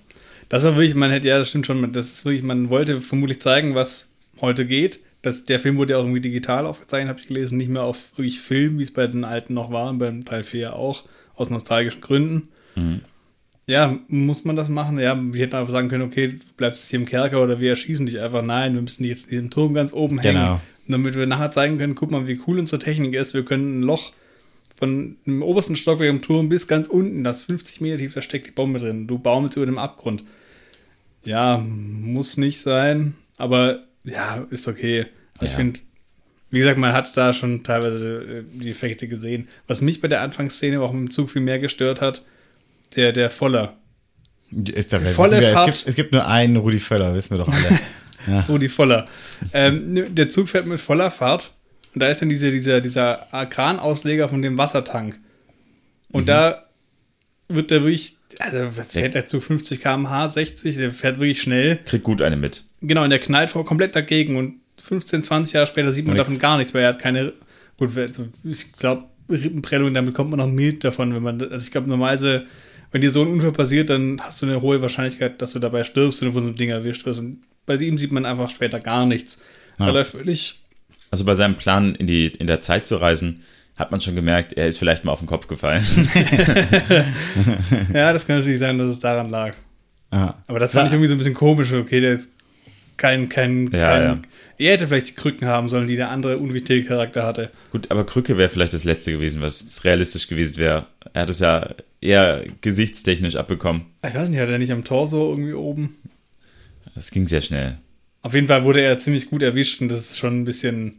[0.49, 3.41] Das war wirklich, man hätte, ja, das stimmt schon, das ist wirklich, man wollte vermutlich
[3.41, 7.27] zeigen, was heute geht das, der Film wurde ja auch irgendwie digital aufgezeichnet, habe ich
[7.27, 10.25] gelesen, nicht mehr auf wirklich Film, wie es bei den alten noch war, und beim
[10.25, 11.05] Teil 4 auch,
[11.35, 12.49] aus nostalgischen Gründen.
[12.75, 13.01] Mhm.
[13.67, 14.99] Ja, muss man das machen?
[14.99, 17.71] Ja, wir hätten einfach sagen können, okay, du bleibst jetzt hier im Kerker oder wir
[17.71, 18.43] erschießen dich einfach.
[18.43, 20.41] Nein, wir müssen dich jetzt in diesem Turm ganz oben hängen.
[20.41, 20.61] Genau.
[20.89, 23.33] Damit wir nachher zeigen können, guck mal, wie cool unsere Technik ist.
[23.33, 24.11] Wir können ein Loch
[24.75, 28.49] von dem obersten Stockwerk im Turm bis ganz unten, das 50 Meter tief, da steckt
[28.49, 29.07] die Bombe drin.
[29.07, 30.25] Du baumelst über dem Abgrund.
[31.25, 35.07] Ja, muss nicht sein, aber ja, ist okay.
[35.41, 35.47] Ja.
[35.47, 35.81] Ich finde,
[36.51, 39.49] wie gesagt, man hat da schon teilweise äh, die Effekte gesehen.
[39.67, 42.23] Was mich bei der Anfangsszene auch im Zug viel mehr gestört hat,
[42.97, 43.77] der, der Voller.
[44.51, 45.69] Ist der Volle wir, Fahrt.
[45.69, 47.79] Es gibt, es gibt, nur einen Rudi Völler, wissen wir doch alle.
[48.27, 48.41] ja.
[48.49, 49.05] Rudi Voller.
[49.53, 51.53] Ähm, der Zug fährt mit voller Fahrt
[51.95, 55.19] und da ist dann diese, dieser, dieser Kranausleger von dem Wassertank.
[56.11, 56.27] Und mhm.
[56.27, 56.67] da
[57.49, 61.79] wird der wirklich, also was fährt der zu 50 km/h, 60, der fährt wirklich schnell.
[61.85, 62.65] Kriegt gut eine mit.
[62.83, 66.27] Genau, und der knallt vor komplett dagegen und 15, 20 Jahre später sieht man Nix.
[66.27, 67.33] davon gar nichts, weil er hat keine,
[67.77, 67.91] gut,
[68.45, 72.47] ich glaube, Rippenprellung, damit kommt man noch mild davon, wenn man, also ich glaube, normalerweise,
[72.91, 75.85] wenn dir so ein Unfall passiert, dann hast du eine hohe Wahrscheinlichkeit, dass du dabei
[75.85, 77.21] stirbst, wenn du von so einem Ding erwischt wirst.
[77.21, 79.43] Und bei ihm sieht man einfach später gar nichts.
[79.79, 79.87] Ja.
[79.87, 80.61] Weil er völlig.
[81.11, 83.43] Also bei seinem Plan, in, die, in der Zeit zu reisen,
[83.77, 85.85] hat man schon gemerkt, er ist vielleicht mal auf den Kopf gefallen.
[87.95, 89.57] ja, das kann natürlich sein, dass es daran lag.
[90.13, 90.43] Ja.
[90.49, 91.73] Aber das fand ich irgendwie so ein bisschen komisch.
[91.73, 92.31] Okay, der ist
[93.01, 94.19] kein, kein, ja, kein ja.
[94.59, 97.51] er hätte vielleicht die Krücken haben sollen, die der andere unwichtige Charakter hatte.
[97.73, 100.87] Gut, aber Krücke wäre vielleicht das letzte gewesen, was realistisch gewesen wäre.
[101.15, 101.71] Er hat es ja
[102.03, 103.87] eher gesichtstechnisch abbekommen.
[104.07, 105.97] Ich weiß nicht, hat er nicht am Torso irgendwie oben?
[106.95, 107.79] Das ging sehr schnell.
[108.21, 110.99] Auf jeden Fall wurde er ziemlich gut erwischt und das ist schon ein bisschen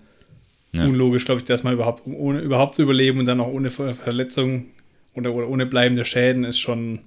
[0.72, 0.86] ja.
[0.86, 3.70] unlogisch, glaube ich, dass man überhaupt, um ohne, überhaupt zu überleben und dann auch ohne
[3.70, 4.66] Verletzung
[5.14, 7.00] oder, oder ohne bleibende Schäden ist schon,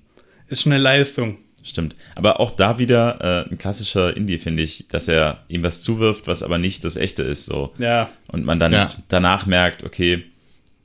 [0.46, 1.38] ist schon eine Leistung.
[1.64, 1.96] Stimmt.
[2.14, 6.26] Aber auch da wieder äh, ein klassischer Indie, finde ich, dass er ihm was zuwirft,
[6.26, 7.46] was aber nicht das echte ist.
[7.46, 7.72] So.
[7.78, 8.10] Ja.
[8.28, 8.90] Und man dann ja.
[9.08, 10.24] danach merkt, okay,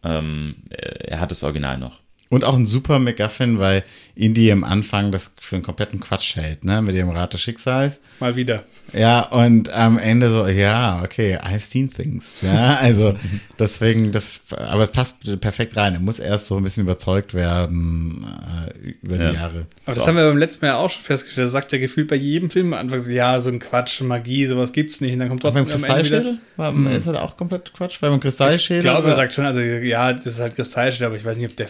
[0.03, 1.99] ähm, er hat das Original noch.
[2.31, 3.83] Und auch ein super MacGuffin, weil
[4.13, 7.99] Indie am Anfang das für einen kompletten Quatsch hält, ne, mit dem Rat des Schicksals.
[8.19, 8.65] Mal wieder.
[8.93, 12.41] Ja, und am Ende so, ja, okay, I've seen things.
[12.43, 13.15] Ja, also
[13.59, 15.93] deswegen, das, aber es passt perfekt rein.
[15.93, 18.25] Er muss erst so ein bisschen überzeugt werden
[18.83, 19.31] äh, über die Ja.
[19.31, 19.65] Jahre.
[19.85, 19.99] Aber So.
[19.99, 21.47] das haben wir beim letzten Mal ja auch schon festgestellt.
[21.47, 24.71] Er sagt ja gefühlt bei jedem Film am Anfang, ja, so ein Quatsch, Magie, sowas
[24.71, 25.13] gibt's nicht.
[25.13, 26.17] Und dann kommt Beim trotzdem am Ende wieder.
[26.19, 28.81] Kristallschädel war, ist das auch komplett Quatsch, weil beim Ich Kristallschädel.
[28.83, 31.55] glaube, er sagt schon, also ja, das ist halt Kristallschädel, aber ich weiß nicht, ob
[31.57, 31.67] der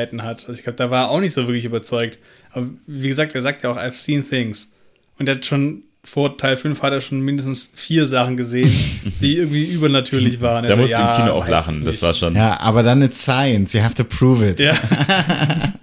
[0.00, 0.46] Fähigkeiten hat.
[0.46, 2.18] Also ich glaube, da war er auch nicht so wirklich überzeugt.
[2.52, 4.72] Aber wie gesagt, er sagt ja auch, I've seen things.
[5.18, 8.72] Und er hat schon vor Teil 5 hat er schon mindestens vier Sachen gesehen,
[9.20, 10.64] die irgendwie übernatürlich waren.
[10.66, 11.84] Da musste ich ja, im Kino auch lachen.
[11.84, 12.34] Das war schon.
[12.34, 14.58] Ja, aber dann it's science, you have to prove it.
[14.60, 14.74] Ja,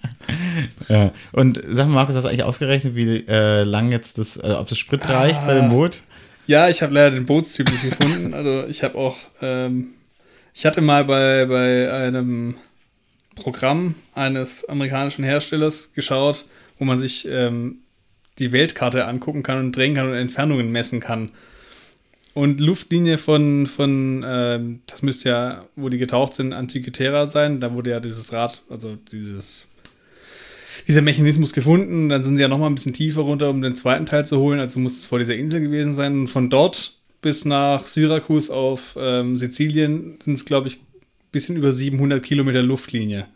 [0.89, 1.11] Ja.
[1.34, 4.68] Und sag mal, Markus, hast du eigentlich ausgerechnet, wie äh, lang jetzt das, äh, ob
[4.68, 5.61] das Sprit reicht bei Ah.
[5.61, 6.02] dem Boot?
[6.48, 8.34] ja ich habe leider den Bootstyp nicht gefunden.
[8.34, 9.88] Also ich habe auch, ähm,
[10.53, 12.56] ich hatte mal bei, bei einem
[13.38, 16.45] Programm eines amerikanischen Herstellers geschaut,
[16.80, 17.80] wo man sich ähm,
[18.39, 21.31] die Weltkarte angucken kann und drehen kann und Entfernungen messen kann.
[22.34, 27.59] Und Luftlinie von, von ähm, das müsste ja, wo die getaucht sind, Antikythera sein.
[27.59, 29.65] Da wurde ja dieses Rad, also dieses,
[30.88, 32.09] dieser Mechanismus gefunden.
[32.09, 34.38] Dann sind sie ja noch mal ein bisschen tiefer runter, um den zweiten Teil zu
[34.38, 34.59] holen.
[34.59, 36.14] Also muss es vor dieser Insel gewesen sein.
[36.14, 40.80] Und von dort bis nach Syrakus auf ähm, Sizilien sind es, glaube ich,
[41.31, 43.27] bisschen über 700 Kilometer Luftlinie.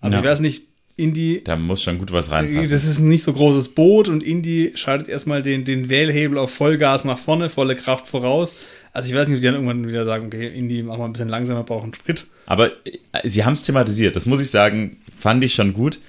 [0.00, 0.22] Also Ja.
[0.22, 0.64] ich weiß nicht,
[0.96, 2.70] Indie Da muss schon gut was reinpassen.
[2.70, 6.50] das ist ein nicht so großes Boot und Indy schaltet erstmal den, den Wählhebel auf
[6.52, 8.56] Vollgas nach vorne, volle Kraft voraus.
[8.92, 11.12] Also ich weiß nicht, ob die dann irgendwann wieder sagen, okay, Indy, mach mal ein
[11.12, 12.26] bisschen langsamer, brauchen Sprit.
[12.46, 14.16] Aber äh, sie haben es thematisiert.
[14.16, 16.00] Das muss ich sagen, fand ich schon gut.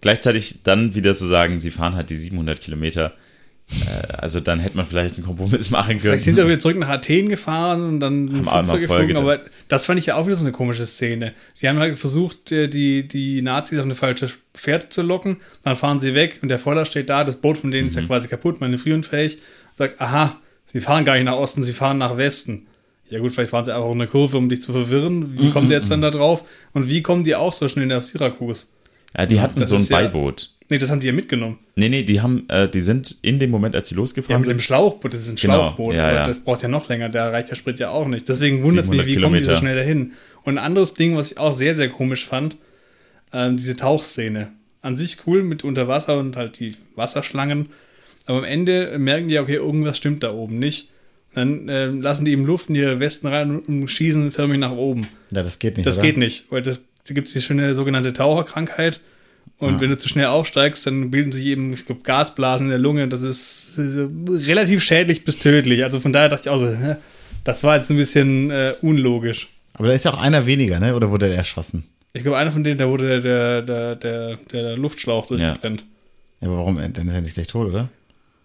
[0.00, 3.14] Gleichzeitig dann wieder zu sagen, sie fahren halt die 700 Kilometer.
[3.70, 6.00] Äh, also dann hätte man vielleicht einen Kompromiss machen können.
[6.00, 9.40] Vielleicht sind sie auch wieder zurück nach Athen gefahren und dann Haben Flugzeug geflogen, aber
[9.68, 11.34] das fand ich ja auch wieder so eine komische Szene.
[11.60, 15.76] Die haben halt versucht, äh, die, die Nazis auf eine falsche Fährte zu locken, dann
[15.76, 18.06] fahren sie weg und der Voller steht da, das Boot von denen ist ja Mhm.
[18.06, 19.38] quasi kaputt, manövrierunfähig,
[19.76, 22.66] sagt, aha, sie fahren gar nicht nach Osten, sie fahren nach Westen.
[23.10, 25.32] Ja gut, vielleicht fahren sie einfach um eine Kurve, um dich zu verwirren.
[25.34, 26.44] Mhm, Wie kommt der jetzt dann da drauf?
[26.74, 28.70] Und wie kommen die auch so schnell nach Syrakus?
[29.16, 30.50] ja, die hatten Das so ein ist ja- Beiboot.
[30.70, 31.58] Nee, das haben die ja mitgenommen.
[31.76, 34.40] Nee, nee, die haben, äh, die sind in dem Moment, als sie Die losgefahren haben
[34.42, 34.62] mit dem sind.
[34.64, 36.24] Schlauchboot, das ist ein Genau, Schlauchboot, ja, aber ja.
[36.24, 38.28] das braucht ja noch länger, da reicht der Sprit ja auch nicht.
[38.28, 39.56] Deswegen wundert es mich, 700 wie kommen die so Kilometer.
[39.56, 40.12] schnell dahin?
[40.42, 42.56] Und ein anderes Ding, was ich auch sehr, sehr komisch fand,
[43.32, 44.52] ähm, diese Tauchszene.
[44.82, 47.70] An sich cool mit unter Wasser und halt die Wasserschlangen.
[48.26, 50.90] Aber am Ende merken die, ja, okay, irgendwas stimmt da oben nicht.
[51.34, 55.08] Dann ähm, lassen die im Luft in ihre Westen rein und schießen förmlich nach oben.
[55.30, 55.86] Ja, das geht nicht.
[55.86, 56.06] Das oder?
[56.06, 59.00] geht nicht, weil das da gibt es die schöne sogenannte Taucherkrankheit.
[59.58, 62.78] Und wenn du zu schnell aufsteigst, dann bilden sich eben ich glaub, Gasblasen in der
[62.78, 63.08] Lunge.
[63.08, 65.82] Das ist relativ schädlich bis tödlich.
[65.84, 66.72] Also von daher dachte ich auch so,
[67.44, 69.48] das war jetzt ein bisschen äh, unlogisch.
[69.74, 70.94] Aber da ist ja auch einer weniger, ne?
[70.94, 71.84] Oder wurde der erschossen?
[72.12, 75.84] Ich glaube, einer von denen, da wurde der, der, der, der Luftschlauch durchgetrennt.
[76.40, 76.76] Ja, aber warum?
[76.76, 77.88] Dann ist er nicht gleich tot, oder?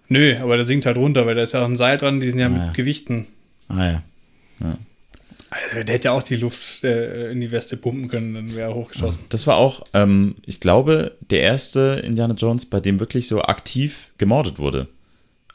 [0.10, 2.30] Nö, aber der sinkt halt runter, weil da ist ja auch ein Seil dran, die
[2.30, 2.72] sind ja mit Ah, ja.
[2.74, 3.26] Gewichten.
[3.68, 4.04] Ah ja.
[5.54, 8.72] Also, der hätte ja auch die Luft äh, in die Weste pumpen können, dann wäre
[8.72, 9.24] er hochgeschossen.
[9.30, 14.12] Das war auch, ähm, ich glaube, der erste Indiana Jones, bei dem wirklich so aktiv
[14.18, 14.88] gemordet wurde.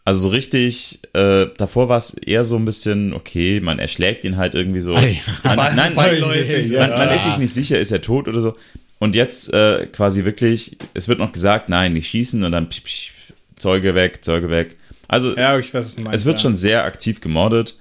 [0.05, 4.39] Also so richtig, äh, davor war es eher so ein bisschen, okay, man erschlägt ihn
[4.39, 4.95] halt irgendwie so.
[4.95, 5.55] Ja.
[5.55, 8.57] Man, nein, beiläufig, man, man ist sich nicht sicher, ist er tot oder so.
[8.99, 12.83] Und jetzt äh, quasi wirklich, es wird noch gesagt, nein, nicht schießen und dann psch,
[12.85, 13.13] psch,
[13.59, 14.77] Zeuge weg, Zeuge weg.
[15.09, 16.21] Also Ja, ich weiß, was du meinst.
[16.21, 16.43] es wird ja.
[16.43, 17.79] schon sehr aktiv gemordet.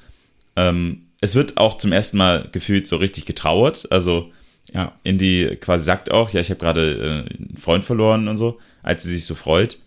[0.55, 3.87] Ähm, es wird auch zum ersten Mal gefühlt so richtig getrauert.
[3.91, 4.31] Also
[4.73, 4.91] Ja.
[5.03, 9.03] Indy quasi sagt auch, ja, ich habe gerade äh, einen Freund verloren und so, als
[9.03, 9.79] sie sich so freut.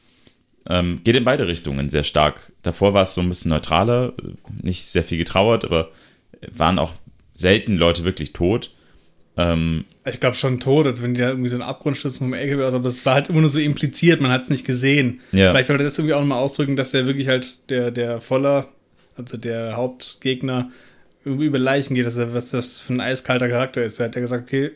[0.69, 2.52] Ähm, geht in beide Richtungen sehr stark.
[2.62, 4.12] Davor war es so ein bisschen neutraler,
[4.62, 5.90] nicht sehr viel getrauert, aber
[6.55, 6.93] waren auch
[7.35, 8.70] selten Leute wirklich tot.
[9.36, 12.35] Ähm, Ich glaube schon tot, als wenn die da irgendwie so einen Abgrund stürzen vom
[12.35, 15.20] LKW aus, aber es war halt immer nur so impliziert, man hat es nicht gesehen.
[15.32, 15.51] Ja.
[15.51, 18.69] Vielleicht sollte das irgendwie auch nochmal ausdrücken, dass der wirklich halt der, der Voller,
[19.16, 20.70] also der Hauptgegner,
[21.24, 23.98] über Leichen geht, dass er, was das für ein eiskalter Charakter ist.
[24.01, 24.70] Er hat ja gesagt, okay,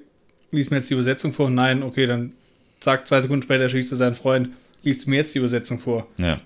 [0.50, 1.50] lies mir jetzt die Übersetzung vor.
[1.50, 2.32] Nein, okay, dann
[2.80, 4.50] zack, zwei Sekunden später schießt er seinen Freund,
[4.82, 6.06] liest mir jetzt die Übersetzung vor.
[6.18, 6.40] ja.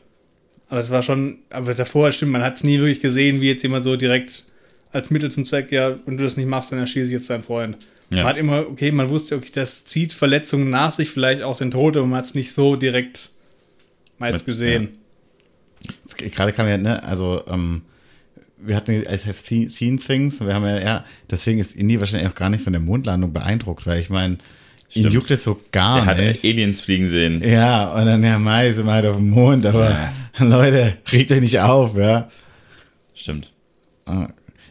[0.70, 3.62] Aber es war schon, aber davor stimmt, man hat es nie wirklich gesehen, wie jetzt
[3.62, 4.44] jemand so direkt
[4.92, 7.42] als Mittel zum Zweck, ja, wenn du das nicht machst, dann erschieße ich jetzt deinen
[7.42, 7.78] Freund.
[8.10, 8.18] Ja.
[8.18, 11.70] Man hat immer, okay, man wusste, okay, das zieht Verletzungen nach sich, vielleicht auch den
[11.70, 13.30] Tod, aber man hat es nicht so direkt
[14.18, 14.98] meist Mit- gesehen.
[16.04, 17.80] Jetzt Gerade kam ja, ne, also, ähm,
[18.60, 19.34] wir hatten I have
[19.68, 22.80] seen- things, wir haben ja, ja, deswegen ist Indy wahrscheinlich auch gar nicht von der
[22.82, 24.38] Mondlandung beeindruckt, weil ich meine,
[24.94, 26.44] ihn juckt es so gar Der hat nicht.
[26.44, 27.42] Aliens fliegen sehen.
[27.46, 31.40] Ja, und dann, ja, Mai, sind wir halt auf dem Mond, aber Leute, regt euch
[31.40, 32.28] nicht auf, ja.
[33.14, 33.52] Stimmt.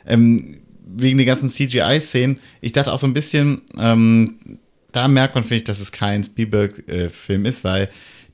[0.06, 4.38] Ähm, wegen den ganzen CGI-Szenen, ich dachte auch so ein bisschen, ähm,
[4.92, 7.90] da merkt man, finde ich, dass es kein Spielberg-Film ist, weil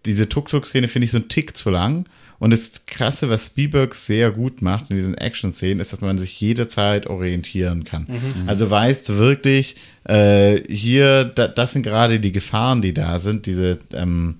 [0.06, 2.06] diese Tuk-Tuk-Szene finde ich so einen Tick zu lang.
[2.44, 6.42] Und das Krasse, was Spielberg sehr gut macht in diesen Action-Szenen, ist, dass man sich
[6.42, 8.06] jederzeit orientieren kann.
[8.10, 8.50] Mhm.
[8.50, 13.46] Also weißt du wirklich, äh, hier, da, das sind gerade die Gefahren, die da sind,
[13.46, 14.40] diese, ähm,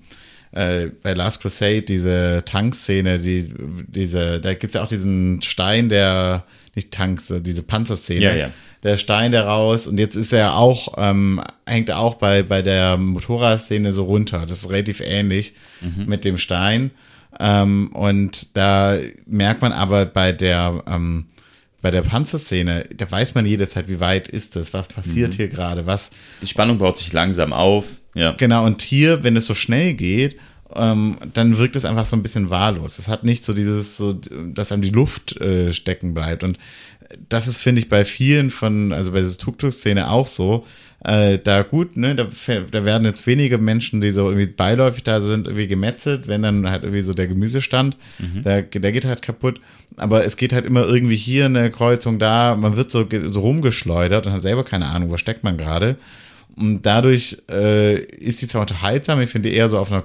[0.52, 3.50] äh, bei Last Crusade, diese Tankszene, die,
[3.88, 6.44] diese, da gibt es ja auch diesen Stein, der,
[6.74, 8.20] nicht Tanks, diese Panzerszene.
[8.20, 8.50] Ja, ja.
[8.82, 12.60] Der Stein, der raus, und jetzt ist er auch, ähm, hängt er auch bei, bei
[12.60, 14.44] der Motorradszene so runter.
[14.44, 16.04] Das ist relativ ähnlich mhm.
[16.04, 16.90] mit dem Stein.
[17.40, 21.26] Ähm, und da merkt man aber bei der, ähm,
[21.82, 25.36] bei der Panzerszene, da weiß man jederzeit, wie weit ist das, was passiert mhm.
[25.36, 26.12] hier gerade, was.
[26.42, 27.86] Die Spannung baut sich langsam auf.
[28.14, 28.32] Ja.
[28.32, 30.36] Genau, und hier, wenn es so schnell geht,
[30.74, 32.98] ähm, dann wirkt es einfach so ein bisschen wahllos.
[32.98, 36.42] Es hat nicht so dieses, so, dass einem die Luft äh, stecken bleibt.
[36.42, 36.58] Und
[37.28, 40.66] das ist, finde ich, bei vielen von, also bei dieser Tuk-Tuk-Szene auch so,
[41.04, 42.26] äh, da gut, ne, da,
[42.70, 46.70] da werden jetzt wenige Menschen, die so irgendwie beiläufig da sind, irgendwie gemetzelt, wenn dann
[46.70, 48.42] halt irgendwie so der Gemüsestand, mhm.
[48.42, 49.60] der, der geht halt kaputt.
[49.96, 54.26] Aber es geht halt immer irgendwie hier eine Kreuzung da, man wird so, so rumgeschleudert
[54.26, 55.96] und hat selber keine Ahnung, wo steckt man gerade.
[56.56, 60.04] Und dadurch äh, ist die zwar unterhaltsam, ich finde eher so auf einer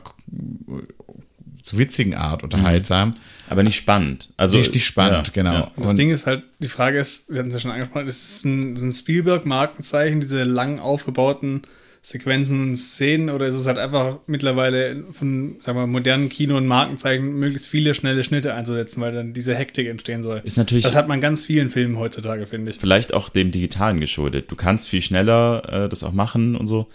[1.69, 3.15] so witzigen Art unterhaltsam.
[3.49, 4.29] Aber nicht spannend.
[4.37, 5.53] Also, nicht, nicht spannend, ja, genau.
[5.53, 5.71] Ja.
[5.77, 8.45] Das Ding ist halt, die Frage ist, wir hatten es ja schon angesprochen, ist es
[8.45, 11.61] ein, ein Spielberg-Markenzeichen, diese lang aufgebauten
[12.01, 16.65] Sequenzen und Szenen oder ist es halt einfach mittlerweile von, sagen wir, modernen Kino und
[16.65, 20.41] Markenzeichen möglichst viele schnelle Schnitte einzusetzen, weil dann diese Hektik entstehen soll.
[20.45, 20.85] Ist natürlich.
[20.85, 22.77] Das hat man ganz vielen Filmen heutzutage, finde ich.
[22.77, 24.49] Vielleicht auch dem Digitalen geschuldet.
[24.49, 26.87] Du kannst viel schneller äh, das auch machen und so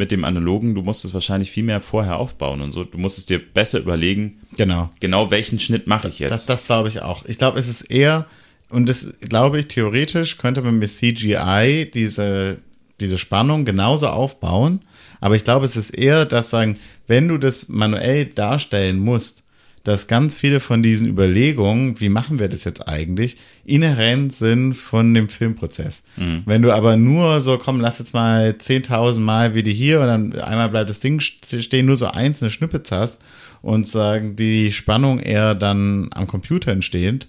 [0.00, 2.84] mit dem Analogen, du musst es wahrscheinlich viel mehr vorher aufbauen und so.
[2.84, 6.30] Du musst es dir besser überlegen, genau, genau welchen Schnitt mache ich jetzt.
[6.30, 7.26] Das, das glaube ich auch.
[7.26, 8.26] Ich glaube, es ist eher,
[8.70, 12.58] und das glaube ich, theoretisch könnte man mit CGI diese,
[12.98, 14.80] diese Spannung genauso aufbauen.
[15.20, 19.44] Aber ich glaube, es ist eher das sagen, wenn du das manuell darstellen musst,
[19.84, 23.36] dass ganz viele von diesen Überlegungen, wie machen wir das jetzt eigentlich,
[23.70, 26.04] inhärent sind von dem Filmprozess.
[26.16, 26.42] Mhm.
[26.46, 30.06] Wenn du aber nur so, komm, lass jetzt mal 10.000 Mal wie die hier und
[30.06, 33.22] dann einmal bleibt das Ding stehen, nur so einzelne Schnippets hast
[33.62, 37.28] und sagen, die Spannung eher dann am Computer entstehend,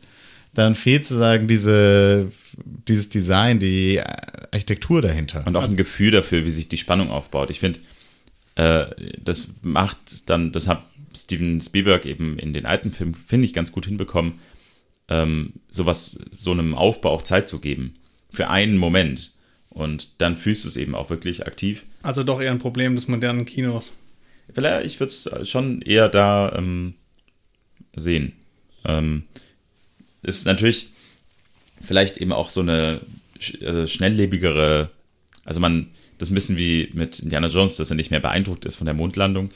[0.54, 2.30] dann fehlt sozusagen diese,
[2.88, 5.46] dieses Design, die Architektur dahinter.
[5.46, 7.50] Und auch ein Gefühl dafür, wie sich die Spannung aufbaut.
[7.50, 7.80] Ich finde,
[8.56, 8.86] äh,
[9.24, 10.84] das macht dann, das hat
[11.16, 14.34] Steven Spielberg eben in den alten Filmen, finde ich, ganz gut hinbekommen,
[15.12, 17.96] ähm, sowas, so einem Aufbau auch Zeit zu geben.
[18.32, 19.32] Für einen Moment.
[19.70, 21.84] Und dann fühlst du es eben auch wirklich aktiv.
[22.02, 23.92] Also doch eher ein Problem des modernen Kinos.
[24.54, 26.96] Vielleicht, ich würde es schon eher da ähm,
[27.96, 28.34] sehen.
[28.86, 29.24] Ähm,
[30.24, 30.94] ist natürlich
[31.82, 33.02] vielleicht eben auch so eine
[33.66, 34.92] also schnelllebigere,
[35.44, 35.88] also man,
[36.20, 38.94] das ein bisschen wie mit Indiana Jones, dass er nicht mehr beeindruckt ist von der
[38.94, 39.50] Mondlandung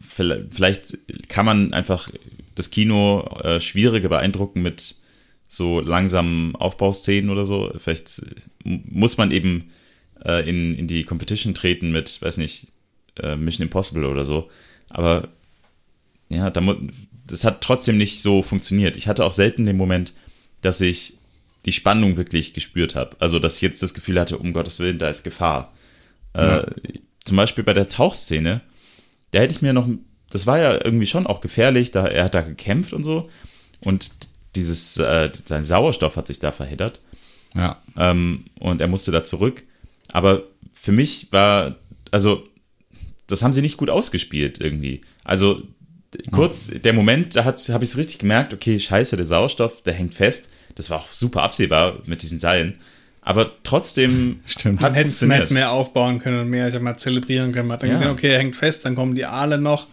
[0.00, 0.98] vielleicht
[1.28, 2.10] kann man einfach
[2.54, 4.96] das Kino äh, schwieriger beeindrucken mit
[5.48, 7.72] so langsamen Aufbauszenen oder so.
[7.78, 8.22] Vielleicht
[8.64, 9.70] muss man eben
[10.24, 12.68] äh, in, in die Competition treten mit, weiß nicht,
[13.20, 14.50] äh, Mission Impossible oder so.
[14.88, 15.28] Aber
[16.28, 16.76] ja, da,
[17.26, 18.96] das hat trotzdem nicht so funktioniert.
[18.96, 20.12] Ich hatte auch selten den Moment,
[20.60, 21.18] dass ich
[21.66, 23.16] die Spannung wirklich gespürt habe.
[23.20, 25.72] Also, dass ich jetzt das Gefühl hatte, um Gottes Willen, da ist Gefahr.
[26.34, 26.66] Äh, ja.
[27.24, 28.60] zum Beispiel bei der Tauchszene
[29.34, 29.88] da hätte ich mir noch,
[30.34, 33.30] das war ja irgendwie schon auch gefährlich, da, er hat da gekämpft und so.
[33.84, 34.10] Und
[34.56, 37.00] dieses, äh, sein Sauerstoff hat sich da verheddert.
[37.54, 37.80] Ja.
[37.96, 39.62] Ähm, und er musste da zurück.
[40.12, 40.42] Aber
[40.72, 41.76] für mich war,
[42.10, 42.42] also,
[43.28, 45.02] das haben sie nicht gut ausgespielt irgendwie.
[45.22, 45.62] Also,
[46.32, 50.14] kurz der Moment, da habe ich es richtig gemerkt, okay, scheiße, der Sauerstoff, der hängt
[50.14, 50.50] fest.
[50.74, 52.80] Das war auch super absehbar mit diesen Seilen.
[53.22, 54.80] Aber trotzdem Stimmt.
[54.80, 57.68] hat es mehr, mehr aufbauen können und mehr, ich sag mal, zelebrieren können.
[57.68, 57.94] Man hat dann ja.
[57.94, 59.86] gesehen, okay, er hängt fest, dann kommen die Aale noch.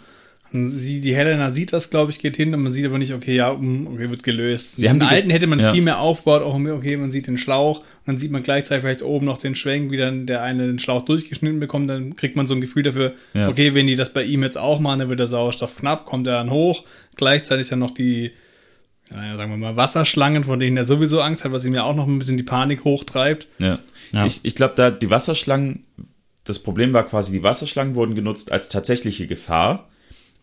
[0.53, 3.35] Sie, die Helena sieht das, glaube ich, geht hin und man sieht aber nicht, okay,
[3.35, 4.77] ja, okay, wird gelöst.
[4.77, 5.71] Sie haben den alten hätte man ja.
[5.71, 9.01] viel mehr aufgebaut, auch okay, man sieht den Schlauch und dann sieht man gleichzeitig vielleicht
[9.01, 12.47] oben noch den Schwenk, wie dann der eine den Schlauch durchgeschnitten bekommt, dann kriegt man
[12.47, 13.47] so ein Gefühl dafür, ja.
[13.47, 16.27] okay, wenn die das bei ihm jetzt auch machen, dann wird der Sauerstoff knapp, kommt
[16.27, 16.83] er dann hoch.
[17.15, 18.31] Gleichzeitig dann noch die,
[19.09, 21.95] naja, sagen wir mal, Wasserschlangen, von denen er sowieso Angst hat, was ihm ja auch
[21.95, 23.47] noch ein bisschen die Panik hochtreibt.
[23.59, 23.79] Ja.
[24.11, 24.25] ja.
[24.25, 25.85] Ich, ich glaube, da die Wasserschlangen,
[26.43, 29.87] das Problem war quasi, die Wasserschlangen wurden genutzt als tatsächliche Gefahr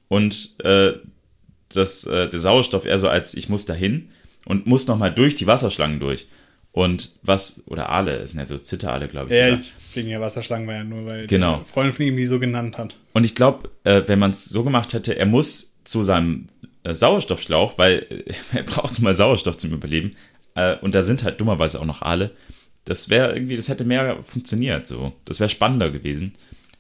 [0.09, 0.95] und äh,
[1.69, 4.11] das, äh, der Sauerstoff eher so als, ich muss dahin
[4.45, 6.27] und muss nochmal durch die Wasserschlangen durch.
[6.73, 9.37] Und was, oder Aale, es sind ja so Zitterale, glaube ich.
[9.37, 11.65] Ja, deswegen ja Wasserschlangen war ja nur, weil genau.
[11.65, 12.95] Freund von ihm die so genannt hat.
[13.15, 16.49] Und ich glaube, äh, wenn man es so gemacht hätte, er muss zu seinem
[16.85, 20.13] äh, Sauerstoffschlauch, weil äh, er braucht mal Sauerstoff zum Überleben.
[20.55, 22.33] Äh, und da sind halt dummerweise auch noch alle.
[22.85, 25.13] Das wäre irgendwie, das hätte mehr funktioniert so.
[25.25, 26.35] Das wäre spannender gewesen.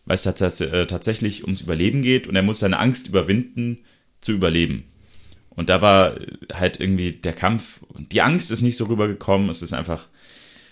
[0.08, 3.78] Weil es äh, tatsächlich ums Überleben geht und er muss seine Angst überwinden,
[4.22, 4.84] zu überleben.
[5.50, 6.14] Und da war
[6.54, 10.06] halt irgendwie der Kampf, die Angst ist nicht so rübergekommen, es ist einfach.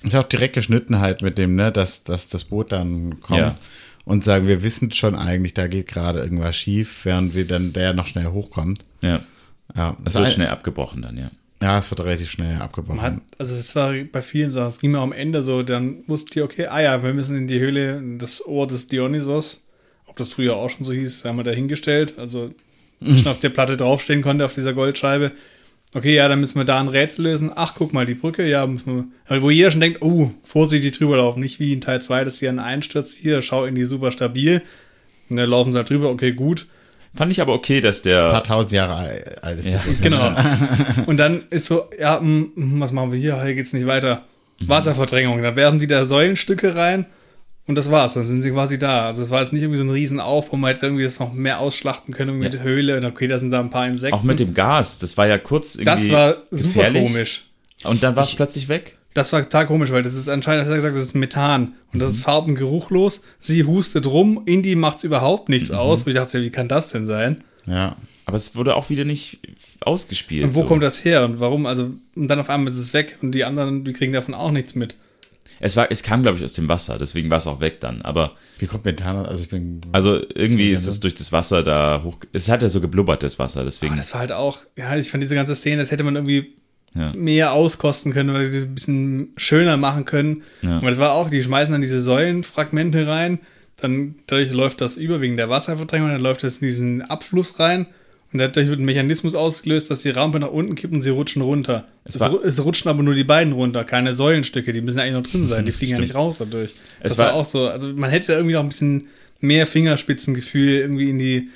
[0.03, 3.59] Ich auch direkt geschnitten halt mit dem, ne, dass, dass das Boot dann kommt ja.
[4.07, 7.93] und sagen, wir wissen schon eigentlich, da geht gerade irgendwas schief, während wir dann der
[7.93, 8.87] noch schnell hochkommt.
[9.03, 9.21] Ja.
[9.77, 9.97] Ja.
[10.05, 11.31] Es wird schnell abgebrochen dann, ja.
[11.63, 13.01] Ja, es wird relativ schnell abgebrochen.
[13.01, 16.39] Hat, also es war bei vielen Sachen, es ging mir am Ende so, dann wusste
[16.39, 19.63] ich, okay, ah ja, wir müssen in die Höhle, das Ohr des Dionysos,
[20.07, 22.51] ob das früher auch schon so hieß, haben wir da hingestellt, also
[23.01, 25.33] schon auf der Platte draufstehen konnte, auf dieser Goldscheibe.
[25.95, 27.51] Okay, ja, dann müssen wir da ein Rätsel lösen.
[27.55, 31.17] Ach, guck mal, die Brücke, ja, müssen wir, wo jeder schon denkt, oh, vorsichtig drüber
[31.17, 31.41] laufen.
[31.41, 34.63] Nicht wie in Teil 2, dass hier ein Einsturz, hier, schau in die super stabil.
[35.31, 36.67] Und dann laufen sie halt drüber, okay, gut.
[37.17, 38.27] Fand ich aber okay, dass der.
[38.27, 39.69] Ein paar tausend Jahre alt ist.
[39.69, 40.35] Ja, genau.
[41.07, 43.43] Und dann ist so, ja, hm, hm, was machen wir hier?
[43.43, 44.23] Hier geht's nicht weiter.
[44.61, 44.69] Mhm.
[44.69, 45.43] Wasserverdrängung.
[45.43, 47.07] Dann werfen die da Säulenstücke rein
[47.67, 49.07] und das war's, dann sind sie quasi da.
[49.07, 51.59] Also es war jetzt nicht irgendwie so ein Riesenaufbau, man hätte irgendwie das noch mehr
[51.59, 52.61] ausschlachten können mit ja.
[52.61, 52.97] Höhle.
[52.97, 54.17] Und okay, da sind da ein paar Insekten.
[54.17, 57.13] Auch mit dem Gas, das war ja kurz irgendwie Das war super gefährlich.
[57.13, 57.47] komisch.
[57.83, 58.97] Und dann war es plötzlich weg?
[59.17, 61.73] Das war total komisch, weil das ist anscheinend, hat er gesagt, das ist Methan.
[61.91, 62.25] Und das ist mhm.
[62.25, 63.23] farbengeruchlos.
[63.41, 65.79] Sie hustet rum, Indie macht's überhaupt nichts mhm.
[65.79, 66.03] aus.
[66.03, 67.43] Und ich dachte, wie kann das denn sein?
[67.65, 67.97] Ja.
[68.27, 69.39] Aber es wurde auch wieder nicht
[69.81, 70.45] ausgespielt.
[70.45, 70.67] Und wo so.
[70.67, 71.25] kommt das her?
[71.25, 71.65] Und warum?
[71.65, 74.51] Also, und dann auf einmal ist es weg und die anderen, die kriegen davon auch
[74.51, 74.97] nichts mit.
[75.61, 78.03] Es, war, es kam, glaube ich, aus dem Wasser, deswegen war es auch weg dann.
[78.03, 78.33] Aber.
[78.59, 79.25] Wie kommt Methan?
[79.25, 79.81] Also, ich bin.
[79.93, 82.19] Also, irgendwie ist es durch das Wasser da hoch.
[82.35, 83.93] Es hat ja so geblubbert, das Wasser, deswegen.
[83.93, 84.59] Aber das war halt auch.
[84.77, 86.53] Ja, ich fand diese ganze Szene, das hätte man irgendwie
[86.97, 87.13] ja.
[87.15, 90.43] mehr auskosten können oder ein bisschen schöner machen können.
[90.63, 90.79] Ja.
[90.79, 93.41] Aber das war auch, die schmeißen dann diese Säulenfragmente rein.
[93.77, 97.87] Dann dadurch läuft das über wegen der Wasserverdrängung, dann läuft das in diesen Abfluss rein
[98.33, 101.43] und dadurch wird ein Mechanismus ausgelöst, dass die Rampe nach unten kippt und sie rutschen
[101.43, 101.87] runter.
[102.05, 105.23] Es, es, es, rutschen aber nur die beiden runter, keine Säulenstücke, die müssen eigentlich noch
[105.23, 106.75] drin sein, die fliegen ja nicht raus dadurch.
[107.01, 109.09] Es das war, war auch so, also man hätte irgendwie noch ein bisschen
[109.41, 111.51] mehr Fingerspitzengefühl irgendwie in die,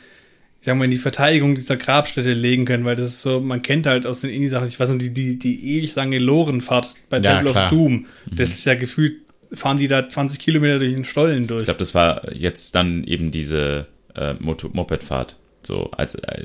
[0.61, 3.62] ich sag mal, in die Verteidigung dieser Grabstätte legen können, weil das ist so, man
[3.62, 7.19] kennt halt aus den Indie-Sachen, ich weiß nicht, die, die, die ewig lange Lorenfahrt bei
[7.19, 7.65] ja, Temple klar.
[7.65, 8.07] of Doom, mhm.
[8.31, 9.20] das ist ja gefühlt,
[9.53, 11.62] fahren die da 20 Kilometer durch den Stollen durch.
[11.62, 16.45] Ich glaube, das war jetzt dann eben diese äh, Mopedfahrt so als äh,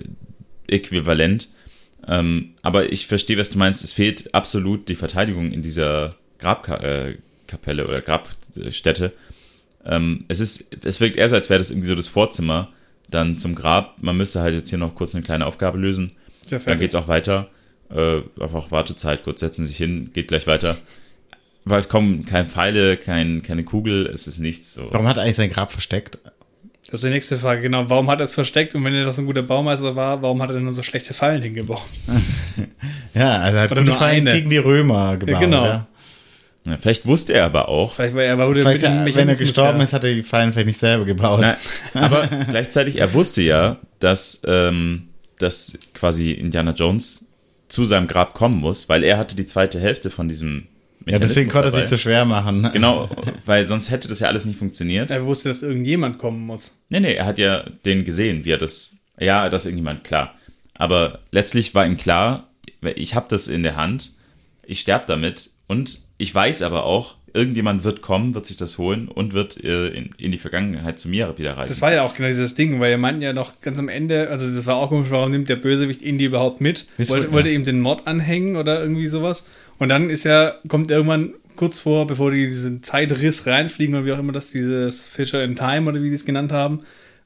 [0.67, 1.49] äquivalent.
[2.07, 3.83] Ähm, aber ich verstehe, was du meinst.
[3.83, 9.11] Es fehlt absolut die Verteidigung in dieser Grabkapelle äh, oder Grabstätte.
[9.85, 12.71] Ähm, es, ist, es wirkt eher so, als wäre das irgendwie so das Vorzimmer
[13.10, 13.95] dann zum Grab.
[14.02, 16.14] Man müsste halt jetzt hier noch kurz eine kleine Aufgabe lösen.
[16.49, 17.49] Ja, dann geht es auch weiter.
[17.90, 20.76] Äh, einfach Wartezeit, kurz setzen sich hin, geht gleich weiter.
[21.65, 24.73] Weil es kommen keine Pfeile, kein, keine Kugel, es ist nichts.
[24.76, 24.88] So.
[24.91, 26.19] Warum hat er eigentlich sein Grab versteckt?
[26.86, 27.90] Das ist die nächste Frage, genau.
[27.90, 30.41] Warum hat er es versteckt und wenn er doch so ein guter Baumeister war, warum
[30.41, 31.82] hat er denn nur so schlechte Fallen hingebaut?
[33.15, 34.34] ja, also hat Oder nur eine.
[34.34, 35.34] gegen die Römer gebaut.
[35.34, 35.65] Ja, genau.
[35.65, 35.88] Ja.
[36.65, 37.93] Ja, vielleicht wusste er aber auch.
[37.93, 40.79] Vielleicht, weil er war vielleicht, wenn er gestorben ist, hat er die Fallen vielleicht nicht
[40.79, 41.41] selber gebaut.
[41.41, 41.57] Na,
[41.93, 47.31] aber gleichzeitig, er wusste ja, dass, ähm, dass quasi Indiana Jones
[47.67, 50.67] zu seinem Grab kommen muss, weil er hatte die zweite Hälfte von diesem
[51.07, 52.67] ja, deswegen konnte er sich zu schwer machen.
[52.73, 53.09] Genau,
[53.45, 55.11] weil sonst hätte das ja alles nicht funktioniert.
[55.11, 56.79] Er wusste, dass irgendjemand kommen muss.
[56.89, 58.97] Nee, nee, er hat ja den gesehen, wie er das.
[59.19, 60.33] Ja, das ist irgendjemand, klar.
[60.77, 62.49] Aber letztlich war ihm klar,
[62.81, 64.13] ich habe das in der Hand,
[64.63, 69.09] ich sterbe damit und ich weiß aber auch, irgendjemand wird kommen, wird sich das holen
[69.09, 71.67] und wird äh, in, in, die Vergangenheit zu mir wieder reisen.
[71.67, 74.29] Das war ja auch genau dieses Ding, weil er meinten ja noch ganz am Ende,
[74.29, 76.87] also das war auch komisch, warum nimmt der Bösewicht Indy überhaupt mit?
[76.97, 79.47] Wollte, wollte ihm den Mord anhängen oder irgendwie sowas?
[79.79, 84.13] Und dann ist ja, kommt irgendwann kurz vor, bevor die diesen Zeitriss reinfliegen oder wie
[84.13, 86.81] auch immer das, dieses Fisher in Time oder wie die es genannt haben,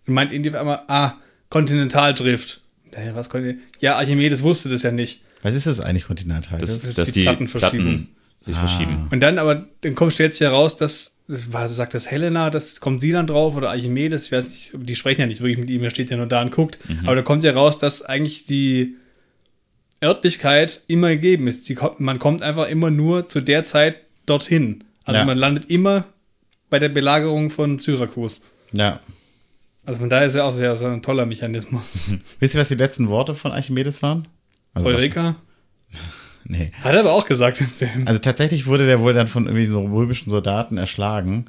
[0.07, 1.13] meint Indy auf einmal, ah,
[1.49, 2.61] Kontinentaldrift.
[2.91, 5.21] Naja, was konnte, ja, Archimedes wusste das ja nicht.
[5.43, 6.63] Was ist das eigentlich, Kontinentaldrift?
[6.63, 7.85] Das, das, dass die Plattenverschiebung.
[7.85, 8.59] Platten sich ah.
[8.59, 9.07] verschieben.
[9.11, 13.01] Und dann aber, dann kommt stellt sich heraus, dass, was sagt das Helena, das kommt
[13.01, 15.83] sie dann drauf oder Archimedes, ich weiß nicht, die sprechen ja nicht wirklich mit ihm,
[15.83, 16.79] er steht ja nur da und guckt.
[16.87, 17.01] Mhm.
[17.05, 18.95] Aber da kommt ja raus, dass eigentlich die
[20.03, 21.65] Örtlichkeit immer gegeben ist.
[21.65, 24.85] Sie, man kommt einfach immer nur zu der Zeit dorthin.
[25.03, 25.25] Also ja.
[25.25, 26.05] man landet immer
[26.69, 28.41] bei der Belagerung von Syrakus.
[28.71, 28.99] Ja.
[29.85, 32.11] Also von daher ist ja auch sehr, so ein toller Mechanismus.
[32.39, 34.27] Wisst ihr, was die letzten Worte von Archimedes waren?
[34.73, 35.35] Also Eureka?
[36.49, 36.71] nee.
[36.83, 38.05] Hat er aber auch gesagt im Film.
[38.05, 41.45] Also tatsächlich wurde der wohl dann von irgendwie so römischen Soldaten erschlagen.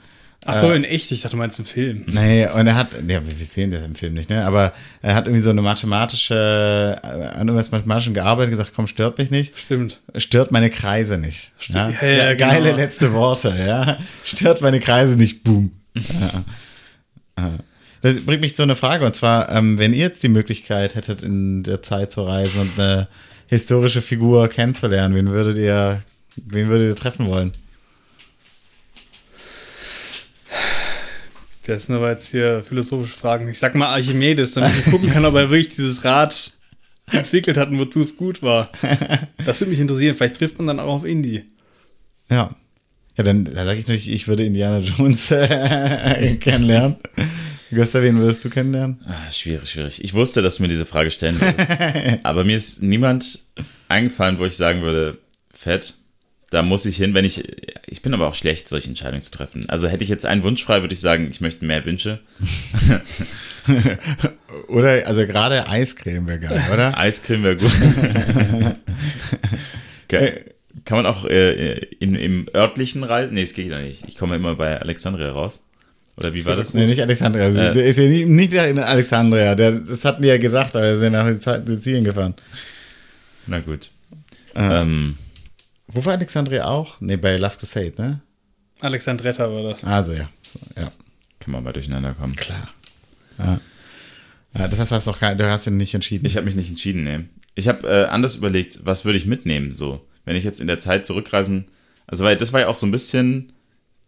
[0.47, 1.11] Ach so, äh, in echt?
[1.13, 2.05] Ich dachte, du meinst im Film.
[2.07, 4.47] Nee, und er hat, ja, wir sehen das im Film nicht, ne?
[4.47, 4.73] Aber
[5.03, 9.31] er hat irgendwie so eine mathematische, äh, an irgendwas Mathematischen gearbeitet, gesagt, komm, stört mich
[9.31, 9.59] nicht.
[9.59, 10.01] Stimmt.
[10.17, 11.53] Stört meine Kreise nicht.
[11.59, 11.97] Stimmt.
[12.01, 12.09] Ja?
[12.09, 12.53] Ja, ja, genau.
[12.53, 13.99] Geile letzte Worte, ja.
[14.25, 15.73] Stört meine Kreise nicht, boom.
[17.37, 17.59] ja.
[18.03, 21.23] Das bringt mich zu einer Frage, und zwar, ähm, wenn ihr jetzt die Möglichkeit hättet,
[21.23, 23.09] in der Zeit zu reisen und eine
[23.51, 26.03] historische Figur kennenzulernen, wen würdet ihr,
[26.37, 27.53] wen würdet ihr treffen wollen?
[31.67, 33.49] Das sind aber jetzt hier philosophische Fragen.
[33.49, 36.53] Ich sag mal Archimedes, damit ich gucken kann, ob er wirklich dieses Rad
[37.11, 38.71] entwickelt hat und wozu es gut war.
[39.45, 40.15] Das würde mich interessieren.
[40.15, 41.45] Vielleicht trifft man dann auch auf Indie.
[42.31, 42.55] Ja.
[43.17, 46.97] Ja, dann, dann sage ich natürlich, ich würde Indiana Jones äh, kennenlernen.
[47.71, 49.01] Gustav, wen würdest du kennenlernen?
[49.07, 50.03] Ah, schwierig, schwierig.
[50.03, 51.77] Ich wusste, dass du mir diese Frage stellen würdest.
[52.25, 53.45] aber mir ist niemand
[53.89, 55.19] eingefallen, wo ich sagen würde,
[55.53, 55.95] fett,
[56.51, 57.45] da muss ich hin, wenn ich,
[57.87, 59.69] ich bin aber auch schlecht, solche Entscheidungen zu treffen.
[59.69, 62.19] Also hätte ich jetzt einen Wunsch frei, würde ich sagen, ich möchte mehr Wünsche.
[64.69, 66.99] oder, also gerade Eiscreme wäre geil, oder?
[66.99, 67.73] Eiscreme wäre gut.
[70.85, 73.35] Kann man auch äh, in, im örtlichen reisen?
[73.35, 74.07] Nee, es geht ja nicht.
[74.09, 75.70] Ich komme immer bei Alexandria raus.
[76.17, 76.75] Oder wie war das?
[76.75, 77.49] Nee, nicht Alexandria.
[77.49, 79.55] Äh, der ist ja nicht, nicht in Alexandria.
[79.55, 81.27] Der, das hatten die ja gesagt, aber wir sind nach
[81.67, 82.35] Sizilien gefahren.
[83.47, 83.91] Na gut.
[84.55, 85.17] Äh, ähm,
[85.89, 87.01] wo war Alexandria auch?
[87.01, 88.21] Nee, bei Las Crusade, ne?
[88.81, 89.85] Alexandretta war das.
[89.85, 90.29] Also ja.
[90.77, 90.93] ja.
[91.39, 92.37] Kann man mal durcheinander kommen.
[92.37, 92.71] Klar.
[93.39, 93.61] Ja.
[94.57, 96.27] ja das heißt, du hast, noch kein, du hast dich nicht entschieden.
[96.27, 97.21] Ich habe mich nicht entschieden, nee.
[97.55, 100.07] Ich habe äh, anders überlegt, was würde ich mitnehmen, so.
[100.25, 101.67] Wenn ich jetzt in der Zeit zurückreisen,
[102.07, 103.53] also weil das war ja auch so ein bisschen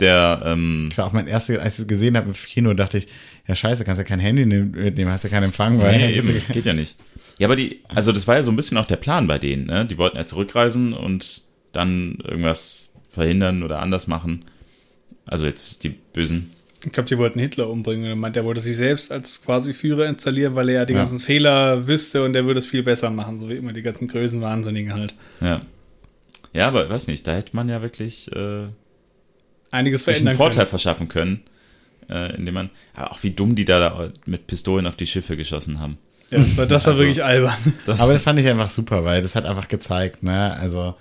[0.02, 0.42] der.
[0.44, 3.08] Ähm, das war auch mein erstes, als ich es gesehen habe im Kino, dachte ich,
[3.46, 5.78] ja scheiße, kannst ja kein Handy mitnehmen, hast ja keinen Empfang.
[5.78, 6.96] Weil nee, eben, geht ja nicht.
[7.38, 9.66] Ja, aber die, also das war ja so ein bisschen auch der Plan bei denen,
[9.66, 9.86] ne?
[9.86, 11.42] Die wollten ja zurückreisen und
[11.72, 14.44] dann irgendwas verhindern oder anders machen.
[15.24, 16.52] Also jetzt die Bösen.
[16.84, 18.06] Ich glaube, die wollten Hitler umbringen.
[18.06, 20.98] Er meint, er wollte sich selbst als quasi Führer installieren, weil er ja die ja.
[20.98, 24.08] ganzen Fehler wüsste und er würde es viel besser machen, so wie immer die ganzen
[24.08, 25.14] Größenwahnsinnigen halt.
[25.40, 25.62] Ja.
[26.52, 28.66] Ja, aber weiß nicht, da hätte man ja wirklich äh,
[29.73, 30.69] einiges sich einen Vorteil können.
[30.69, 31.43] verschaffen können,
[32.09, 35.99] äh, indem man, auch wie dumm die da mit Pistolen auf die Schiffe geschossen haben.
[36.31, 37.55] Ja, das war, das war also, wirklich albern.
[37.85, 40.94] Das aber das fand ich einfach super, weil das hat einfach gezeigt, ne, also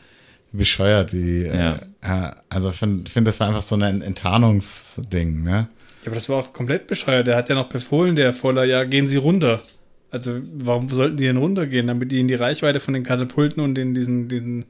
[0.52, 1.80] bescheuert, wie, äh, ja.
[2.02, 5.70] Äh, also ich finde, find, das war einfach so ein Enttarnungsding, ne.
[6.02, 7.28] Ja, aber das war auch komplett bescheuert.
[7.28, 9.62] Der hat ja noch befohlen, der Voller, ja, gehen Sie runter.
[10.10, 11.88] Also, warum sollten die denn runtergehen?
[11.88, 14.66] Damit die in die Reichweite von den Katapulten und in diesen, diesen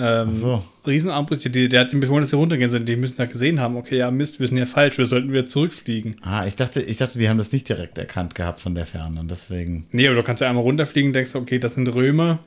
[0.00, 0.64] ähm, so.
[0.86, 2.86] Riesenarmbrüste, die, der hat den befohlen, dass sie runtergehen sollen.
[2.86, 5.46] Die müssen da gesehen haben, okay, ja, Mist, wir sind ja falsch, wir sollten wieder
[5.46, 6.16] zurückfliegen.
[6.22, 9.20] Ah, ich dachte, ich dachte, die haben das nicht direkt erkannt gehabt von der Ferne
[9.20, 9.86] und deswegen.
[9.92, 12.38] Nee, aber du kannst ja einmal runterfliegen, denkst, okay, das sind Römer,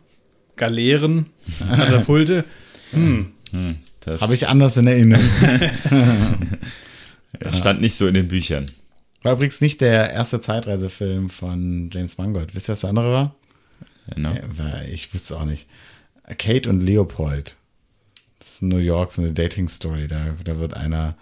[0.56, 1.28] Galeeren,
[1.60, 2.46] Katapulte.
[2.92, 3.28] hm.
[3.52, 3.76] hm
[4.20, 5.26] Habe ich anders in Erinnerung.
[7.44, 7.54] ja.
[7.54, 8.66] Stand nicht so in den Büchern.
[9.22, 12.56] War übrigens nicht der erste Zeitreisefilm von James Mangold.
[12.56, 13.36] Wisst ihr, was der andere war?
[14.16, 14.32] No.
[14.32, 15.68] Ja, ich wusste es auch nicht.
[16.38, 17.58] Kate und Leopold.
[18.40, 20.08] Das ist New York, so eine Dating-Story.
[20.08, 21.16] Da, da wird einer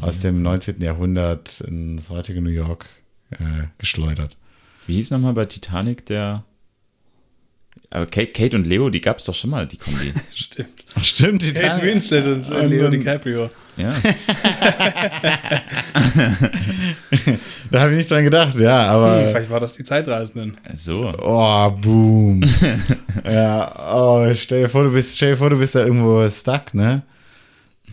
[0.00, 0.80] aus dem 19.
[0.80, 2.88] Jahrhundert ins heutige New York
[3.30, 4.36] äh, geschleudert.
[4.86, 6.44] Wie hieß nochmal bei Titanic der.
[7.94, 10.14] Aber Kate, Kate und Leo, die gab es doch schon mal, die Kombi.
[10.34, 10.82] Stimmt.
[11.02, 11.72] Stimmt, Titanic.
[11.72, 13.50] Kate Winslet und, und Leo DiCaprio.
[13.76, 13.90] Ja.
[17.70, 19.20] da habe ich nicht dran gedacht, ja, aber.
[19.20, 20.56] Hm, vielleicht war das die Zeitreisenden.
[20.74, 21.12] So.
[21.18, 22.42] Oh, boom.
[23.24, 26.72] ja, oh, stell dir vor, du bist, stell dir vor, du bist da irgendwo stuck,
[26.72, 27.02] ne?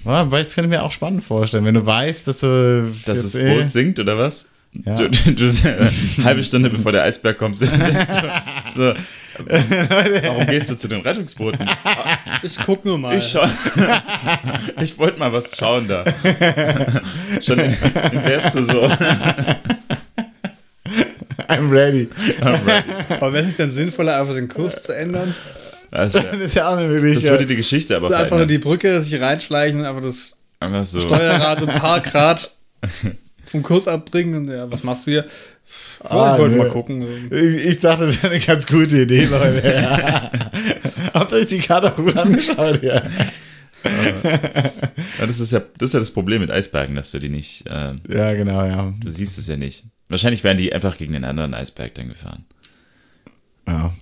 [0.05, 2.89] Oh, das kann ich mir auch spannend vorstellen, wenn du weißt, dass du.
[3.05, 4.51] Dass das Boot eh sinkt oder was?
[4.85, 4.95] Ja.
[4.95, 8.31] Du, du, du, eine halbe Stunde bevor der Eisberg kommt, sitzt du,
[8.75, 8.93] so,
[9.47, 11.69] Warum gehst du zu den Rettungsbooten?
[12.41, 13.17] Ich guck nur mal.
[13.17, 13.37] Ich,
[14.81, 16.05] ich wollte mal was schauen da.
[17.41, 18.85] Schon in, in wärst du so.
[21.49, 22.07] I'm ready.
[22.39, 22.89] I'm ready.
[23.09, 25.35] Aber wäre es nicht dann sinnvoller, einfach den Kurs zu ändern?
[25.91, 27.23] Das, wär, das ist ja auch eine Möglichkeit.
[27.23, 30.37] Das würde die Geschichte aber so Einfach nur die Brücke, sich reinschleichen, einfach das
[30.83, 31.01] so.
[31.01, 32.51] Steuerrad so ein paar Grad
[33.49, 34.35] vom Kurs abbringen.
[34.35, 35.25] Und ja, was machst du hier?
[36.03, 37.29] Ah, ich wollte mal gucken.
[37.31, 40.31] Ich, ich, dachte, das wäre eine ganz gute Idee, Leute.
[41.13, 43.03] Habt euch die Karte auch gut angeschaut, ja.
[43.83, 47.69] ja, das ist ja das ist ja das Problem mit Eisbergen, dass du die nicht.
[47.69, 48.93] Äh, ja, genau, ja.
[48.99, 49.85] Du siehst es ja nicht.
[50.09, 52.45] Wahrscheinlich wären die einfach gegen den anderen Eisberg dann gefahren.
[53.67, 53.93] Ja.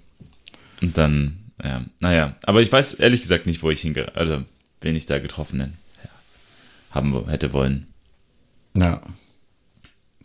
[0.81, 2.35] Und dann, ja, naja.
[2.43, 4.43] Aber ich weiß ehrlich gesagt nicht, wo ich hinge, also
[4.81, 6.09] wen ich da getroffen ja,
[6.91, 7.87] haben hätte wollen.
[8.75, 9.01] Ja.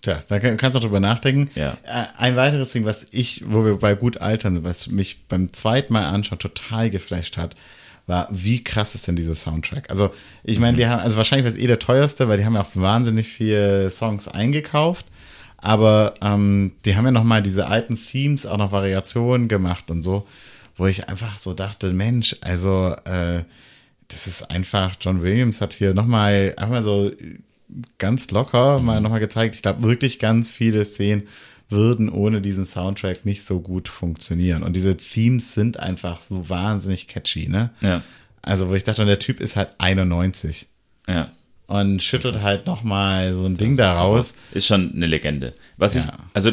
[0.03, 1.51] Tja, da kannst du drüber nachdenken.
[1.55, 1.79] Ja.
[1.85, 5.53] Äh, ein weiteres Ding, was ich, wo wir bei gut altern sind, was mich beim
[5.53, 7.55] zweiten Mal anschauen total geflasht hat,
[8.09, 9.89] war, wie krass ist denn dieser Soundtrack?
[9.91, 10.13] Also,
[10.43, 10.77] ich meine, mhm.
[10.77, 13.29] die haben, also wahrscheinlich war es eh der teuerste, weil die haben ja auch wahnsinnig
[13.29, 15.07] viele Songs eingekauft.
[15.59, 20.03] Aber ähm, die haben ja noch mal diese alten Themes, auch noch Variationen gemacht und
[20.03, 20.27] so,
[20.77, 23.45] wo ich einfach so dachte, Mensch, also äh,
[24.09, 27.13] das ist einfach, John Williams hat hier noch mal einfach mal so
[27.99, 28.87] ganz locker mhm.
[28.87, 29.55] mal nochmal gezeigt.
[29.55, 31.29] Ich glaube, wirklich ganz viele Szenen
[31.69, 34.63] würden ohne diesen Soundtrack nicht so gut funktionieren.
[34.63, 37.71] Und diese Themes sind einfach so wahnsinnig catchy, ne?
[37.81, 38.03] Ja.
[38.43, 40.69] Also, wo ich dachte, der Typ ist halt 91.
[41.09, 41.33] Ja.
[41.67, 44.37] und schüttelt halt nochmal so ein Ding daraus.
[44.53, 45.53] Ist schon eine Legende.
[45.77, 46.03] Was ja.
[46.03, 46.53] ich, also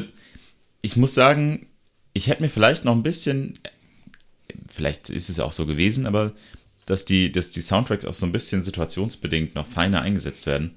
[0.82, 1.68] ich muss sagen,
[2.14, 3.60] ich hätte mir vielleicht noch ein bisschen,
[4.68, 6.34] vielleicht ist es auch so gewesen, aber
[6.86, 10.72] dass die, dass die Soundtracks auch so ein bisschen situationsbedingt noch feiner eingesetzt werden.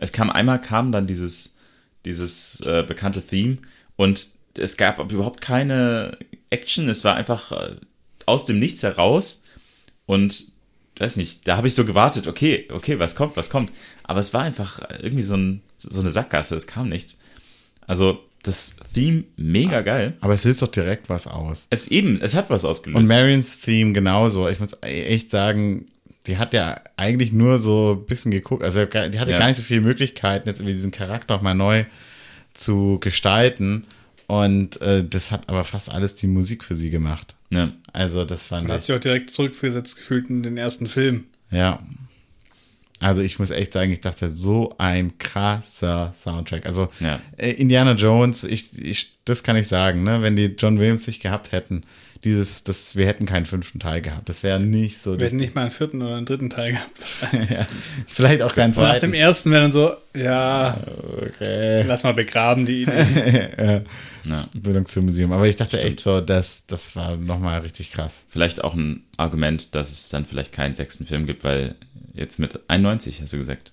[0.00, 1.56] Es kam einmal kam dann dieses,
[2.04, 3.58] dieses äh, bekannte Theme
[3.96, 6.16] und es gab überhaupt keine
[6.48, 7.76] Action, es war einfach äh,
[8.26, 9.44] aus dem Nichts heraus
[10.06, 10.52] und
[10.98, 13.70] weiß nicht, da habe ich so gewartet, okay, okay, was kommt, was kommt.
[14.02, 17.18] Aber es war einfach irgendwie so, ein, so eine Sackgasse, es kam nichts.
[17.86, 20.16] Also das Theme mega geil.
[20.20, 21.66] Aber es löst doch direkt was aus.
[21.70, 22.98] Es eben, es hat was ausgelöst.
[22.98, 24.48] Und Marions Theme genauso.
[24.48, 25.89] Ich muss echt sagen,
[26.26, 28.62] die hat ja eigentlich nur so ein bisschen geguckt.
[28.62, 29.38] Also die hatte ja.
[29.38, 31.84] gar nicht so viele Möglichkeiten, jetzt irgendwie diesen Charakter nochmal neu
[32.52, 33.84] zu gestalten.
[34.26, 37.34] Und äh, das hat aber fast alles die Musik für sie gemacht.
[37.50, 37.72] Ja.
[37.92, 38.74] Also das fand Man ich.
[38.76, 41.24] hat sich auch direkt zurückversetzt gefühlt in den ersten Film.
[41.50, 41.80] Ja.
[43.00, 46.66] Also ich muss echt sagen, ich dachte, so ein krasser Soundtrack.
[46.66, 47.18] Also ja.
[47.38, 50.20] äh, Indiana Jones, ich, ich, das kann ich sagen, ne?
[50.20, 51.82] wenn die John Williams nicht gehabt hätten,
[52.24, 54.28] dieses, das, wir hätten keinen fünften Teil gehabt.
[54.28, 55.18] Das wäre nicht so.
[55.18, 56.92] Wir hätten nicht mal einen vierten oder einen dritten Teil gehabt.
[57.50, 57.66] ja,
[58.06, 58.92] vielleicht auch keinen zweiten.
[58.92, 60.76] Nach dem ersten wäre dann so, ja,
[61.16, 61.82] okay.
[61.82, 63.50] lass mal begraben die Idee.
[63.58, 63.82] ja.
[64.24, 64.48] Ja.
[64.54, 65.32] Bildung zum Museum.
[65.32, 65.94] Aber ich dachte Stimmt.
[65.94, 68.26] echt so, dass das war nochmal richtig krass.
[68.28, 71.74] Vielleicht auch ein Argument, dass es dann vielleicht keinen sechsten Film gibt, weil
[72.12, 73.72] jetzt mit 91 hast du gesagt.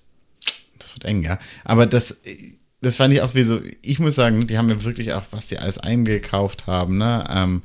[0.78, 1.38] Das wird eng, ja.
[1.64, 2.22] Aber das,
[2.80, 5.48] das fand ich auch wie so, ich muss sagen, die haben ja wirklich auch, was
[5.48, 7.26] die alles eingekauft haben, ne?
[7.28, 7.62] Ähm,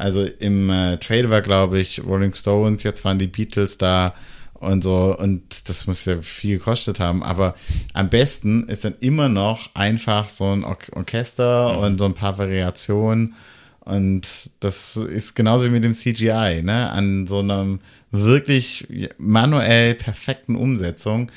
[0.00, 4.14] also im äh, Trade war, glaube ich, Rolling Stones, jetzt waren die Beatles da
[4.54, 5.16] und so.
[5.16, 7.22] Und das muss ja viel gekostet haben.
[7.22, 7.54] Aber
[7.92, 11.78] am besten ist dann immer noch einfach so ein Or Orchester mhm.
[11.78, 13.34] und so ein paar Variationen.
[13.80, 16.90] Und das ist genauso wie mit dem CGI, ne?
[16.90, 18.86] An so einem wirklich
[19.18, 21.30] manuell perfekten Umsetzung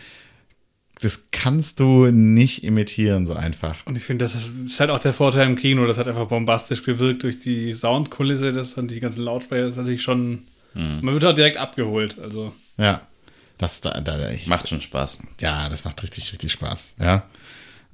[1.03, 3.85] das kannst du nicht imitieren so einfach.
[3.85, 5.85] Und ich finde, das ist halt auch der Vorteil im Kino.
[5.85, 9.65] Das hat einfach bombastisch gewirkt durch die Soundkulisse, das und die ganzen Lautsprecher.
[9.65, 10.43] Das ist natürlich schon.
[10.73, 10.99] Mhm.
[11.01, 12.17] Man wird auch direkt abgeholt.
[12.19, 12.53] Also.
[12.77, 13.01] Ja.
[13.57, 15.23] Das da, da echt, macht schon Spaß.
[15.41, 16.95] Ja, das macht richtig, richtig Spaß.
[16.99, 17.27] Ja.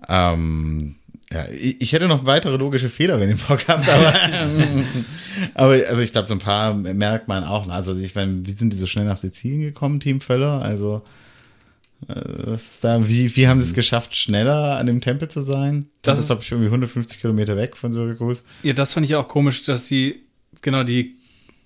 [0.07, 0.95] Ähm,
[1.33, 4.13] ja, ich, ich hätte noch weitere logische Fehler, wenn ihr Bock habt, aber,
[5.55, 7.67] aber also ich glaube, so ein paar merkt man auch.
[7.69, 10.61] Also ich meine, wie sind die so schnell nach Sizilien gekommen, Team Völler?
[10.61, 11.03] Also
[12.07, 15.87] was ist da, wie, wie haben sie es geschafft, schneller an dem Tempel zu sein?
[16.01, 18.45] Das, das ist, glaube ich, irgendwie 150 Kilometer weg von Syrakus.
[18.63, 20.21] Ja, das fand ich auch komisch, dass die,
[20.61, 21.17] genau, die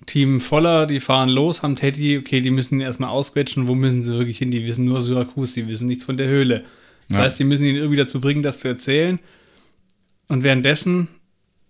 [0.05, 4.01] Team Voller, die fahren los, haben Teddy, okay, die müssen ihn erstmal ausquetschen, wo müssen
[4.01, 4.51] sie wirklich hin?
[4.51, 6.65] Die wissen nur Syrakus, die wissen nichts von der Höhle.
[7.07, 7.23] Das ja.
[7.23, 9.19] heißt, die müssen ihn irgendwie dazu bringen, das zu erzählen.
[10.27, 11.07] Und währenddessen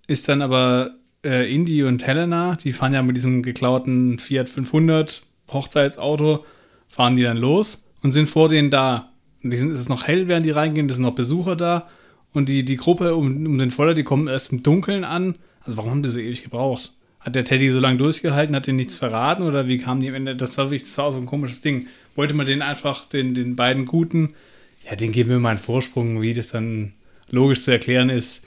[0.08, 5.24] ist dann aber äh, Indy und Helena, die fahren ja mit diesem geklauten Fiat 500
[5.50, 6.46] Hochzeitsauto,
[6.88, 9.10] fahren die dann los und sind vor denen da.
[9.44, 11.90] Und die sind, es ist noch hell, während die reingehen, es sind noch Besucher da.
[12.34, 15.36] Und die, die Gruppe um, um den Voller, die kommen erst im Dunkeln an.
[15.62, 16.92] Also warum haben die so ewig gebraucht?
[17.20, 20.16] Hat der Teddy so lange durchgehalten, hat den nichts verraten oder wie kam die am
[20.16, 20.36] Ende?
[20.36, 21.88] Das war wirklich, das so ein komisches Ding.
[22.16, 24.34] Wollte man den einfach, den, den beiden Guten,
[24.86, 26.94] ja, den geben wir mal einen Vorsprung, wie das dann
[27.30, 28.44] logisch zu erklären ist.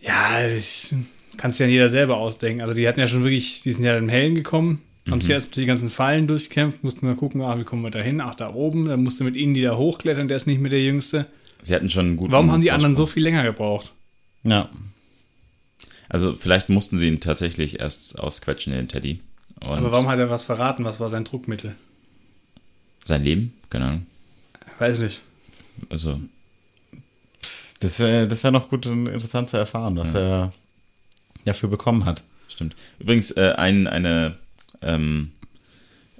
[0.00, 0.94] Ja, ich
[1.36, 2.60] kann es ja jeder selber ausdenken.
[2.60, 5.12] Also die hatten ja schon wirklich, die sind ja im Hellen gekommen, mhm.
[5.12, 8.00] haben sich erst die ganzen Fallen durchkämpft, mussten mal gucken, ah, wie kommen wir da
[8.00, 8.20] hin?
[8.20, 10.82] Ach, da oben, dann musste mit ihnen die da hochklettern, der ist nicht mehr der
[10.82, 11.26] Jüngste.
[11.62, 12.90] Sie hatten schon einen guten Warum haben die Vorsprung.
[12.90, 13.92] anderen so viel länger gebraucht?
[14.42, 14.68] Ja,
[16.14, 19.20] also vielleicht mussten sie ihn tatsächlich erst ausquetschen, den Teddy.
[19.66, 20.84] Und Aber warum hat er was verraten?
[20.84, 21.74] Was war sein Druckmittel?
[23.04, 23.54] Sein Leben?
[23.70, 24.06] Keine Ahnung.
[24.78, 25.20] Weiß nicht.
[25.90, 26.20] Also.
[27.80, 30.20] Das wäre das wär noch gut und interessant zu erfahren, was ja.
[30.20, 30.52] er
[31.44, 32.22] dafür bekommen hat.
[32.48, 32.76] Stimmt.
[32.98, 34.38] Übrigens, äh, ein, eine
[34.84, 35.32] ähm,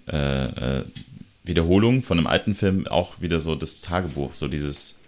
[0.07, 0.85] äh, äh,
[1.45, 5.03] Wiederholung von einem alten Film, auch wieder so das Tagebuch, so dieses.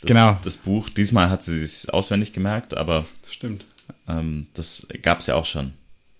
[0.00, 0.38] Das, genau.
[0.42, 0.88] Das Buch.
[0.88, 3.04] Diesmal hat sie es auswendig gemerkt, aber.
[3.28, 3.66] Stimmt.
[4.08, 5.72] Ähm, das gab es ja auch schon.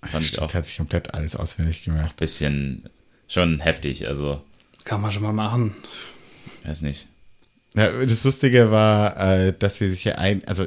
[0.02, 0.54] Fand Stimmt, ich auch.
[0.54, 2.16] Hat sich komplett alles auswendig gemacht.
[2.16, 2.88] Bisschen
[3.28, 4.42] schon heftig, also.
[4.84, 5.74] Kann man schon mal machen.
[6.64, 7.08] Weiß nicht.
[7.74, 10.66] Ja, das Lustige war, äh, dass sie sich ja ein, also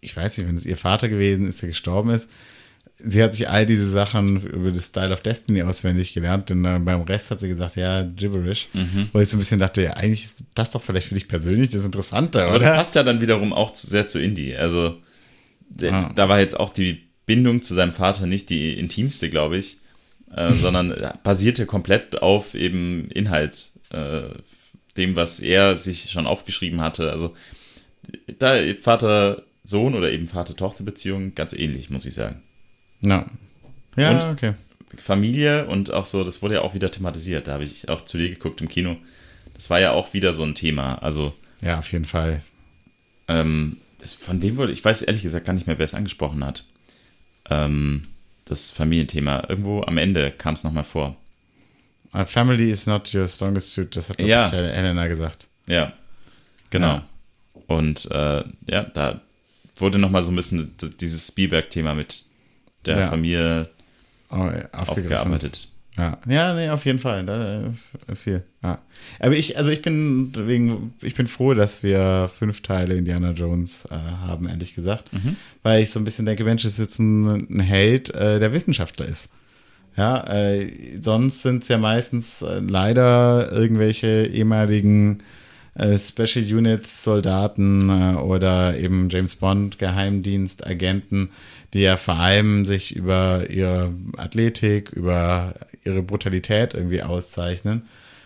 [0.00, 2.30] ich weiß nicht, wenn es ihr Vater gewesen ist, der gestorben ist,
[2.98, 6.78] sie hat sich all diese Sachen über das Style of Destiny auswendig gelernt, denn äh,
[6.80, 8.68] beim Rest hat sie gesagt, ja, gibberish.
[8.72, 9.08] Mhm.
[9.12, 11.70] Wo ich so ein bisschen dachte, ja, eigentlich ist das doch vielleicht für dich persönlich
[11.70, 12.66] das Interessante, Aber oder?
[12.66, 14.56] das passt ja dann wiederum auch zu, sehr zu Indie.
[14.56, 14.96] Also
[15.82, 16.10] ah.
[16.14, 19.78] da war jetzt auch die Bindung zu seinem Vater nicht die intimste, glaube ich,
[20.34, 20.92] äh, sondern
[21.22, 24.22] basierte komplett auf eben Inhalt, äh,
[24.96, 27.12] dem, was er sich schon aufgeschrieben hatte.
[27.12, 27.36] Also
[28.38, 32.42] da Vater-Sohn oder eben Vater-Tochter-Beziehung ganz ähnlich, muss ich sagen.
[33.00, 33.26] Ja.
[33.96, 34.54] Ja, und okay.
[34.96, 37.48] Familie und auch so, das wurde ja auch wieder thematisiert.
[37.48, 38.96] Da habe ich auch zu dir geguckt im Kino.
[39.54, 40.96] das war ja auch wieder so ein Thema.
[41.02, 41.34] Also.
[41.60, 42.42] Ja, auf jeden Fall.
[43.26, 46.44] Ähm, das, von wem wurde, ich weiß ehrlich gesagt gar nicht mehr, wer es angesprochen
[46.44, 46.64] hat.
[47.50, 48.08] Ähm,
[48.44, 49.44] das Familienthema.
[49.48, 51.16] Irgendwo am Ende kam es nochmal vor.
[52.12, 54.46] A family is not your strongest suit, das hat ja.
[54.46, 55.48] ich, Helena gesagt.
[55.66, 55.92] Ja,
[56.70, 56.94] genau.
[56.94, 57.08] Ja.
[57.66, 59.20] Und äh, ja, da
[59.76, 62.24] wurde nochmal so ein bisschen dieses Spielberg-Thema mit
[62.94, 63.08] der ja.
[63.08, 63.68] Familie
[64.30, 65.68] oh, aufgearbeitet.
[65.96, 67.26] Ja, ja, nee, auf jeden Fall.
[67.26, 67.72] Da
[68.06, 68.44] ist viel.
[68.62, 68.78] Ja.
[69.18, 73.88] Aber ich, also ich bin wegen, ich bin froh, dass wir fünf Teile Indiana Jones
[73.90, 75.12] äh, haben, ehrlich gesagt.
[75.12, 75.34] Mhm.
[75.64, 79.06] Weil ich so ein bisschen denke, Mensch, ist jetzt ein, ein Held, äh, der Wissenschaftler
[79.06, 79.32] ist.
[79.96, 80.70] Ja, äh,
[81.00, 85.24] sonst sind es ja meistens äh, leider irgendwelche ehemaligen
[85.74, 91.30] äh, Special Units Soldaten äh, oder eben James Bond Geheimdienst Agenten,
[91.74, 95.54] die ja vor allem sich über ihre Athletik, über
[95.84, 97.82] ihre Brutalität irgendwie auszeichnen.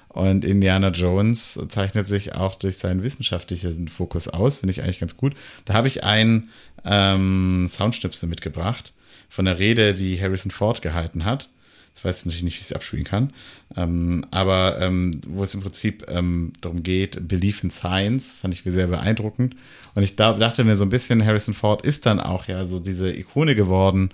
[0.08, 5.16] Und Indiana Jones zeichnet sich auch durch seinen wissenschaftlichen Fokus aus, finde ich eigentlich ganz
[5.16, 5.34] gut.
[5.64, 6.50] Da habe ich einen
[6.84, 8.92] ähm, Soundschnipsel mitgebracht
[9.30, 11.48] von der Rede, die Harrison Ford gehalten hat.
[11.96, 13.32] Ich weiß natürlich nicht, wie ich es abspielen kann.
[13.76, 18.62] Ähm, aber ähm, wo es im Prinzip ähm, darum geht, Belief in Science, fand ich
[18.64, 19.54] sehr beeindruckend.
[19.94, 22.80] Und ich da, dachte mir so ein bisschen, Harrison Ford ist dann auch ja so
[22.80, 24.10] diese Ikone geworden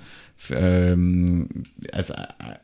[0.50, 1.48] ähm,
[1.92, 2.14] als äh,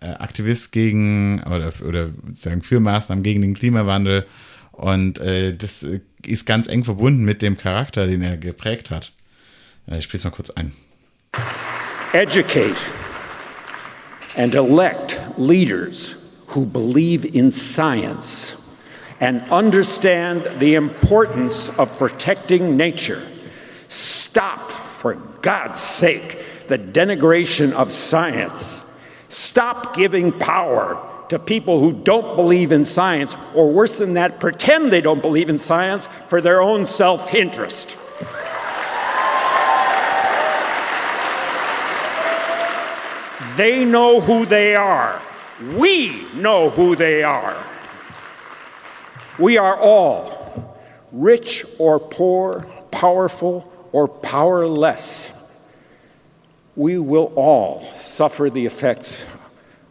[0.01, 4.27] Aktivist gegen oder, oder sozusagen für Maßnahmen gegen den Klimawandel.
[4.73, 5.87] Und äh, das
[6.27, 9.13] ist ganz eng verbunden mit dem Charakter, den er geprägt hat.
[9.87, 10.73] Äh, ich spiele es mal kurz ein.
[12.13, 12.77] Educate
[14.37, 16.17] and elect leaders
[16.49, 18.61] who believe in science
[19.21, 23.27] and understand the importance of protecting nature.
[23.89, 28.83] Stop, for God's sake, the denigration of science.
[29.29, 34.93] Stop giving power to people who don't believe in science, or worse than that, pretend
[34.93, 37.97] they don't believe in science for their own self interest.
[43.57, 45.21] They know who they are.
[45.77, 47.57] We know who they are.
[49.39, 50.79] We are all,
[51.13, 55.33] rich or poor, powerful or powerless,
[56.77, 59.25] we will all suffer the effects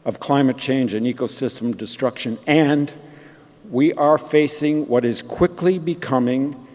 [0.03, 2.91] of climate change and ecosystem destruction, and
[3.69, 6.67] we are facing what is quickly becoming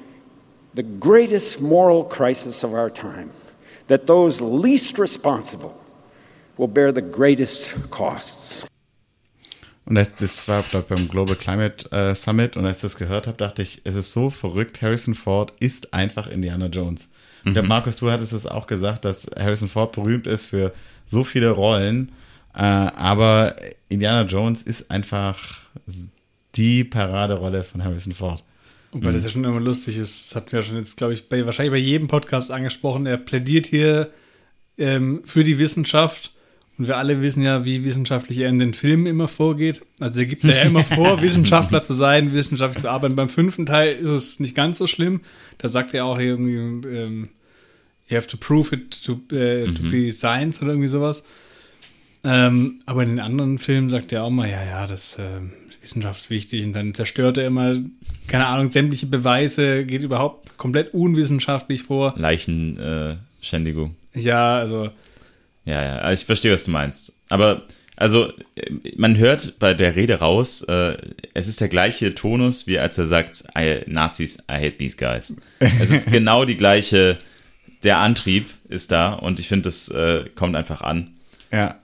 [0.72, 3.30] the greatest moral crisis of our time
[3.88, 5.77] that those least responsible
[6.58, 8.66] will bear the greatest costs.
[9.88, 12.58] Und das, das war, glaube ich, beim Global Climate äh, Summit.
[12.58, 14.82] Und als ich das gehört habe, dachte ich, es ist so verrückt.
[14.82, 17.08] Harrison Ford ist einfach Indiana Jones.
[17.44, 17.70] Und der mhm.
[17.70, 20.74] Markus, du hattest es auch gesagt, dass Harrison Ford berühmt ist für
[21.06, 22.12] so viele Rollen.
[22.54, 23.56] Äh, aber
[23.88, 25.38] Indiana Jones ist einfach
[26.54, 28.44] die Paraderolle von Harrison Ford.
[28.92, 29.14] Wobei mhm.
[29.14, 30.30] das ja schon immer lustig ist.
[30.30, 33.06] Das hatten wir schon jetzt, glaube ich, bei, wahrscheinlich bei jedem Podcast angesprochen.
[33.06, 34.10] Er plädiert hier
[34.76, 36.32] ähm, für die Wissenschaft
[36.78, 39.82] und wir alle wissen ja, wie wissenschaftlich er in den Filmen immer vorgeht.
[39.98, 43.16] Also er gibt ja immer vor, Wissenschaftler zu sein, wissenschaftlich zu arbeiten.
[43.16, 45.22] Beim fünften Teil ist es nicht ganz so schlimm.
[45.58, 47.30] Da sagt er auch irgendwie, ähm,
[48.08, 49.74] you have to prove it to, äh, mhm.
[49.74, 51.26] to be science oder irgendwie sowas.
[52.22, 55.40] Ähm, aber in den anderen Filmen sagt er auch mal, ja, ja, das äh,
[55.82, 56.64] Wissenschaft ist wichtig.
[56.64, 57.74] Und dann zerstört er immer,
[58.28, 62.14] keine Ahnung, sämtliche Beweise, geht überhaupt komplett unwissenschaftlich vor.
[62.16, 63.96] Leichenschändigung.
[64.14, 64.90] Äh, ja, also
[65.68, 67.12] ja, ja, also ich verstehe, was du meinst.
[67.28, 67.62] Aber
[67.96, 68.32] also
[68.96, 70.96] man hört bei der Rede raus, äh,
[71.34, 75.36] es ist der gleiche Tonus, wie als er sagt, I, Nazis, I hate these guys.
[75.58, 77.18] Es ist genau die gleiche,
[77.82, 81.16] der Antrieb ist da und ich finde, das äh, kommt einfach an.
[81.52, 81.76] Ja.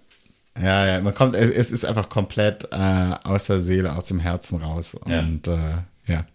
[0.58, 4.62] Ja, ja, man kommt, es, ist einfach komplett äh, aus der Seele, aus dem Herzen
[4.62, 4.94] raus.
[4.94, 5.82] Und ja.
[6.06, 6.26] Äh, ja.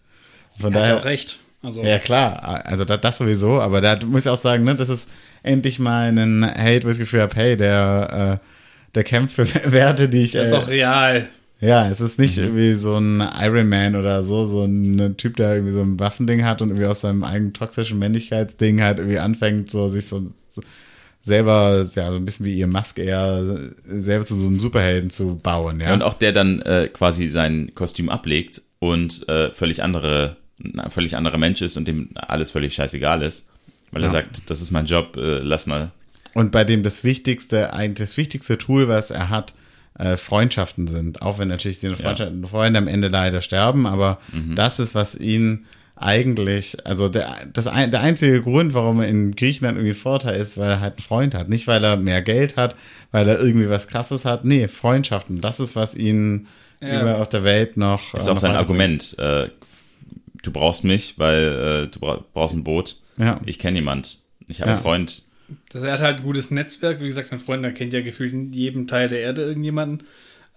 [0.59, 0.95] Von er daher.
[0.95, 1.39] Hat auch recht.
[1.61, 1.83] Also.
[1.83, 5.09] Ja, klar, also das, das sowieso, aber da muss ich auch sagen, ne, das ist
[5.43, 8.45] endlich mal einen Hate, wo ich das Gefühl habe, hey, der, äh,
[8.95, 10.31] der kämpft für Werte, die ich.
[10.31, 11.29] Das ist äh, auch real.
[11.61, 12.43] Ja, es ist nicht mhm.
[12.43, 16.45] irgendwie so ein Iron Man oder so, so ein Typ, der irgendwie so ein Waffending
[16.45, 20.61] hat und irgendwie aus seinem eigenen toxischen Männlichkeitsding halt irgendwie anfängt, so sich so, so
[21.21, 25.35] selber, ja, so ein bisschen wie ihr Musk eher, selber zu so einem Superhelden zu
[25.35, 25.87] bauen, ja.
[25.87, 30.37] ja und auch der dann äh, quasi sein Kostüm ablegt und äh, völlig andere,
[30.89, 33.51] völlig anderer Mensch ist und dem alles völlig scheißegal ist.
[33.91, 34.07] Weil ja.
[34.07, 35.91] er sagt, das ist mein Job, äh, lass mal.
[36.33, 39.53] Und bei dem das wichtigste, das wichtigste Tool, was er hat,
[39.97, 41.21] äh, Freundschaften sind.
[41.21, 42.47] Auch wenn natürlich die Freundschaften, ja.
[42.47, 44.55] Freunde am Ende leider sterben, aber mhm.
[44.55, 45.65] das ist, was ihn
[45.95, 50.57] eigentlich, also der, das, der einzige Grund, warum er in Griechenland irgendwie einen Vorteil ist,
[50.57, 51.49] weil er halt einen Freund hat.
[51.49, 52.75] Nicht, weil er mehr Geld hat,
[53.11, 54.45] weil er irgendwie was Krasses hat.
[54.45, 55.41] Nee, Freundschaften.
[55.41, 56.47] Das ist, was ihn
[56.79, 57.01] ja.
[57.01, 58.13] über auf der Welt noch.
[58.13, 59.17] Ist auch sein Argument.
[59.19, 59.49] Äh,
[60.41, 61.99] du brauchst mich, weil äh, du
[62.33, 62.97] brauchst ein Boot.
[63.17, 63.39] Ja.
[63.45, 64.19] Ich kenne jemand.
[64.47, 64.75] Ich habe ja.
[64.75, 65.23] einen Freund.
[65.69, 67.01] Das, er hat halt ein gutes Netzwerk.
[67.01, 70.07] Wie gesagt, ein Freund, der kennt ja gefühlt in jedem Teil der Erde irgendjemanden.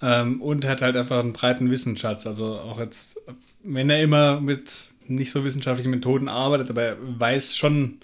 [0.00, 2.26] Ähm, und hat halt einfach einen breiten Wissensschatz.
[2.26, 3.18] Also auch jetzt,
[3.62, 7.98] wenn er immer mit nicht so wissenschaftlichen Methoden arbeitet, aber er weiß schon,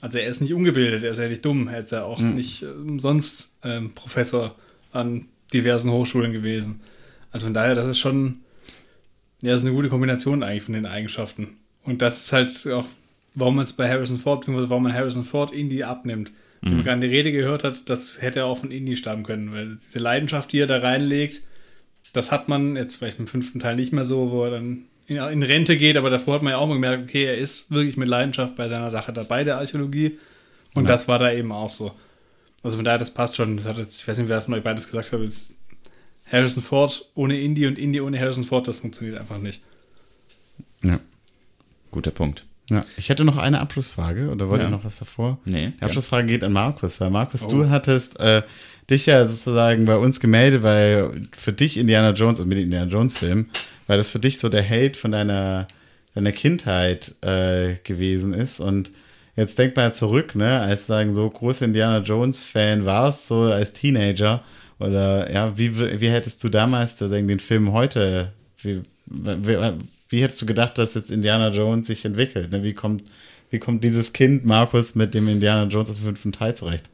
[0.00, 2.34] also er ist nicht ungebildet, er ist ja nicht dumm, er ist ja auch mhm.
[2.34, 4.54] nicht umsonst ähm, Professor
[4.92, 6.80] an diversen Hochschulen gewesen.
[7.30, 8.40] Also von daher, das ist schon,
[9.42, 11.58] ja, das ist eine gute Kombination eigentlich von den Eigenschaften.
[11.82, 12.86] Und das ist halt auch,
[13.34, 16.30] warum man es bei Harrison Ford, beziehungsweise warum man Harrison Ford Indie abnimmt.
[16.62, 16.68] Mhm.
[16.68, 19.52] Wenn man gerade die Rede gehört hat, das hätte er auch von Indie stammen können,
[19.52, 21.42] weil diese Leidenschaft, die er da reinlegt,
[22.12, 25.42] das hat man jetzt vielleicht im fünften Teil nicht mehr so, wo er dann in
[25.42, 28.56] Rente geht, aber davor hat man ja auch gemerkt, okay, er ist wirklich mit Leidenschaft
[28.56, 30.18] bei seiner Sache dabei, der Archäologie.
[30.74, 30.88] Und ja.
[30.88, 31.92] das war da eben auch so.
[32.62, 33.56] Also von daher, das passt schon.
[33.56, 35.20] Das hat jetzt, ich weiß nicht, wer von euch beides gesagt hat,
[36.30, 39.62] Harrison Ford ohne Indie und Indie ohne Harrison Ford, das funktioniert einfach nicht.
[40.82, 40.98] Ja.
[41.90, 42.44] Guter Punkt.
[42.70, 44.66] Ja, ich hätte noch eine Abschlussfrage oder wollt ja.
[44.66, 45.38] ihr noch was davor?
[45.44, 45.72] Nee.
[45.78, 47.50] Die Abschlussfrage geht an Markus, weil Markus, oh.
[47.50, 48.42] du hattest äh,
[48.90, 52.90] dich ja sozusagen bei uns gemeldet, weil für dich Indiana Jones, also mit dem Indiana
[52.90, 53.46] Jones Film,
[53.86, 55.68] weil das für dich so der Held von deiner,
[56.14, 58.58] deiner Kindheit äh, gewesen ist.
[58.58, 58.90] Und
[59.36, 63.74] jetzt denk mal zurück, ne, als sagen so großer Indiana Jones Fan warst, so als
[63.74, 64.42] Teenager.
[64.78, 69.72] Oder ja, wie, wie hättest du damals den Film heute, wie, wie,
[70.08, 72.52] wie hättest du gedacht, dass jetzt Indiana Jones sich entwickelt?
[72.52, 72.62] Ne?
[72.62, 73.04] Wie, kommt,
[73.50, 76.84] wie kommt dieses Kind, Markus, mit dem Indiana Jones aus dem fünften Teil zurecht?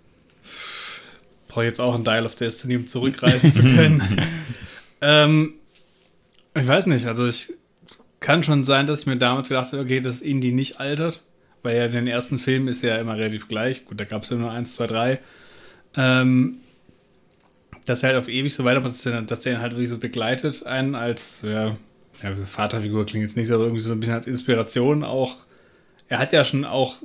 [1.48, 4.02] Brauche jetzt auch ein Dial of Destiny, um zurückreisen zu können.
[5.00, 5.54] ähm,
[6.54, 7.52] ich weiß nicht, also ich
[8.20, 11.20] kann schon sein, dass ich mir damals gedacht habe, okay, dass Indie nicht altert,
[11.62, 13.84] weil ja in den ersten Filmen ist ja immer relativ gleich.
[13.84, 15.18] Gut, da gab es ja nur eins, zwei, drei.
[15.96, 16.58] Ähm,
[17.84, 20.94] dass er halt auf ewig so weitermacht, dass er, ihn halt wirklich so begleitet, einen
[20.94, 21.76] als, ja,
[22.22, 25.36] ja, Vaterfigur klingt jetzt nicht so, aber irgendwie so ein bisschen als Inspiration auch.
[26.08, 26.96] Er hat ja schon auch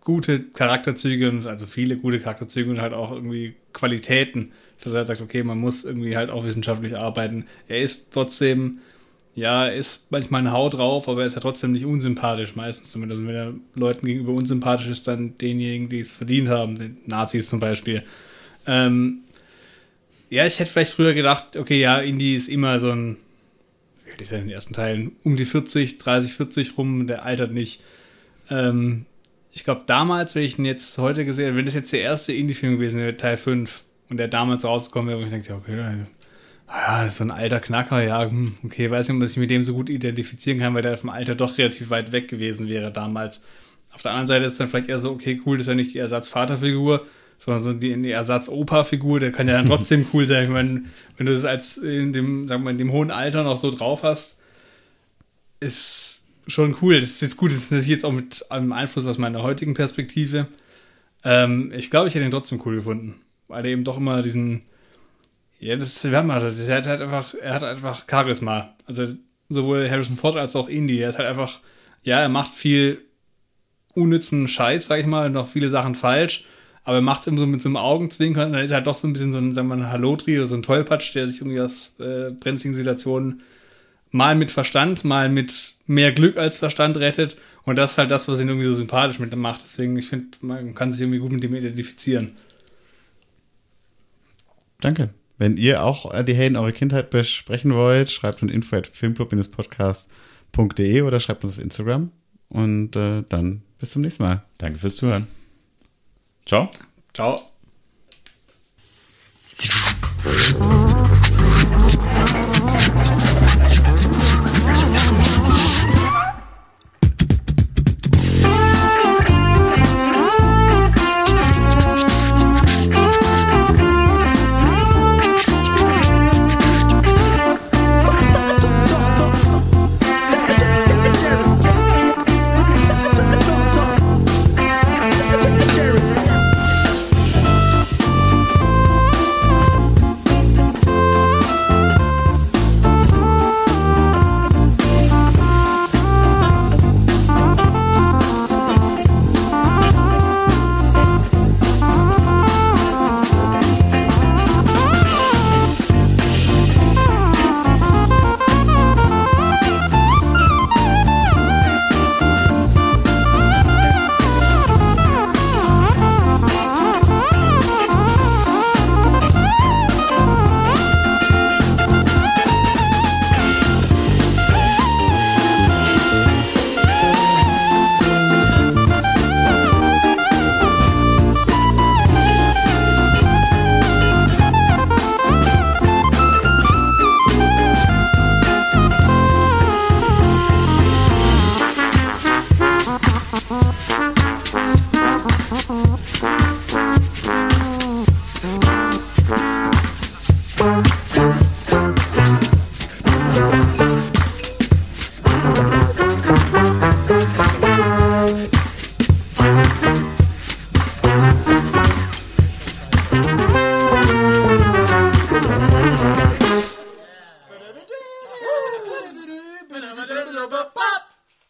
[0.00, 5.20] gute Charakterzüge, also viele gute Charakterzüge und halt auch irgendwie Qualitäten, dass er halt sagt,
[5.20, 7.46] okay, man muss irgendwie halt auch wissenschaftlich arbeiten.
[7.68, 8.78] Er ist trotzdem,
[9.34, 13.22] ja, ist manchmal eine Haut drauf, aber er ist ja trotzdem nicht unsympathisch, meistens zumindest.
[13.22, 17.48] Also wenn er Leuten gegenüber unsympathisch ist, dann denjenigen, die es verdient haben, den Nazis
[17.48, 18.02] zum Beispiel.
[18.66, 19.21] Ähm,
[20.32, 23.18] ja, ich hätte vielleicht früher gedacht, okay, ja, Indie ist immer so ein,
[24.16, 27.52] wie ist ja in den ersten Teilen, um die 40, 30, 40 rum, der altert
[27.52, 27.82] nicht.
[28.48, 29.04] Ähm,
[29.52, 32.32] ich glaube, damals, wenn ich ihn jetzt heute gesehen hätte, wenn das jetzt der erste
[32.32, 37.02] Indie-Film gewesen wäre, Teil 5, und der damals rausgekommen wäre, wo ich denke, okay, ja,
[37.02, 39.64] das ist so ein alter Knacker, ja, hm, okay, weiß nicht, ob ich mit dem
[39.64, 43.44] so gut identifizieren kann, weil der vom Alter doch relativ weit weg gewesen wäre damals.
[43.92, 45.92] Auf der anderen Seite ist dann vielleicht eher so, okay, cool, das ist ja nicht
[45.92, 47.04] die Ersatzvaterfigur,
[47.44, 50.44] sondern so die, die Ersatz-Opa-Figur, der kann ja dann trotzdem cool sein.
[50.44, 50.84] Ich meine,
[51.16, 54.04] wenn du das als in dem, sagen wir, in dem hohen Alter noch so drauf
[54.04, 54.40] hast,
[55.58, 57.00] ist schon cool.
[57.00, 59.74] Das ist jetzt gut, das ist natürlich jetzt auch mit einem Einfluss aus meiner heutigen
[59.74, 60.46] Perspektive.
[61.24, 64.62] Ähm, ich glaube, ich hätte ihn trotzdem cool gefunden, weil er eben doch immer diesen,
[65.58, 68.76] ja, das, wir haben halt, er hat halt einfach, er hat einfach Charisma.
[68.86, 69.06] Also
[69.48, 71.00] sowohl Harrison Ford als auch Indy.
[71.00, 71.58] Er ist halt einfach,
[72.04, 73.02] ja, er macht viel
[73.94, 76.46] unnützen Scheiß, sag ich mal, noch viele Sachen falsch,
[76.84, 78.52] aber er macht es immer so mit so einem Augenzwinkern.
[78.52, 80.38] Dann ist er halt doch so ein bisschen so ein, sagen wir mal, ein Halotri
[80.38, 83.42] oder so ein Tollpatsch, der sich irgendwie aus äh, brenzligen Situationen
[84.10, 87.36] mal mit Verstand, mal mit mehr Glück als Verstand rettet.
[87.64, 89.60] Und das ist halt das, was ihn irgendwie so sympathisch mit ihm macht.
[89.64, 92.32] Deswegen, ich finde, man kann sich irgendwie gut mit ihm identifizieren.
[94.80, 95.10] Danke.
[95.38, 101.20] Wenn ihr auch die Helden eurer Kindheit besprechen wollt, schreibt uns info at filmclub-podcast.de oder
[101.20, 102.10] schreibt uns auf Instagram.
[102.48, 104.42] Und äh, dann bis zum nächsten Mal.
[104.58, 105.28] Danke fürs Zuhören.
[106.44, 106.70] Ciao.
[107.12, 107.52] Ciao.